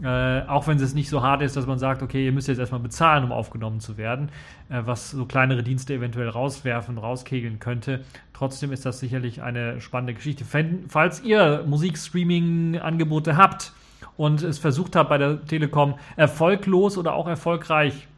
Äh, 0.02 0.46
auch 0.46 0.66
wenn 0.66 0.78
es 0.78 0.94
nicht 0.94 1.10
so 1.10 1.22
hart 1.22 1.42
ist, 1.42 1.56
dass 1.56 1.66
man 1.66 1.78
sagt, 1.78 2.02
okay, 2.02 2.24
ihr 2.24 2.32
müsst 2.32 2.48
jetzt 2.48 2.58
erstmal 2.58 2.80
bezahlen, 2.80 3.24
um 3.24 3.32
aufgenommen 3.32 3.80
zu 3.80 3.98
werden, 3.98 4.30
äh, 4.70 4.80
was 4.84 5.10
so 5.10 5.26
kleinere 5.26 5.62
Dienste 5.62 5.94
eventuell 5.94 6.28
rauswerfen, 6.28 6.96
rauskegeln 6.96 7.58
könnte. 7.58 8.00
Trotzdem 8.32 8.72
ist 8.72 8.86
das 8.86 8.98
sicherlich 8.98 9.42
eine 9.42 9.80
spannende 9.80 10.14
Geschichte. 10.14 10.44
Falls 10.88 11.22
ihr 11.22 11.64
Musikstreaming-Angebote 11.66 13.36
habt 13.36 13.74
und 14.16 14.42
es 14.42 14.58
versucht 14.58 14.96
habt 14.96 15.10
bei 15.10 15.18
der 15.18 15.44
Telekom 15.44 15.96
erfolglos 16.16 16.96
oder 16.96 17.12
auch 17.12 17.28
erfolgreich 17.28 18.08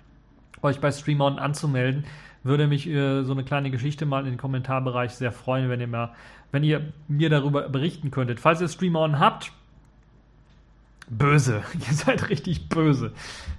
euch 0.62 0.78
bei 0.80 0.92
StreamOn 0.92 1.40
anzumelden, 1.40 2.04
würde 2.44 2.68
mich 2.68 2.88
äh, 2.88 3.24
so 3.24 3.32
eine 3.32 3.42
kleine 3.42 3.72
Geschichte 3.72 4.06
mal 4.06 4.20
in 4.20 4.32
den 4.32 4.38
Kommentarbereich 4.38 5.12
sehr 5.12 5.32
freuen, 5.32 5.68
wenn 5.68 5.80
ihr, 5.80 5.88
mal, 5.88 6.12
wenn 6.52 6.62
ihr 6.62 6.92
mir 7.08 7.28
darüber 7.28 7.68
berichten 7.68 8.12
könntet. 8.12 8.38
Falls 8.38 8.60
ihr 8.60 8.68
StreamOn 8.68 9.18
habt, 9.18 9.52
böse. 11.08 11.62
Ihr 11.88 11.94
seid 11.94 12.28
richtig 12.28 12.68
böse. 12.68 13.12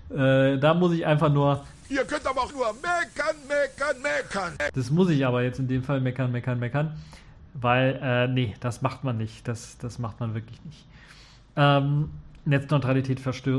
Äh, 0.09 0.57
da 0.57 0.73
muss 0.73 0.93
ich 0.93 1.05
einfach 1.05 1.31
nur. 1.31 1.65
Ihr 1.89 2.05
könnt 2.05 2.25
aber 2.25 2.41
auch 2.41 2.51
nur 2.51 2.73
meckern, 2.73 3.35
meckern, 3.47 4.01
meckern. 4.01 4.53
Das 4.73 4.89
muss 4.89 5.09
ich 5.09 5.25
aber 5.25 5.43
jetzt 5.43 5.59
in 5.59 5.67
dem 5.67 5.83
Fall 5.83 6.01
meckern, 6.01 6.31
meckern, 6.31 6.59
meckern. 6.59 6.97
Weil, 7.53 7.99
äh, 8.01 8.27
nee, 8.27 8.55
das 8.59 8.81
macht 8.81 9.03
man 9.03 9.17
nicht. 9.17 9.47
Das, 9.47 9.77
das 9.77 9.99
macht 9.99 10.19
man 10.19 10.33
wirklich 10.33 10.63
nicht. 10.65 10.87
Ähm, 11.55 12.09
Netzneutralität 12.45 13.21
äh, 13.25 13.51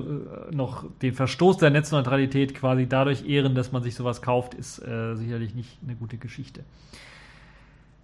noch 0.51 0.85
den 1.01 1.15
Verstoß 1.15 1.59
der 1.59 1.71
Netzneutralität 1.71 2.55
quasi 2.55 2.87
dadurch 2.87 3.27
ehren, 3.27 3.55
dass 3.55 3.73
man 3.73 3.83
sich 3.83 3.95
sowas 3.95 4.21
kauft, 4.21 4.55
ist 4.55 4.79
äh, 4.81 5.15
sicherlich 5.15 5.55
nicht 5.55 5.79
eine 5.83 5.95
gute 5.95 6.19
Geschichte. 6.19 6.65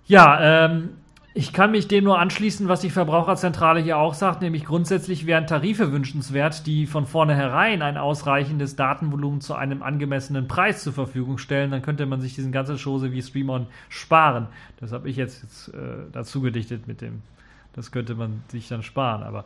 Ja, 0.06 0.66
ähm, 0.66 0.90
ich 1.32 1.52
kann 1.52 1.70
mich 1.70 1.86
dem 1.86 2.04
nur 2.04 2.18
anschließen, 2.18 2.66
was 2.66 2.80
die 2.80 2.90
Verbraucherzentrale 2.90 3.80
hier 3.80 3.98
auch 3.98 4.14
sagt, 4.14 4.42
nämlich 4.42 4.64
grundsätzlich 4.64 5.26
wären 5.26 5.46
Tarife 5.46 5.92
wünschenswert, 5.92 6.66
die 6.66 6.86
von 6.86 7.06
vornherein 7.06 7.82
ein 7.82 7.96
ausreichendes 7.96 8.74
Datenvolumen 8.74 9.40
zu 9.40 9.54
einem 9.54 9.82
angemessenen 9.82 10.48
Preis 10.48 10.82
zur 10.82 10.92
Verfügung 10.92 11.38
stellen. 11.38 11.70
Dann 11.70 11.82
könnte 11.82 12.06
man 12.06 12.20
sich 12.20 12.34
diesen 12.34 12.50
ganzen 12.50 12.78
Chose 12.78 13.12
wie 13.12 13.22
Streamon 13.22 13.68
sparen. 13.88 14.48
Das 14.80 14.90
habe 14.90 15.08
ich 15.08 15.16
jetzt, 15.16 15.42
jetzt 15.42 15.68
äh, 15.68 16.10
dazu 16.10 16.40
gedichtet 16.40 16.88
mit 16.88 17.00
dem. 17.00 17.22
Das 17.74 17.92
könnte 17.92 18.16
man 18.16 18.42
sich 18.48 18.66
dann 18.66 18.82
sparen. 18.82 19.22
Aber 19.22 19.44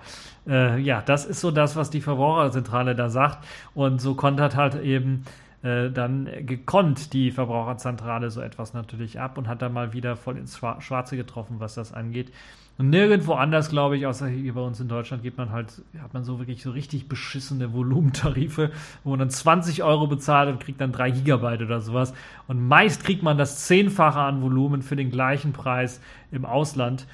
äh, 0.49 0.81
ja, 0.81 1.03
das 1.03 1.27
ist 1.27 1.43
so 1.43 1.51
das, 1.51 1.77
was 1.77 1.91
die 1.91 2.01
Verbraucherzentrale 2.01 2.95
da 2.95 3.11
sagt. 3.11 3.45
Und 3.75 4.01
so 4.01 4.15
kontert 4.15 4.57
halt 4.57 4.81
eben 4.83 5.25
äh, 5.65 5.91
dann 5.91 6.29
gekonnt 6.45 7.15
die 7.15 7.31
Verbraucherzentrale 7.31 8.31
so 8.31 8.43
etwas 8.43 8.75
natürlich 8.75 9.19
ab 9.19 9.39
und 9.39 9.49
hat 9.49 9.63
da 9.63 9.71
mal 9.71 9.95
wieder 9.95 10.15
voll 10.15 10.37
ins 10.37 10.59
Schwarze 10.59 11.17
getroffen, 11.17 11.57
was 11.59 11.75
das 11.75 11.95
angeht. 11.95 12.31
Und 12.77 12.91
nirgendwo 12.91 13.35
anders, 13.35 13.71
glaube 13.71 13.97
ich, 13.97 14.05
außer 14.05 14.27
hier 14.27 14.53
bei 14.53 14.61
uns 14.61 14.81
in 14.81 14.89
Deutschland, 14.89 15.23
gibt 15.23 15.39
man 15.39 15.53
halt, 15.53 15.81
hat 16.03 16.13
man 16.13 16.25
so 16.25 16.39
wirklich 16.39 16.61
so 16.61 16.73
richtig 16.73 17.09
beschissene 17.09 17.73
Volumentarife, 17.73 18.73
wo 19.05 19.11
man 19.11 19.21
dann 19.21 19.31
20 19.31 19.83
Euro 19.85 20.07
bezahlt 20.07 20.51
und 20.51 20.61
kriegt 20.61 20.81
dann 20.81 20.93
3 20.93 21.13
Gigabyte 21.13 21.63
oder 21.63 21.81
sowas. 21.81 22.13
Und 22.47 22.67
meist 22.67 23.05
kriegt 23.05 23.23
man 23.23 23.39
das 23.39 23.65
Zehnfache 23.67 24.19
an 24.19 24.43
Volumen 24.43 24.83
für 24.83 24.97
den 24.97 25.11
gleichen 25.11 25.53
Preis 25.53 26.01
im 26.31 26.45
Ausland. 26.45 27.07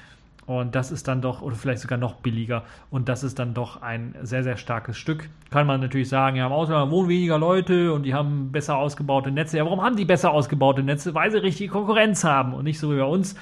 Und 0.47 0.75
das 0.75 0.91
ist 0.91 1.07
dann 1.07 1.21
doch, 1.21 1.41
oder 1.41 1.55
vielleicht 1.55 1.81
sogar 1.81 1.97
noch 1.97 2.15
billiger. 2.15 2.63
Und 2.89 3.09
das 3.09 3.23
ist 3.23 3.39
dann 3.39 3.53
doch 3.53 3.81
ein 3.81 4.15
sehr, 4.21 4.43
sehr 4.43 4.57
starkes 4.57 4.97
Stück. 4.97 5.29
Kann 5.49 5.67
man 5.67 5.81
natürlich 5.81 6.09
sagen, 6.09 6.35
ja, 6.35 6.47
im 6.47 6.51
Ausland 6.51 6.91
wohnen 6.91 7.09
weniger 7.09 7.37
Leute 7.37 7.93
und 7.93 8.03
die 8.03 8.13
haben 8.13 8.51
besser 8.51 8.77
ausgebaute 8.77 9.31
Netze. 9.31 9.57
Ja, 9.57 9.65
warum 9.65 9.81
haben 9.81 9.95
die 9.95 10.05
besser 10.05 10.31
ausgebaute 10.31 10.83
Netze? 10.83 11.13
Weil 11.13 11.31
sie 11.31 11.37
richtige 11.37 11.71
Konkurrenz 11.71 12.23
haben 12.23 12.53
und 12.53 12.63
nicht 12.63 12.79
so 12.79 12.91
wie 12.91 12.97
bei 12.97 13.05
uns. 13.05 13.35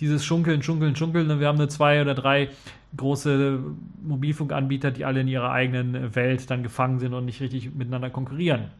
Dieses 0.00 0.24
Schunkeln, 0.24 0.62
Schunkeln, 0.62 0.96
Schunkeln. 0.96 1.40
Wir 1.40 1.46
haben 1.46 1.58
nur 1.58 1.68
zwei 1.68 2.00
oder 2.00 2.14
drei 2.14 2.50
große 2.96 3.60
Mobilfunkanbieter, 4.02 4.90
die 4.90 5.04
alle 5.04 5.20
in 5.20 5.28
ihrer 5.28 5.50
eigenen 5.50 6.14
Welt 6.14 6.50
dann 6.50 6.62
gefangen 6.62 6.98
sind 6.98 7.14
und 7.14 7.26
nicht 7.26 7.40
richtig 7.40 7.74
miteinander 7.74 8.10
konkurrieren. 8.10 8.70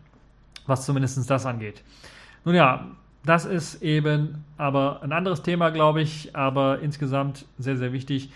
Was 0.67 0.85
zumindest 0.85 1.31
das 1.31 1.47
angeht. 1.47 1.83
Nun 2.45 2.55
ja, 2.55 2.87
das 3.27 3.45
ist 3.45 3.83
eben 3.83 4.45
aber 4.57 5.03
ein 5.03 5.13
anderes 5.13 5.43
Thema, 5.43 5.71
glaube 5.71 6.01
ich, 6.01 6.35
aber 6.35 6.81
insgesamt 6.81 7.45
sehr, 7.59 7.77
sehr 7.77 7.93
wichtig. 7.93 8.31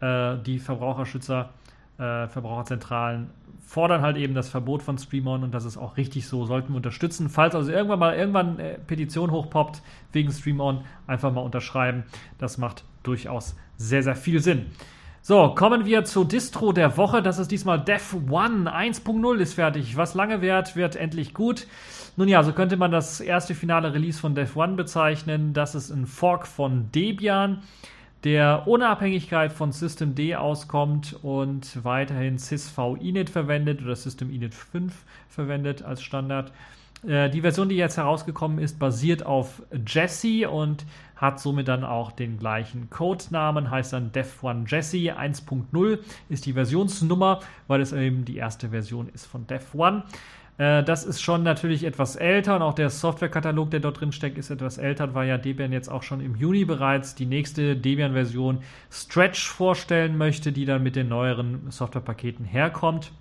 Äh, 0.00 0.36
die 0.38 0.58
Verbraucherschützer, 0.58 1.50
äh, 1.98 2.28
Verbraucherzentralen 2.28 3.30
fordern 3.66 4.02
halt 4.02 4.16
eben 4.16 4.34
das 4.34 4.48
Verbot 4.48 4.82
von 4.82 4.96
Streamon 4.96 5.42
und 5.42 5.52
das 5.52 5.64
ist 5.64 5.76
auch 5.76 5.96
richtig 5.96 6.28
so, 6.28 6.46
sollten 6.46 6.72
wir 6.72 6.76
unterstützen. 6.76 7.28
Falls 7.28 7.54
also 7.54 7.72
irgendwann 7.72 7.98
mal 7.98 8.14
irgendwann 8.16 8.58
äh, 8.60 8.78
Petition 8.78 9.32
hochpoppt 9.32 9.82
wegen 10.12 10.30
Streamon, 10.30 10.84
einfach 11.08 11.32
mal 11.32 11.40
unterschreiben. 11.40 12.04
Das 12.38 12.58
macht 12.58 12.84
durchaus 13.02 13.56
sehr, 13.76 14.04
sehr 14.04 14.14
viel 14.14 14.40
Sinn. 14.40 14.66
So, 15.28 15.48
kommen 15.56 15.86
wir 15.86 16.04
zur 16.04 16.24
Distro 16.24 16.70
der 16.70 16.96
Woche. 16.96 17.20
Das 17.20 17.40
ist 17.40 17.50
diesmal 17.50 17.80
Dev 17.80 18.16
One 18.30 18.72
1.0 18.72 19.38
ist 19.38 19.54
fertig. 19.54 19.96
Was 19.96 20.14
lange 20.14 20.40
währt, 20.40 20.76
wird 20.76 20.94
endlich 20.94 21.34
gut. 21.34 21.66
Nun 22.16 22.28
ja, 22.28 22.44
so 22.44 22.52
könnte 22.52 22.76
man 22.76 22.92
das 22.92 23.20
erste 23.20 23.56
finale 23.56 23.92
Release 23.92 24.20
von 24.20 24.36
Dev 24.36 24.56
One 24.56 24.74
bezeichnen. 24.74 25.52
Das 25.52 25.74
ist 25.74 25.90
ein 25.90 26.06
Fork 26.06 26.46
von 26.46 26.92
Debian, 26.92 27.64
der 28.22 28.68
ohne 28.68 28.86
Abhängigkeit 28.86 29.52
von 29.52 29.72
System 29.72 30.14
D 30.14 30.36
auskommt 30.36 31.18
und 31.24 31.84
weiterhin 31.84 32.38
sysv 32.38 32.94
init 33.00 33.28
verwendet 33.28 33.82
oder 33.82 33.96
System 33.96 34.30
init 34.32 34.54
5 34.54 34.94
verwendet 35.28 35.82
als 35.82 36.02
Standard. 36.02 36.52
Äh, 37.06 37.30
die 37.30 37.40
Version, 37.40 37.68
die 37.68 37.76
jetzt 37.76 37.96
herausgekommen 37.96 38.58
ist, 38.58 38.78
basiert 38.78 39.24
auf 39.24 39.62
Jesse 39.86 40.48
und 40.48 40.84
hat 41.16 41.40
somit 41.40 41.68
dann 41.68 41.84
auch 41.84 42.12
den 42.12 42.38
gleichen 42.38 42.90
Codenamen, 42.90 43.70
heißt 43.70 43.92
dann 43.94 44.12
Def1 44.12 44.70
Jesse 44.70 45.18
1.0 45.18 45.98
ist 46.28 46.46
die 46.46 46.52
Versionsnummer, 46.52 47.40
weil 47.68 47.80
es 47.80 47.92
eben 47.92 48.24
die 48.24 48.36
erste 48.36 48.68
Version 48.68 49.08
ist 49.08 49.26
von 49.26 49.46
Def1. 49.46 50.02
Äh, 50.58 50.82
das 50.84 51.04
ist 51.04 51.20
schon 51.20 51.42
natürlich 51.42 51.84
etwas 51.84 52.16
älter 52.16 52.56
und 52.56 52.62
auch 52.62 52.74
der 52.74 52.90
Softwarekatalog, 52.90 53.70
der 53.70 53.80
dort 53.80 54.00
drin 54.00 54.12
steckt, 54.12 54.38
ist 54.38 54.50
etwas 54.50 54.78
älter, 54.78 55.14
weil 55.14 55.28
ja 55.28 55.38
Debian 55.38 55.72
jetzt 55.72 55.88
auch 55.88 56.02
schon 56.02 56.20
im 56.20 56.34
Juni 56.36 56.64
bereits 56.64 57.14
die 57.14 57.26
nächste 57.26 57.76
Debian-Version 57.76 58.58
Stretch 58.90 59.48
vorstellen 59.48 60.16
möchte, 60.16 60.52
die 60.52 60.64
dann 60.64 60.82
mit 60.82 60.96
den 60.96 61.08
neueren 61.08 61.70
Softwarepaketen 61.70 62.44
herkommt. 62.44 63.12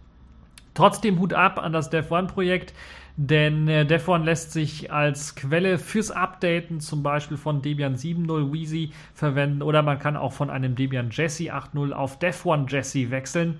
Trotzdem 0.73 1.19
Hut 1.19 1.33
ab 1.33 1.57
an 1.57 1.71
das 1.71 1.91
Dev1-Projekt, 1.91 2.73
denn 3.17 3.67
äh, 3.67 3.85
Dev1 3.87 4.23
lässt 4.23 4.51
sich 4.51 4.91
als 4.91 5.35
Quelle 5.35 5.77
fürs 5.77 6.11
Updaten 6.11 6.81
zum 6.81 7.01
Beispiel 7.01 7.37
von 7.37 7.61
Debian 7.61 7.95
7.0 7.95 8.51
Wheezy 8.51 8.91
verwenden 9.13 9.61
oder 9.61 9.81
man 9.81 9.99
kann 9.99 10.17
auch 10.17 10.33
von 10.33 10.49
einem 10.49 10.75
Debian 10.75 11.09
Jesse 11.11 11.53
8.0 11.53 11.93
auf 11.93 12.19
Dev1 12.19 12.69
Jesse 12.69 13.11
wechseln. 13.11 13.59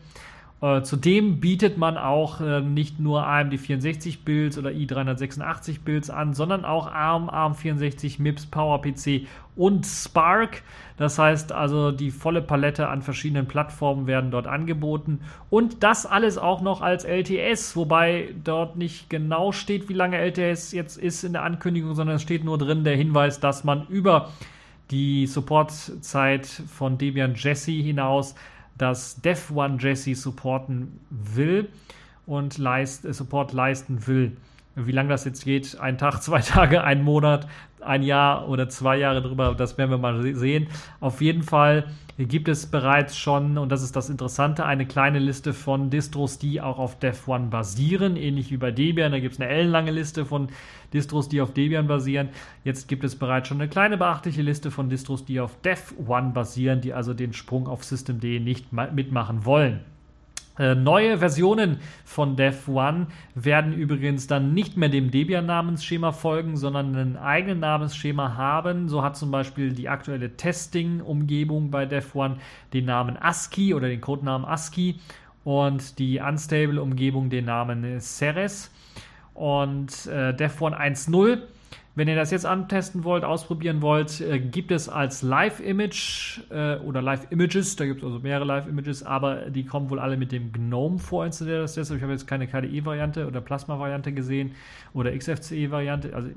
Äh, 0.62 0.84
zudem 0.84 1.42
bietet 1.42 1.78
man 1.78 1.98
auch 1.98 2.40
äh, 2.40 2.62
nicht 2.62 3.00
nur 3.00 3.28
AMD 3.28 3.60
64 3.60 4.24
Builds 4.24 4.58
oder 4.58 4.70
i386 4.70 5.82
Builds 5.84 6.10
an, 6.10 6.34
sondern 6.34 6.64
auch 6.64 6.88
ARM, 6.88 7.30
ARM64, 7.30 8.22
MIPS, 8.22 8.46
PowerPC 8.46 9.28
und 9.58 9.86
Spark. 9.86 10.64
Das 10.98 11.20
heißt 11.20 11.52
also, 11.52 11.92
die 11.92 12.10
volle 12.10 12.42
Palette 12.42 12.88
an 12.88 13.02
verschiedenen 13.02 13.48
Plattformen 13.48 14.08
werden 14.08 14.32
dort 14.32 14.48
angeboten. 14.48 15.20
Und 15.50 15.84
das 15.84 16.06
alles 16.06 16.38
auch 16.38 16.62
noch 16.62 16.82
als 16.82 17.04
LTS, 17.04 17.76
wobei 17.76 18.34
dort 18.44 18.78
nicht 18.78 19.10
genau 19.10 19.52
steht, 19.52 19.90
wie 19.90 19.94
lange 19.94 20.18
LTS 20.18 20.72
jetzt 20.72 20.98
ist 20.98 21.26
in 21.26 21.34
der 21.34 21.44
Ankündigung, 21.44 21.96
sondern 21.96 22.16
es 22.16 22.22
steht 22.22 22.46
nur 22.46 22.58
drin 22.58 22.86
der 22.86 22.96
Hinweis, 22.96 23.42
dass 23.42 23.66
man 23.66 23.88
über 23.88 24.30
die 24.90 25.28
Supportzeit 25.28 26.46
von 26.46 26.98
Debian 26.98 27.34
Jesse 27.36 27.72
hinaus 27.72 28.36
das 28.78 29.22
Dev1 29.24 29.82
Jesse 29.82 30.16
supporten 30.16 31.00
will 31.10 31.70
und 32.26 32.58
leist, 32.58 33.06
äh, 33.06 33.14
Support 33.14 33.54
leisten 33.54 34.08
will. 34.08 34.38
Wie 34.76 34.92
lange 34.92 35.10
das 35.10 35.24
jetzt 35.24 35.46
geht, 35.46 35.80
ein 35.80 35.98
Tag, 35.98 36.20
zwei 36.22 36.40
Tage, 36.40 36.84
ein 36.84 37.04
Monat, 37.04 37.48
ein 37.82 38.04
Jahr 38.04 38.50
oder 38.50 38.68
zwei 38.68 38.98
Jahre 38.98 39.22
drüber, 39.22 39.56
das 39.56 39.78
werden 39.78 39.92
wir 39.92 39.98
mal 39.98 40.36
sehen. 40.36 40.68
Auf 41.00 41.22
jeden 41.22 41.44
Fall 41.44 41.86
gibt 42.18 42.48
es 42.48 42.66
bereits 42.66 43.18
schon, 43.18 43.58
und 43.58 43.70
das 43.70 43.84
ist 43.84 43.96
das 43.96 44.10
Interessante, 44.10 44.66
eine 44.66 44.86
kleine 44.86 45.20
Liste 45.20 45.54
von 45.54 45.90
Distros, 45.90 46.40
die 46.40 46.62
auch 46.62 46.80
auf 46.80 46.98
Dev 46.98 47.30
1 47.32 47.50
basieren, 47.50 48.16
ähnlich 48.16 48.52
wie 48.52 48.58
bei 48.58 48.72
Debian. 48.72 49.12
Da 49.12 49.20
gibt 49.20 49.36
es 49.36 49.42
eine 49.42 49.50
ellenlange 49.50 49.92
Liste 49.92 50.26
von 50.26 50.48
Distros, 50.94 51.30
die 51.30 51.42
auf 51.42 51.54
Debian 51.54 51.88
basieren. 51.88 52.30
Jetzt 52.64 52.88
gibt 52.88 53.04
es 53.04 53.18
bereits 53.18 53.50
schon 53.50 53.60
eine 53.60 53.70
kleine 53.70 53.98
beachtliche 53.98 54.42
Liste 54.42 54.72
von 54.72 54.90
Distros, 54.90 55.26
die 55.26 55.40
auf 55.40 55.60
Dev 55.62 55.94
1 56.10 56.34
basieren, 56.34 56.82
die 56.82 56.94
also 56.94 57.14
den 57.14 57.34
Sprung 57.34 57.68
auf 57.68 57.84
Systemd 57.84 58.24
nicht 58.24 58.72
mitmachen 58.72 59.46
wollen. 59.46 59.82
Äh, 60.58 60.76
neue 60.76 61.18
Versionen 61.18 61.80
von 62.06 62.38
Dev 62.38 62.70
1 62.70 63.08
werden 63.36 63.74
übrigens 63.74 64.28
dann 64.28 64.54
nicht 64.54 64.78
mehr 64.78 64.90
dem 64.90 65.12
Debian-Namensschema 65.12 66.14
folgen, 66.14 66.56
sondern 66.56 66.96
ein 66.96 67.18
eigenes 67.18 67.60
Namensschema 67.60 68.36
haben. 68.36 68.88
So 68.88 69.04
hat 69.04 69.18
zum 69.18 69.32
Beispiel 69.32 69.74
die 69.74 69.90
aktuelle 69.90 70.38
Testing-Umgebung 70.38 71.72
bei 71.72 71.86
Dev 71.86 72.18
1 72.18 72.38
den 72.74 72.86
Namen 72.86 73.18
ASCII 73.18 73.74
oder 73.74 73.90
den 73.90 74.00
Codenamen 74.00 74.48
ASCII 74.48 75.00
und 75.44 76.00
die 76.00 76.20
Unstable-Umgebung 76.20 77.30
den 77.30 77.46
Namen 77.46 78.00
Ceres. 78.00 78.72
Und 79.34 80.06
äh, 80.08 80.34
Dev 80.34 80.64
1 80.64 81.10
1.0 81.10 81.42
wenn 81.96 82.10
ihr 82.10 82.16
das 82.16 82.32
jetzt 82.32 82.46
antesten 82.46 83.06
wollt, 83.06 83.24
ausprobieren 83.24 83.82
wollt, 83.82 84.20
äh, 84.20 84.40
gibt 84.40 84.72
es 84.72 84.90
als 84.90 85.22
Live-Image 85.22 86.42
äh, 86.50 86.76
oder 86.78 87.02
Live-Images, 87.02 87.78
da 87.78 87.86
gibt 87.86 88.02
es 88.02 88.06
also 88.06 88.20
mehrere 88.20 88.44
Live-Images, 88.46 89.04
aber 89.04 89.50
die 89.50 89.66
kommen 89.66 89.90
wohl 89.90 90.00
alle 90.00 90.18
mit 90.18 90.34
dem 90.34 90.52
GNOME 90.52 91.00
vorinstalliert. 91.00 91.64
Das 91.64 91.76
deshalb, 91.76 91.98
ich 91.98 92.04
habe 92.04 92.12
jetzt 92.12 92.28
keine 92.28 92.48
KDE-Variante 92.48 93.28
oder 93.28 93.40
Plasma-Variante 93.40 94.12
gesehen 94.12 94.52
oder 94.94 95.18
XFCE-Variante. 95.18 96.14
Also 96.14 96.30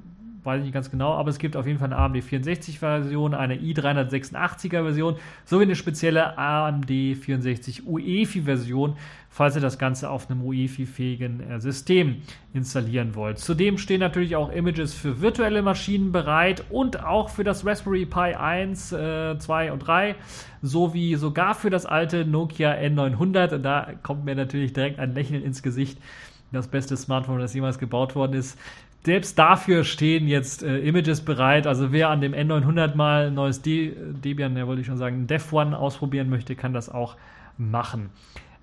weiß 0.48 0.60
ich 0.60 0.64
nicht 0.64 0.74
ganz 0.74 0.90
genau, 0.90 1.12
aber 1.12 1.28
es 1.28 1.38
gibt 1.38 1.56
auf 1.56 1.66
jeden 1.66 1.78
Fall 1.78 1.92
eine 1.92 1.98
AMD 1.98 2.16
64-Version, 2.16 3.34
eine 3.34 3.56
i386er-Version 3.56 5.16
sowie 5.44 5.64
eine 5.64 5.76
spezielle 5.76 6.38
AMD 6.38 6.88
64 6.88 7.86
UEFI-Version, 7.86 8.96
falls 9.28 9.56
ihr 9.56 9.60
das 9.60 9.78
Ganze 9.78 10.08
auf 10.08 10.30
einem 10.30 10.42
UEFI-fähigen 10.42 11.40
äh, 11.40 11.60
System 11.60 12.22
installieren 12.54 13.14
wollt. 13.14 13.38
Zudem 13.38 13.76
stehen 13.76 14.00
natürlich 14.00 14.36
auch 14.36 14.50
Images 14.50 14.94
für 14.94 15.20
virtuelle 15.20 15.60
Maschinen 15.60 16.12
bereit 16.12 16.64
und 16.70 17.04
auch 17.04 17.28
für 17.28 17.44
das 17.44 17.66
Raspberry 17.66 18.06
Pi 18.06 18.34
1, 18.34 18.92
äh, 18.92 19.38
2 19.38 19.72
und 19.72 19.80
3 19.80 20.16
sowie 20.62 21.16
sogar 21.16 21.54
für 21.54 21.68
das 21.68 21.84
alte 21.84 22.24
Nokia 22.24 22.72
N900 22.72 23.54
und 23.54 23.62
da 23.64 23.88
kommt 24.02 24.24
mir 24.24 24.34
natürlich 24.34 24.72
direkt 24.72 24.98
ein 24.98 25.12
Lächeln 25.12 25.44
ins 25.44 25.62
Gesicht. 25.62 25.98
Das 26.50 26.68
beste 26.68 26.96
Smartphone, 26.96 27.40
das 27.40 27.52
jemals 27.52 27.78
gebaut 27.78 28.14
worden 28.14 28.32
ist 28.32 28.58
selbst 29.04 29.38
dafür 29.38 29.84
stehen 29.84 30.28
jetzt 30.28 30.62
äh, 30.62 30.78
Images 30.80 31.22
bereit. 31.22 31.66
Also 31.66 31.92
wer 31.92 32.10
an 32.10 32.20
dem 32.20 32.34
N900 32.34 32.94
mal 32.94 33.28
ein 33.28 33.34
neues 33.34 33.62
De 33.62 33.94
Debian, 34.24 34.56
ja 34.56 34.66
wollte 34.66 34.80
ich 34.80 34.86
schon 34.86 34.98
sagen, 34.98 35.26
Dev 35.26 35.54
One 35.54 35.78
ausprobieren 35.78 36.28
möchte, 36.28 36.56
kann 36.56 36.72
das 36.72 36.88
auch 36.88 37.16
machen. 37.56 38.10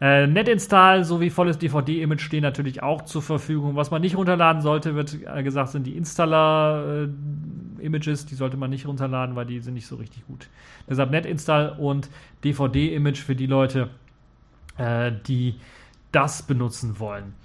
Äh, 0.02 0.28
NetInstall 0.28 1.06
sowie 1.06 1.30
volles 1.30 1.58
DVD-Image 1.58 2.20
stehen 2.20 2.42
natürlich 2.42 2.84
auch 2.84 3.04
zur 3.04 3.22
Verfügung. 3.22 3.78
Was 3.78 3.92
man 3.92 4.02
nicht 4.02 4.18
runterladen 4.18 4.62
sollte, 4.62 4.94
wird 4.94 5.18
äh, 5.26 5.42
gesagt, 5.42 5.70
sind 5.70 5.88
die 5.88 5.96
Installer-Images. 5.96 8.26
die 8.26 8.36
sollte 8.36 8.58
man 8.58 8.72
nicht 8.72 8.88
runterladen, 8.88 9.38
weil 9.38 9.46
die 9.46 9.62
sind 9.62 9.76
nicht 9.76 9.88
so 9.88 9.96
richtig 9.96 10.28
gut. 10.28 10.50
Deshalb 10.90 11.12
NetInstall 11.12 11.78
und 11.80 12.10
DVD-Image 12.44 13.20
für 13.20 13.36
die 13.36 13.48
Leute, 13.48 13.90
äh, 14.78 15.14
die 15.28 15.56
das 16.12 16.44
benutzen 16.44 17.00
wollen. 17.00 17.36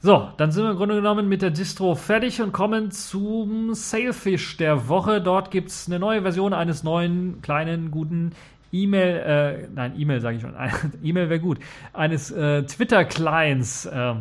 So, 0.00 0.30
dann 0.36 0.52
sind 0.52 0.62
wir 0.62 0.70
im 0.70 0.76
Grunde 0.76 0.94
genommen 0.94 1.28
mit 1.28 1.42
der 1.42 1.50
Distro 1.50 1.96
fertig 1.96 2.40
und 2.40 2.52
kommen 2.52 2.92
zum 2.92 3.74
Sailfish 3.74 4.56
der 4.56 4.88
Woche. 4.88 5.20
Dort 5.20 5.50
gibt 5.50 5.70
es 5.70 5.88
eine 5.88 5.98
neue 5.98 6.22
Version 6.22 6.52
eines 6.52 6.84
neuen, 6.84 7.42
kleinen, 7.42 7.90
guten 7.90 8.30
E-Mail, 8.70 9.16
äh, 9.16 9.68
nein, 9.74 9.94
E-Mail 9.98 10.20
sage 10.20 10.36
ich 10.36 10.42
schon, 10.42 10.54
E-Mail 11.02 11.30
wäre 11.30 11.40
gut, 11.40 11.58
eines 11.92 12.30
äh, 12.30 12.62
Twitter-Clients. 12.62 13.86
Äh, 13.86 14.14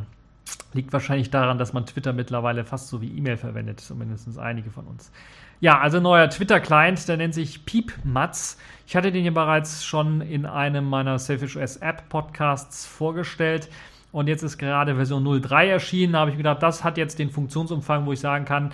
liegt 0.73 0.93
wahrscheinlich 0.93 1.29
daran, 1.29 1.59
dass 1.59 1.73
man 1.73 1.85
Twitter 1.85 2.13
mittlerweile 2.13 2.63
fast 2.63 2.87
so 2.87 3.01
wie 3.01 3.15
E-Mail 3.15 3.37
verwendet, 3.37 3.79
zumindest 3.79 4.39
einige 4.39 4.71
von 4.71 4.85
uns. 4.85 5.11
Ja, 5.59 5.79
also 5.79 5.99
neuer 5.99 6.29
Twitter-Client, 6.29 7.07
der 7.07 7.17
nennt 7.17 7.33
sich 7.33 7.65
PeepMats. 7.65 8.57
Ich 8.87 8.95
hatte 8.95 9.11
den 9.11 9.21
hier 9.21 9.33
bereits 9.33 9.85
schon 9.85 10.21
in 10.21 10.45
einem 10.45 10.85
meiner 10.85 11.19
Selfish 11.19 11.55
OS 11.55 11.77
App 11.77 12.09
Podcasts 12.09 12.85
vorgestellt. 12.85 13.69
Und 14.11 14.27
jetzt 14.27 14.43
ist 14.43 14.57
gerade 14.57 14.95
Version 14.95 15.41
03 15.41 15.69
erschienen. 15.69 16.13
Da 16.13 16.19
habe 16.19 16.31
ich 16.31 16.37
gedacht, 16.37 16.63
das 16.63 16.83
hat 16.83 16.97
jetzt 16.97 17.19
den 17.19 17.29
Funktionsumfang, 17.29 18.05
wo 18.05 18.13
ich 18.13 18.19
sagen 18.19 18.45
kann, 18.45 18.71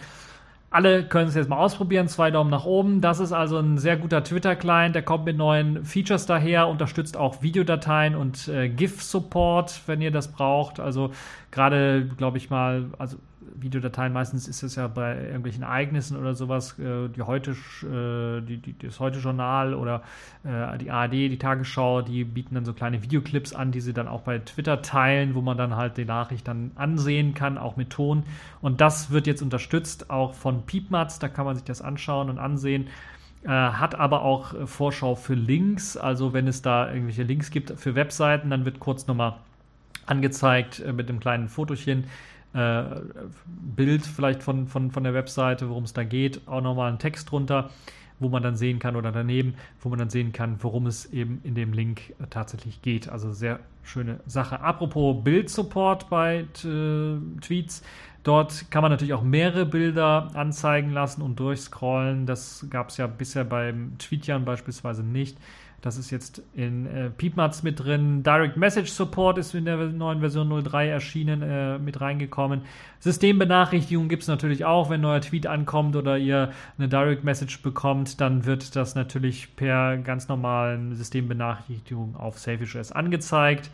alle 0.73 1.03
können 1.03 1.29
es 1.29 1.35
jetzt 1.35 1.49
mal 1.49 1.57
ausprobieren. 1.57 2.07
Zwei 2.07 2.31
Daumen 2.31 2.49
nach 2.49 2.65
oben. 2.65 2.99
Das 2.99 3.19
ist 3.19 3.31
also 3.31 3.59
ein 3.59 3.77
sehr 3.77 3.95
guter 3.95 4.23
Twitter-Client. 4.23 4.95
Der 4.95 5.03
kommt 5.03 5.25
mit 5.25 5.37
neuen 5.37 5.85
Features 5.85 6.25
daher, 6.25 6.67
unterstützt 6.67 7.15
auch 7.15 7.43
Videodateien 7.43 8.15
und 8.15 8.47
äh, 8.47 8.69
GIF-Support, 8.69 9.81
wenn 9.85 10.01
ihr 10.01 10.09
das 10.09 10.31
braucht. 10.31 10.79
Also 10.79 11.11
gerade, 11.51 12.09
glaube 12.17 12.39
ich 12.39 12.49
mal, 12.49 12.85
also 12.97 13.17
Videodateien, 13.55 14.13
meistens 14.13 14.47
ist 14.47 14.63
es 14.63 14.75
ja 14.75 14.87
bei 14.87 15.15
irgendwelchen 15.15 15.63
Ereignissen 15.63 16.17
oder 16.17 16.33
sowas, 16.33 16.77
äh, 16.79 17.09
die 17.09 17.21
heute, 17.21 17.51
äh, 17.51 18.41
die, 18.41 18.57
die, 18.57 18.77
das 18.77 18.99
Heute-Journal 18.99 19.73
oder 19.73 20.03
äh, 20.43 20.77
die 20.77 20.91
ARD, 20.91 21.13
die 21.13 21.37
Tagesschau, 21.37 22.01
die 22.01 22.23
bieten 22.23 22.55
dann 22.55 22.65
so 22.65 22.73
kleine 22.73 23.03
Videoclips 23.03 23.53
an, 23.53 23.71
die 23.71 23.81
sie 23.81 23.93
dann 23.93 24.07
auch 24.07 24.21
bei 24.21 24.39
Twitter 24.39 24.81
teilen, 24.81 25.35
wo 25.35 25.41
man 25.41 25.57
dann 25.57 25.75
halt 25.75 25.97
die 25.97 26.05
Nachricht 26.05 26.47
dann 26.47 26.71
ansehen 26.75 27.33
kann, 27.33 27.57
auch 27.57 27.75
mit 27.75 27.89
Ton. 27.89 28.23
Und 28.61 28.81
das 28.81 29.11
wird 29.11 29.27
jetzt 29.27 29.41
unterstützt, 29.41 30.09
auch 30.09 30.33
von 30.33 30.65
Peepmats, 30.65 31.19
da 31.19 31.29
kann 31.29 31.45
man 31.45 31.55
sich 31.55 31.65
das 31.65 31.81
anschauen 31.81 32.29
und 32.29 32.39
ansehen. 32.39 32.87
Äh, 33.43 33.49
hat 33.49 33.95
aber 33.95 34.21
auch 34.21 34.53
äh, 34.53 34.67
Vorschau 34.67 35.15
für 35.15 35.33
Links, 35.33 35.97
also 35.97 36.31
wenn 36.31 36.47
es 36.47 36.61
da 36.61 36.87
irgendwelche 36.87 37.23
Links 37.23 37.51
gibt 37.51 37.77
für 37.77 37.93
Webseiten, 37.93 38.49
dann 38.49 38.63
wird 38.63 38.79
kurz 38.79 39.05
nochmal 39.05 39.35
angezeigt 40.05 40.79
äh, 40.79 40.93
mit 40.93 41.09
einem 41.09 41.19
kleinen 41.19 41.49
Fotochen, 41.49 42.05
äh, 42.53 42.83
Bild 43.75 44.05
vielleicht 44.05 44.43
von, 44.43 44.67
von, 44.67 44.91
von 44.91 45.03
der 45.03 45.13
Webseite, 45.13 45.69
worum 45.69 45.83
es 45.83 45.93
da 45.93 46.03
geht, 46.03 46.47
auch 46.47 46.61
nochmal 46.61 46.89
einen 46.89 46.99
Text 46.99 47.31
drunter, 47.31 47.69
wo 48.19 48.29
man 48.29 48.43
dann 48.43 48.55
sehen 48.55 48.79
kann 48.79 48.95
oder 48.95 49.11
daneben, 49.11 49.55
wo 49.81 49.89
man 49.89 49.99
dann 49.99 50.09
sehen 50.09 50.31
kann, 50.31 50.57
worum 50.61 50.87
es 50.87 51.05
eben 51.11 51.41
in 51.43 51.55
dem 51.55 51.73
Link 51.73 52.13
tatsächlich 52.29 52.81
geht. 52.81 53.09
Also 53.09 53.33
sehr 53.33 53.59
schöne 53.83 54.19
Sache. 54.25 54.61
Apropos 54.61 55.23
Bildsupport 55.23 56.09
bei 56.09 56.45
äh, 56.63 57.39
Tweets. 57.41 57.83
Dort 58.23 58.71
kann 58.71 58.81
man 58.81 58.91
natürlich 58.91 59.13
auch 59.13 59.23
mehrere 59.23 59.65
Bilder 59.65 60.29
anzeigen 60.33 60.91
lassen 60.91 61.21
und 61.21 61.39
durchscrollen. 61.39 62.25
Das 62.25 62.65
gab 62.69 62.89
es 62.89 62.97
ja 62.97 63.07
bisher 63.07 63.43
beim 63.43 63.97
Tweetjan 63.97 64.45
beispielsweise 64.45 65.03
nicht. 65.03 65.37
Das 65.83 65.97
ist 65.97 66.11
jetzt 66.11 66.41
in 66.53 66.85
äh, 66.85 67.09
Peepmats 67.09 67.61
mit 67.61 67.83
drin. 67.83 68.23
Direct 68.23 68.55
Message 68.55 68.89
Support 68.89 69.37
ist 69.37 69.53
in 69.53 69.65
der 69.65 69.75
neuen 69.75 70.21
Version 70.21 70.63
03 70.63 70.87
erschienen, 70.87 71.41
äh, 71.41 71.77
mit 71.77 71.99
reingekommen. 71.99 72.61
Systembenachrichtigung 73.01 74.07
gibt 74.07 74.21
es 74.21 74.29
natürlich 74.29 74.63
auch. 74.63 74.89
Wenn 74.89 75.01
ein 75.01 75.01
neuer 75.01 75.19
Tweet 75.19 75.45
ankommt 75.45 75.97
oder 75.97 76.17
ihr 76.17 76.51
eine 76.77 76.87
Direct 76.87 77.25
Message 77.25 77.61
bekommt, 77.61 78.21
dann 78.21 78.45
wird 78.45 78.77
das 78.77 78.95
natürlich 78.95 79.57
per 79.57 79.97
ganz 79.97 80.29
normalen 80.29 80.95
Systembenachrichtigung 80.95 82.15
auf 82.15 82.39
Selfish 82.39 82.77
OS 82.77 82.93
angezeigt. 82.93 83.69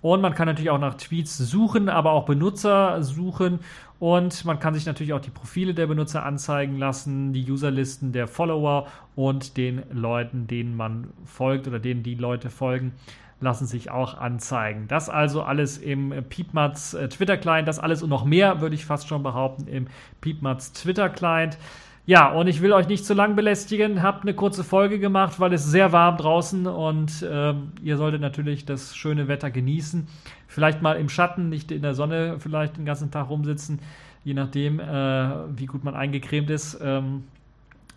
Und 0.00 0.22
man 0.22 0.34
kann 0.34 0.46
natürlich 0.46 0.70
auch 0.70 0.80
nach 0.80 0.94
Tweets 0.94 1.36
suchen, 1.36 1.90
aber 1.90 2.12
auch 2.12 2.24
Benutzer 2.24 3.02
suchen. 3.02 3.58
Und 4.00 4.46
man 4.46 4.58
kann 4.58 4.72
sich 4.72 4.86
natürlich 4.86 5.12
auch 5.12 5.20
die 5.20 5.30
Profile 5.30 5.74
der 5.74 5.86
Benutzer 5.86 6.24
anzeigen 6.24 6.78
lassen, 6.78 7.34
die 7.34 7.48
Userlisten 7.48 8.12
der 8.12 8.26
Follower 8.28 8.86
und 9.14 9.58
den 9.58 9.82
Leuten, 9.92 10.46
denen 10.46 10.74
man 10.74 11.08
folgt 11.26 11.68
oder 11.68 11.78
denen 11.78 12.02
die 12.02 12.14
Leute 12.14 12.48
folgen, 12.48 12.94
lassen 13.40 13.66
sich 13.66 13.90
auch 13.90 14.16
anzeigen. 14.16 14.88
Das 14.88 15.10
also 15.10 15.42
alles 15.42 15.76
im 15.76 16.14
Peepmats 16.30 16.94
äh, 16.94 17.10
Twitter 17.10 17.36
Client, 17.36 17.68
das 17.68 17.78
alles 17.78 18.02
und 18.02 18.08
noch 18.08 18.24
mehr 18.24 18.62
würde 18.62 18.74
ich 18.74 18.86
fast 18.86 19.06
schon 19.06 19.22
behaupten 19.22 19.66
im 19.66 19.86
Peepmats 20.22 20.72
Twitter 20.72 21.10
Client. 21.10 21.58
Ja, 22.06 22.32
und 22.32 22.48
ich 22.48 22.60
will 22.60 22.72
euch 22.72 22.88
nicht 22.88 23.04
zu 23.04 23.14
lang 23.14 23.36
belästigen. 23.36 24.02
Habt 24.02 24.22
eine 24.22 24.34
kurze 24.34 24.64
Folge 24.64 24.98
gemacht, 24.98 25.38
weil 25.38 25.52
es 25.52 25.64
sehr 25.64 25.92
warm 25.92 26.16
draußen 26.16 26.66
und 26.66 27.22
äh, 27.22 27.54
ihr 27.82 27.96
solltet 27.96 28.20
natürlich 28.20 28.64
das 28.64 28.96
schöne 28.96 29.28
Wetter 29.28 29.50
genießen. 29.50 30.08
Vielleicht 30.48 30.82
mal 30.82 30.94
im 30.94 31.08
Schatten, 31.08 31.48
nicht 31.48 31.70
in 31.70 31.82
der 31.82 31.94
Sonne, 31.94 32.36
vielleicht 32.40 32.78
den 32.78 32.84
ganzen 32.84 33.10
Tag 33.10 33.28
rumsitzen, 33.28 33.78
je 34.24 34.34
nachdem, 34.34 34.80
äh, 34.80 35.56
wie 35.56 35.66
gut 35.66 35.84
man 35.84 35.94
eingecremt 35.94 36.50
ist. 36.50 36.80
Ähm, 36.82 37.24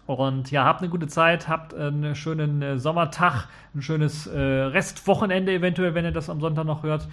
und 0.06 0.52
ja, 0.52 0.66
habt 0.66 0.82
eine 0.82 0.90
gute 0.90 1.08
Zeit, 1.08 1.48
habt 1.48 1.74
einen 1.74 2.14
schönen 2.14 2.62
äh, 2.62 2.78
Sommertag, 2.78 3.48
ein 3.74 3.82
schönes 3.82 4.28
äh, 4.28 4.38
Restwochenende 4.40 5.54
eventuell, 5.54 5.96
wenn 5.96 6.04
ihr 6.04 6.12
das 6.12 6.30
am 6.30 6.42
Sonntag 6.42 6.66
noch 6.66 6.84
hört. 6.84 7.08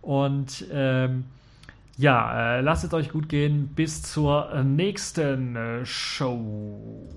Und 0.00 0.64
ähm, 0.72 1.24
ja, 1.96 2.58
äh, 2.58 2.60
lasst 2.60 2.84
es 2.84 2.92
euch 2.92 3.10
gut 3.10 3.28
gehen. 3.28 3.68
Bis 3.74 4.02
zur 4.02 4.52
äh, 4.52 4.64
nächsten 4.64 5.56
äh, 5.56 5.86
Show. 5.86 7.08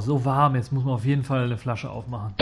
So 0.00 0.24
warm. 0.24 0.56
Jetzt 0.56 0.72
muss 0.72 0.84
man 0.84 0.94
auf 0.94 1.04
jeden 1.04 1.24
Fall 1.24 1.44
eine 1.44 1.58
Flasche 1.58 1.90
aufmachen. 1.90 2.34